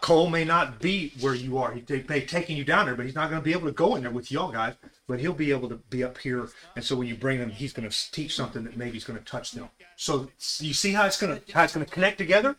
Cole 0.00 0.30
may 0.30 0.44
not 0.44 0.80
be 0.80 1.12
where 1.20 1.34
you 1.34 1.58
are. 1.58 1.72
He 1.72 1.84
may 2.08 2.22
taking 2.22 2.56
you 2.56 2.64
down 2.64 2.86
there, 2.86 2.94
but 2.94 3.04
he's 3.04 3.14
not 3.14 3.28
going 3.28 3.42
to 3.42 3.44
be 3.44 3.52
able 3.52 3.66
to 3.66 3.72
go 3.72 3.94
in 3.94 4.02
there 4.02 4.10
with 4.10 4.32
y'all 4.32 4.52
guys. 4.52 4.74
But 5.06 5.20
he'll 5.20 5.34
be 5.34 5.50
able 5.50 5.68
to 5.68 5.76
be 5.76 6.02
up 6.02 6.16
here, 6.16 6.48
and 6.76 6.82
so 6.82 6.96
when 6.96 7.08
you 7.08 7.14
bring 7.14 7.38
him, 7.38 7.50
he's 7.50 7.74
going 7.74 7.88
to 7.88 8.10
teach 8.10 8.34
something 8.34 8.64
that 8.64 8.78
maybe 8.78 8.92
he's 8.92 9.04
going 9.04 9.18
to 9.18 9.24
touch 9.24 9.52
them. 9.52 9.68
So 9.96 10.30
you 10.60 10.72
see 10.72 10.92
how 10.92 11.04
it's 11.04 11.20
going 11.20 11.38
to 11.38 11.52
how 11.52 11.64
it's 11.64 11.74
going 11.74 11.84
to 11.84 11.92
connect 11.92 12.16
together. 12.16 12.56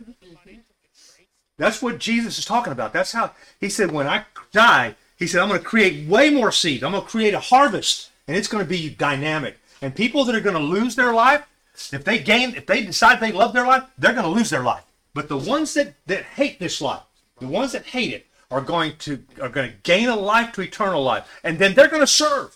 That's 1.58 1.82
what 1.82 2.00
Jesus 2.00 2.38
is 2.38 2.46
talking 2.46 2.74
about. 2.74 2.94
That's 2.94 3.12
how 3.12 3.32
he 3.60 3.70
said, 3.70 3.92
when 3.92 4.08
I 4.08 4.26
die, 4.52 4.96
he 5.18 5.28
said, 5.28 5.42
I'm 5.42 5.50
going 5.50 5.62
to 5.62 5.66
create 5.66 6.08
way 6.08 6.30
more 6.30 6.52
seed. 6.52 6.84
I'm 6.84 6.92
going 6.92 7.04
to 7.04 7.10
create 7.10 7.34
a 7.34 7.40
harvest, 7.40 8.12
and 8.28 8.36
it's 8.36 8.48
going 8.48 8.64
to 8.64 8.70
be 8.70 8.90
dynamic. 8.90 9.58
And 9.82 9.96
people 9.96 10.26
that 10.26 10.36
are 10.36 10.42
going 10.42 10.56
to 10.56 10.62
lose 10.62 10.96
their 10.96 11.14
life, 11.14 11.46
if 11.92 12.04
they 12.04 12.20
gain, 12.20 12.56
if 12.56 12.66
they 12.66 12.84
decide 12.84 13.20
they 13.20 13.32
love 13.32 13.54
their 13.54 13.68
life, 13.68 13.84
they're 13.98 14.14
going 14.14 14.26
to 14.26 14.30
lose 14.30 14.50
their 14.50 14.64
life. 14.64 14.84
But 15.14 15.30
the 15.30 15.38
ones 15.38 15.74
that, 15.76 15.94
that 16.08 16.24
hate 16.24 16.60
this 16.60 16.82
life, 16.82 17.04
the 17.40 17.48
ones 17.48 17.72
that 17.72 17.86
hate 17.86 18.14
it, 18.14 18.26
are 18.52 18.62
going 18.62 18.96
to 19.00 19.24
are 19.42 19.50
going 19.50 19.72
to 19.72 19.78
gain 19.84 20.08
a 20.08 20.16
life 20.16 20.54
to 20.54 20.62
eternal 20.62 21.04
life, 21.04 21.28
and 21.44 21.58
then 21.58 21.74
they're 21.74 21.88
going 21.88 22.02
to 22.02 22.08
serve. 22.08 22.56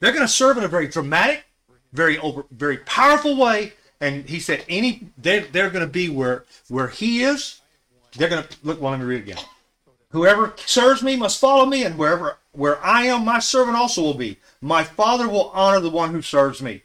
They're 0.00 0.12
going 0.12 0.26
to 0.26 0.32
serve 0.32 0.58
in 0.58 0.64
a 0.64 0.68
very 0.68 0.86
dramatic, 0.86 1.44
very 1.92 2.18
over, 2.18 2.44
very 2.50 2.78
powerful 2.78 3.36
way. 3.36 3.72
And 4.00 4.28
he 4.28 4.38
said, 4.38 4.64
any 4.68 5.08
they're 5.16 5.40
they're 5.40 5.70
going 5.70 5.84
to 5.84 5.90
be 5.90 6.08
where 6.08 6.44
where 6.68 6.88
he 6.88 7.22
is. 7.22 7.60
They're 8.16 8.28
going 8.28 8.44
to 8.44 8.56
look. 8.62 8.80
Well, 8.80 8.92
let 8.92 9.00
me 9.00 9.06
read 9.06 9.22
again. 9.22 9.38
Whoever 10.10 10.54
serves 10.64 11.02
me 11.02 11.16
must 11.16 11.40
follow 11.40 11.66
me, 11.66 11.84
and 11.84 11.98
wherever 11.98 12.38
where 12.52 12.84
I 12.84 13.04
am, 13.04 13.24
my 13.24 13.38
servant 13.38 13.76
also 13.76 14.02
will 14.02 14.14
be. 14.14 14.38
My 14.60 14.82
Father 14.82 15.28
will 15.28 15.50
honor 15.50 15.80
the 15.80 15.90
one 15.90 16.10
who 16.10 16.22
serves 16.22 16.62
me. 16.62 16.82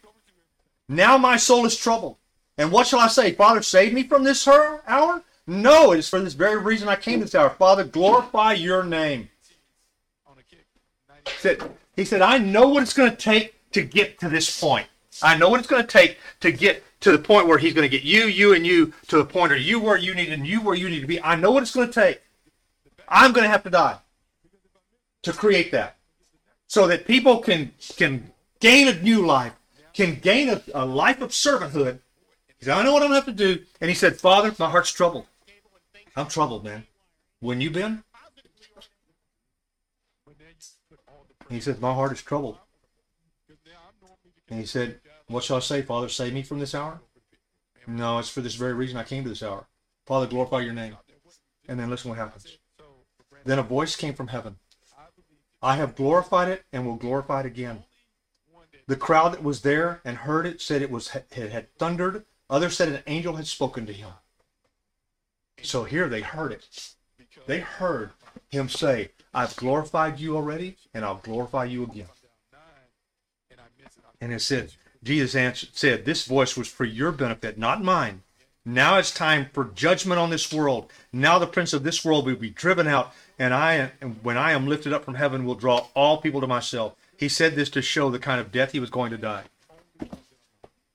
Now 0.90 1.18
my 1.18 1.38
soul 1.38 1.66
is 1.66 1.78
troubled. 1.78 2.18
And 2.58 2.72
what 2.72 2.86
shall 2.86 3.00
I 3.00 3.08
say? 3.08 3.32
Father, 3.32 3.62
save 3.62 3.94
me 3.94 4.04
from 4.04 4.24
this 4.24 4.48
hour? 4.48 5.24
No, 5.48 5.92
it 5.92 6.00
is 6.00 6.10
for 6.10 6.20
this 6.20 6.34
very 6.34 6.58
reason 6.58 6.88
I 6.88 6.96
came 6.96 7.20
to 7.20 7.26
this 7.26 7.36
hour. 7.36 7.50
Father, 7.50 7.84
glorify 7.84 8.54
your 8.54 8.84
name. 8.84 9.30
He 11.26 11.32
said, 11.40 11.72
he 11.96 12.06
said, 12.06 12.22
I 12.22 12.38
know 12.38 12.68
what 12.68 12.84
it's 12.84 12.94
going 12.94 13.10
to 13.10 13.18
take 13.18 13.56
to 13.72 13.82
get 13.82 14.20
to 14.20 14.30
this 14.30 14.60
point. 14.60 14.88
I 15.22 15.38
know 15.38 15.50
what 15.50 15.60
it's 15.60 15.70
going 15.70 15.82
to 15.82 15.88
take 15.88 16.18
to 16.42 16.52
get 16.52 16.84
to 17.02 17.12
the 17.12 17.20
point 17.20 17.48
where 17.48 17.58
he's 17.58 17.74
going 17.74 17.90
to 17.90 17.98
get 17.98 18.04
you, 18.04 18.26
you, 18.26 18.54
and 18.54 18.66
you 18.66 18.94
to 19.08 19.18
the 19.18 19.26
point 19.26 19.52
where 19.52 19.60
you 19.60 19.80
where 19.80 19.98
you 19.98 20.16
need 20.16 20.32
and 20.32 20.48
you 20.48 20.62
where 20.62 20.76
you 20.76 20.90
need 20.90 21.02
to 21.02 21.08
be. 21.08 21.22
I 21.22 21.36
know 21.36 21.52
what 21.52 21.64
it's 21.64 21.76
going 21.76 21.88
to 21.88 21.94
take. 21.94 22.22
I'm 23.08 23.34
going 23.34 23.44
to 23.44 23.50
have 23.50 23.64
to 23.64 23.70
die 23.70 23.98
to 25.24 25.34
create 25.34 25.72
that, 25.72 25.98
so 26.68 26.88
that 26.88 27.06
people 27.06 27.40
can 27.40 27.74
can 27.98 28.32
gain 28.60 28.88
a 28.88 29.02
new 29.02 29.26
life, 29.26 29.54
can 29.94 30.16
gain 30.16 30.50
a, 30.50 30.62
a 30.74 30.86
life 30.86 31.22
of 31.22 31.32
servanthood. 31.32 32.00
He 32.60 32.66
said, 32.66 32.78
I 32.78 32.84
know 32.84 32.94
what 32.94 33.04
I'm 33.04 33.10
going 33.10 33.22
to 33.22 33.26
have 33.26 33.38
to 33.38 33.56
do. 33.56 33.64
And 33.82 33.90
he 33.90 33.96
said, 33.96 34.18
Father, 34.18 34.54
my 34.58 34.70
heart's 34.70 34.92
troubled. 34.92 35.26
I'm 36.16 36.28
troubled, 36.28 36.64
man. 36.64 36.86
When 37.40 37.60
you 37.60 37.70
been? 37.70 38.04
He 41.50 41.60
said, 41.60 41.80
My 41.80 41.94
heart 41.94 42.12
is 42.12 42.22
troubled. 42.22 42.58
And 44.50 44.60
he 44.60 44.66
said, 44.66 45.00
What 45.34 45.44
shall 45.44 45.58
I 45.58 45.62
say, 45.62 45.82
Father? 45.82 46.10
Save 46.10 46.32
me 46.32 46.44
from 46.44 46.60
this 46.60 46.76
hour? 46.76 47.02
No, 47.88 48.20
it's 48.20 48.30
for 48.30 48.42
this 48.42 48.54
very 48.54 48.74
reason 48.74 48.98
I 48.98 49.04
came 49.04 49.24
to 49.24 49.30
this 49.30 49.42
hour. 49.42 49.66
Father, 50.06 50.28
glorify 50.28 50.62
your 50.62 50.76
name. 50.76 50.96
And 51.68 51.80
then 51.80 51.90
listen 51.90 52.10
what 52.10 52.20
happens. 52.20 52.60
Then 53.44 53.58
a 53.58 53.64
voice 53.64 53.96
came 53.96 54.14
from 54.14 54.28
heaven. 54.28 54.58
I 55.60 55.78
have 55.78 55.96
glorified 55.96 56.50
it 56.50 56.66
and 56.72 56.86
will 56.86 56.98
glorify 56.98 57.40
it 57.40 57.48
again. 57.48 57.84
The 58.86 58.96
crowd 58.96 59.34
that 59.34 59.44
was 59.44 59.62
there 59.62 60.02
and 60.06 60.18
heard 60.18 60.46
it 60.46 60.62
said 60.62 60.84
it 60.84 60.92
was 60.92 61.10
it 61.16 61.52
had 61.52 61.74
thundered. 61.80 62.26
Others 62.52 62.78
said 62.78 62.90
an 62.90 63.02
angel 63.08 63.38
had 63.38 63.48
spoken 63.48 63.88
to 63.88 63.94
him. 63.94 64.12
So 65.64 65.84
here 65.84 66.08
they 66.08 66.22
heard 66.22 66.52
it. 66.52 66.94
They 67.48 67.62
heard 67.62 68.12
him 68.50 68.70
say, 68.70 69.10
I've 69.34 69.56
glorified 69.56 70.20
you 70.20 70.36
already, 70.36 70.78
and 70.94 71.04
I'll 71.04 71.16
glorify 71.24 71.66
you 71.66 71.84
again. 71.84 72.06
And 74.22 74.32
it 74.32 74.40
said, 74.40 74.74
Jesus 75.04 75.36
answered, 75.36 75.70
said, 75.74 76.06
This 76.06 76.26
voice 76.26 76.56
was 76.56 76.68
for 76.68 76.86
your 76.86 77.12
benefit, 77.12 77.58
not 77.58 77.84
mine. 77.84 78.24
Now 78.66 78.98
it's 78.98 79.12
time 79.12 79.50
for 79.52 79.66
judgment 79.66 80.20
on 80.20 80.30
this 80.30 80.54
world. 80.54 80.90
Now 81.12 81.38
the 81.38 81.48
prince 81.48 81.74
of 81.74 81.84
this 81.84 82.06
world 82.06 82.26
will 82.26 82.38
be 82.38 82.50
driven 82.50 82.88
out, 82.88 83.14
and 83.38 83.54
I, 83.54 83.92
and 84.00 84.24
when 84.24 84.38
I 84.38 84.54
am 84.54 84.68
lifted 84.68 84.94
up 84.94 85.04
from 85.04 85.16
heaven, 85.16 85.44
will 85.44 85.56
draw 85.56 85.88
all 85.94 86.22
people 86.22 86.40
to 86.40 86.48
myself. 86.48 86.96
He 87.18 87.28
said 87.28 87.56
this 87.56 87.70
to 87.72 87.82
show 87.82 88.10
the 88.10 88.20
kind 88.20 88.40
of 88.40 88.52
death 88.52 88.72
he 88.72 88.80
was 88.80 88.90
going 88.90 89.12
to 89.12 89.18
die. 89.18 89.44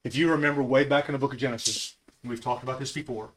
If 0.02 0.16
you 0.16 0.30
remember 0.30 0.62
way 0.62 0.84
back 0.84 1.08
in 1.08 1.12
the 1.12 1.18
book 1.18 1.34
of 1.34 1.38
Genesis, 1.38 1.96
we've 2.24 2.40
talked 2.40 2.62
about 2.62 2.78
this 2.78 2.92
before, 2.92 3.30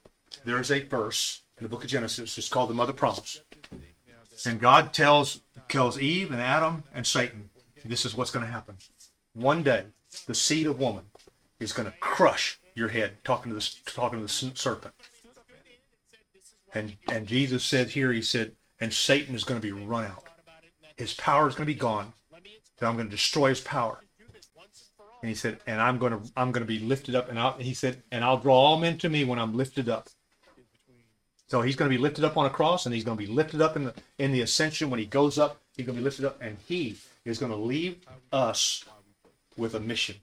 there 0.46 0.60
is 0.60 0.72
a 0.72 0.82
verse 0.84 1.42
in 1.58 1.64
the 1.64 1.70
book 1.70 1.84
of 1.84 1.90
Genesis. 1.90 2.38
It's 2.38 2.48
called 2.48 2.70
the 2.70 2.74
Mother 2.74 2.94
Promise. 2.94 3.42
And 4.46 4.60
God 4.60 4.94
tells 4.94 5.42
tells 5.68 6.00
Eve 6.00 6.32
and 6.32 6.42
Adam 6.42 6.84
and 6.94 7.06
Satan, 7.06 7.50
this 7.86 8.06
is 8.06 8.16
what's 8.16 8.32
going 8.32 8.46
to 8.46 8.52
happen. 8.52 8.78
One 9.34 9.64
day, 9.64 9.86
the 10.28 10.36
seed 10.36 10.68
of 10.68 10.80
woman 10.80 11.06
is 11.60 11.74
going 11.74 11.90
to 11.90 11.98
crush 12.00 12.60
your 12.76 12.90
head. 12.90 13.24
Talking 13.24 13.52
to 13.52 13.56
the 13.56 13.70
talking 13.86 14.20
to 14.20 14.24
the 14.24 14.56
serpent. 14.56 14.94
And 16.74 16.96
and 17.10 17.28
Jesus 17.28 17.64
said 17.64 17.90
here, 17.90 18.12
he 18.12 18.22
said, 18.22 18.54
and 18.80 18.94
Satan 18.94 19.36
is 19.36 19.44
going 19.44 19.60
to 19.60 19.66
be 19.66 19.72
run 19.72 20.06
out. 20.06 20.24
His 20.96 21.14
power 21.14 21.48
is 21.48 21.56
going 21.56 21.68
to 21.68 21.74
be 21.74 21.80
gone. 21.80 22.14
And 22.80 22.88
I'm 22.88 22.96
going 22.96 23.08
to 23.08 23.16
destroy 23.16 23.50
his 23.50 23.62
power. 23.62 24.00
And 25.22 25.30
he 25.30 25.36
said, 25.36 25.60
and 25.68 25.80
I'm 25.80 26.00
going 26.00 26.14
to 26.14 26.32
I'm 26.36 26.52
going 26.52 26.66
to 26.66 26.68
be 26.68 26.80
lifted 26.80 27.16
up. 27.16 27.30
And 27.30 27.38
I'll, 27.40 27.54
he 27.54 27.74
said, 27.74 28.02
and 28.12 28.24
I'll 28.24 28.38
draw 28.38 28.56
all 28.56 28.80
men 28.80 28.98
to 29.00 29.10
me 29.10 29.24
when 29.24 29.40
I'm 29.40 29.56
lifted 29.56 29.88
up. 29.88 30.10
So 31.48 31.62
he's 31.62 31.76
going 31.76 31.92
to 31.92 31.96
be 31.96 32.02
lifted 32.02 32.24
up 32.24 32.38
on 32.38 32.46
a 32.46 32.50
cross, 32.50 32.86
and 32.86 32.96
he's 32.96 33.04
going 33.04 33.18
to 33.18 33.24
be 33.24 33.32
lifted 33.32 33.62
up 33.62 33.76
in 33.76 33.84
the 33.84 33.94
in 34.18 34.32
the 34.32 34.42
ascension 34.42 34.90
when 34.90 35.00
he 35.00 35.06
goes 35.06 35.38
up. 35.38 35.62
He's 35.76 35.86
going 35.86 35.96
to 35.96 36.02
be 36.02 36.04
lifted 36.04 36.26
up, 36.26 36.42
and 36.42 36.58
he 36.66 36.98
is 37.26 37.38
going 37.38 37.52
to 37.52 37.58
leave 37.58 37.98
us 38.32 38.86
with 39.62 39.76
a 39.76 39.80
mission 39.80 40.16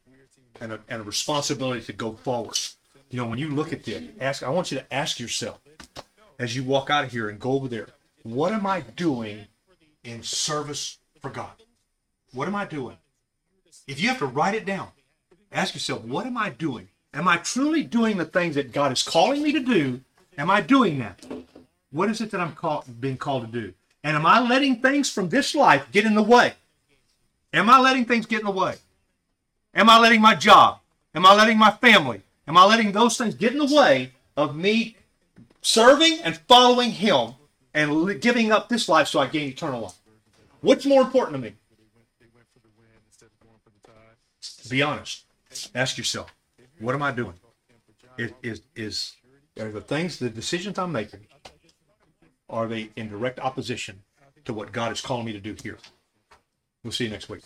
and 0.61 0.73
a, 0.73 0.81
and 0.89 1.01
a 1.01 1.05
responsibility 1.05 1.81
to 1.83 1.93
go 1.93 2.13
forward. 2.13 2.59
You 3.09 3.19
know, 3.19 3.27
when 3.27 3.39
you 3.39 3.49
look 3.49 3.73
at 3.73 3.85
this, 3.85 4.03
ask. 4.21 4.43
I 4.43 4.51
want 4.51 4.71
you 4.71 4.79
to 4.79 4.95
ask 4.95 5.19
yourself 5.19 5.61
as 6.39 6.55
you 6.55 6.65
walk 6.65 6.91
out 6.91 7.05
of 7.05 7.13
here 7.13 7.31
and 7.31 7.39
go 7.39 7.53
over 7.53 7.69
there. 7.69 7.89
What 8.25 8.53
am 8.53 8.67
I 8.67 8.81
doing 8.81 9.47
in 10.05 10.23
service 10.23 10.99
for 11.23 11.31
God? 11.31 11.53
What 12.35 12.49
am 12.49 12.55
I 12.55 12.67
doing? 12.67 12.99
If 13.87 14.01
you 14.01 14.09
have 14.09 14.19
to 14.19 14.27
write 14.27 14.55
it 14.55 14.67
down, 14.67 14.89
ask 15.51 15.73
yourself, 15.73 16.05
what 16.05 16.27
am 16.27 16.37
I 16.37 16.51
doing? 16.51 16.89
Am 17.15 17.27
I 17.27 17.39
truly 17.39 17.83
doing 17.83 18.19
the 18.19 18.27
things 18.27 18.57
that 18.57 18.73
God 18.73 18.93
is 18.93 19.03
calling 19.03 19.43
me 19.43 19.53
to 19.53 19.61
do? 19.61 20.03
Am 20.37 20.51
I 20.51 20.61
doing 20.61 20.99
that? 20.99 21.25
What 21.91 22.11
is 22.11 22.21
it 22.21 22.31
that 22.33 22.41
I'm 22.41 22.55
call, 22.55 22.85
being 23.01 23.17
called 23.17 23.47
to 23.47 23.61
do? 23.61 23.73
And 24.05 24.15
am 24.15 24.27
I 24.27 24.41
letting 24.41 24.83
things 24.83 25.09
from 25.09 25.31
this 25.31 25.55
life 25.55 25.91
get 25.91 26.05
in 26.05 26.15
the 26.15 26.23
way? 26.23 26.55
Am 27.55 27.71
I 27.71 27.81
letting 27.81 28.05
things 28.05 28.27
get 28.27 28.41
in 28.41 28.47
the 28.47 28.53
way? 28.53 28.77
Am 29.79 29.89
I 29.89 29.97
letting 30.01 30.21
my 30.21 30.35
job? 30.35 30.81
Am 31.15 31.25
I 31.25 31.35
letting 31.35 31.57
my 31.57 31.71
family? 31.71 32.23
Am 32.49 32.57
I 32.57 32.65
letting 32.65 32.91
those 32.91 33.17
things 33.17 33.37
get 33.37 33.53
in 33.53 33.59
the 33.59 33.77
way 33.77 34.13
of 34.37 34.57
me 34.57 34.97
serving 35.63 36.19
and 36.25 36.37
following 36.49 36.91
Him 36.91 37.35
and 37.73 38.21
giving 38.21 38.51
up 38.51 38.69
this 38.69 38.89
life 38.89 39.07
so 39.07 39.21
I 39.21 39.29
gain 39.29 39.49
eternal 39.49 39.83
life? 39.83 39.95
What's 40.63 40.85
more 40.85 41.01
important 41.01 41.37
to 41.37 41.39
me? 41.39 41.55
Be 44.69 44.83
honest. 44.83 45.25
Ask 45.77 45.97
yourself, 45.97 46.35
what 46.81 46.97
am 46.97 47.03
I 47.05 47.13
doing? 47.13 47.35
Is, 48.19 48.33
is, 48.43 48.63
is 48.75 49.17
are 49.61 49.71
the 49.71 49.81
things, 49.81 50.19
the 50.19 50.29
decisions 50.29 50.77
I'm 50.77 50.91
making, 50.91 51.21
are 52.51 52.67
they 52.67 52.91
in 52.97 53.09
direct 53.09 53.39
opposition 53.39 54.03
to 54.45 54.53
what 54.53 54.73
God 54.73 54.91
is 54.91 55.01
calling 55.01 55.25
me 55.25 55.33
to 55.35 55.41
do 55.41 55.55
here? 55.63 55.79
We'll 56.83 56.93
see 56.93 57.05
you 57.05 57.11
next 57.11 57.29
week. 57.29 57.43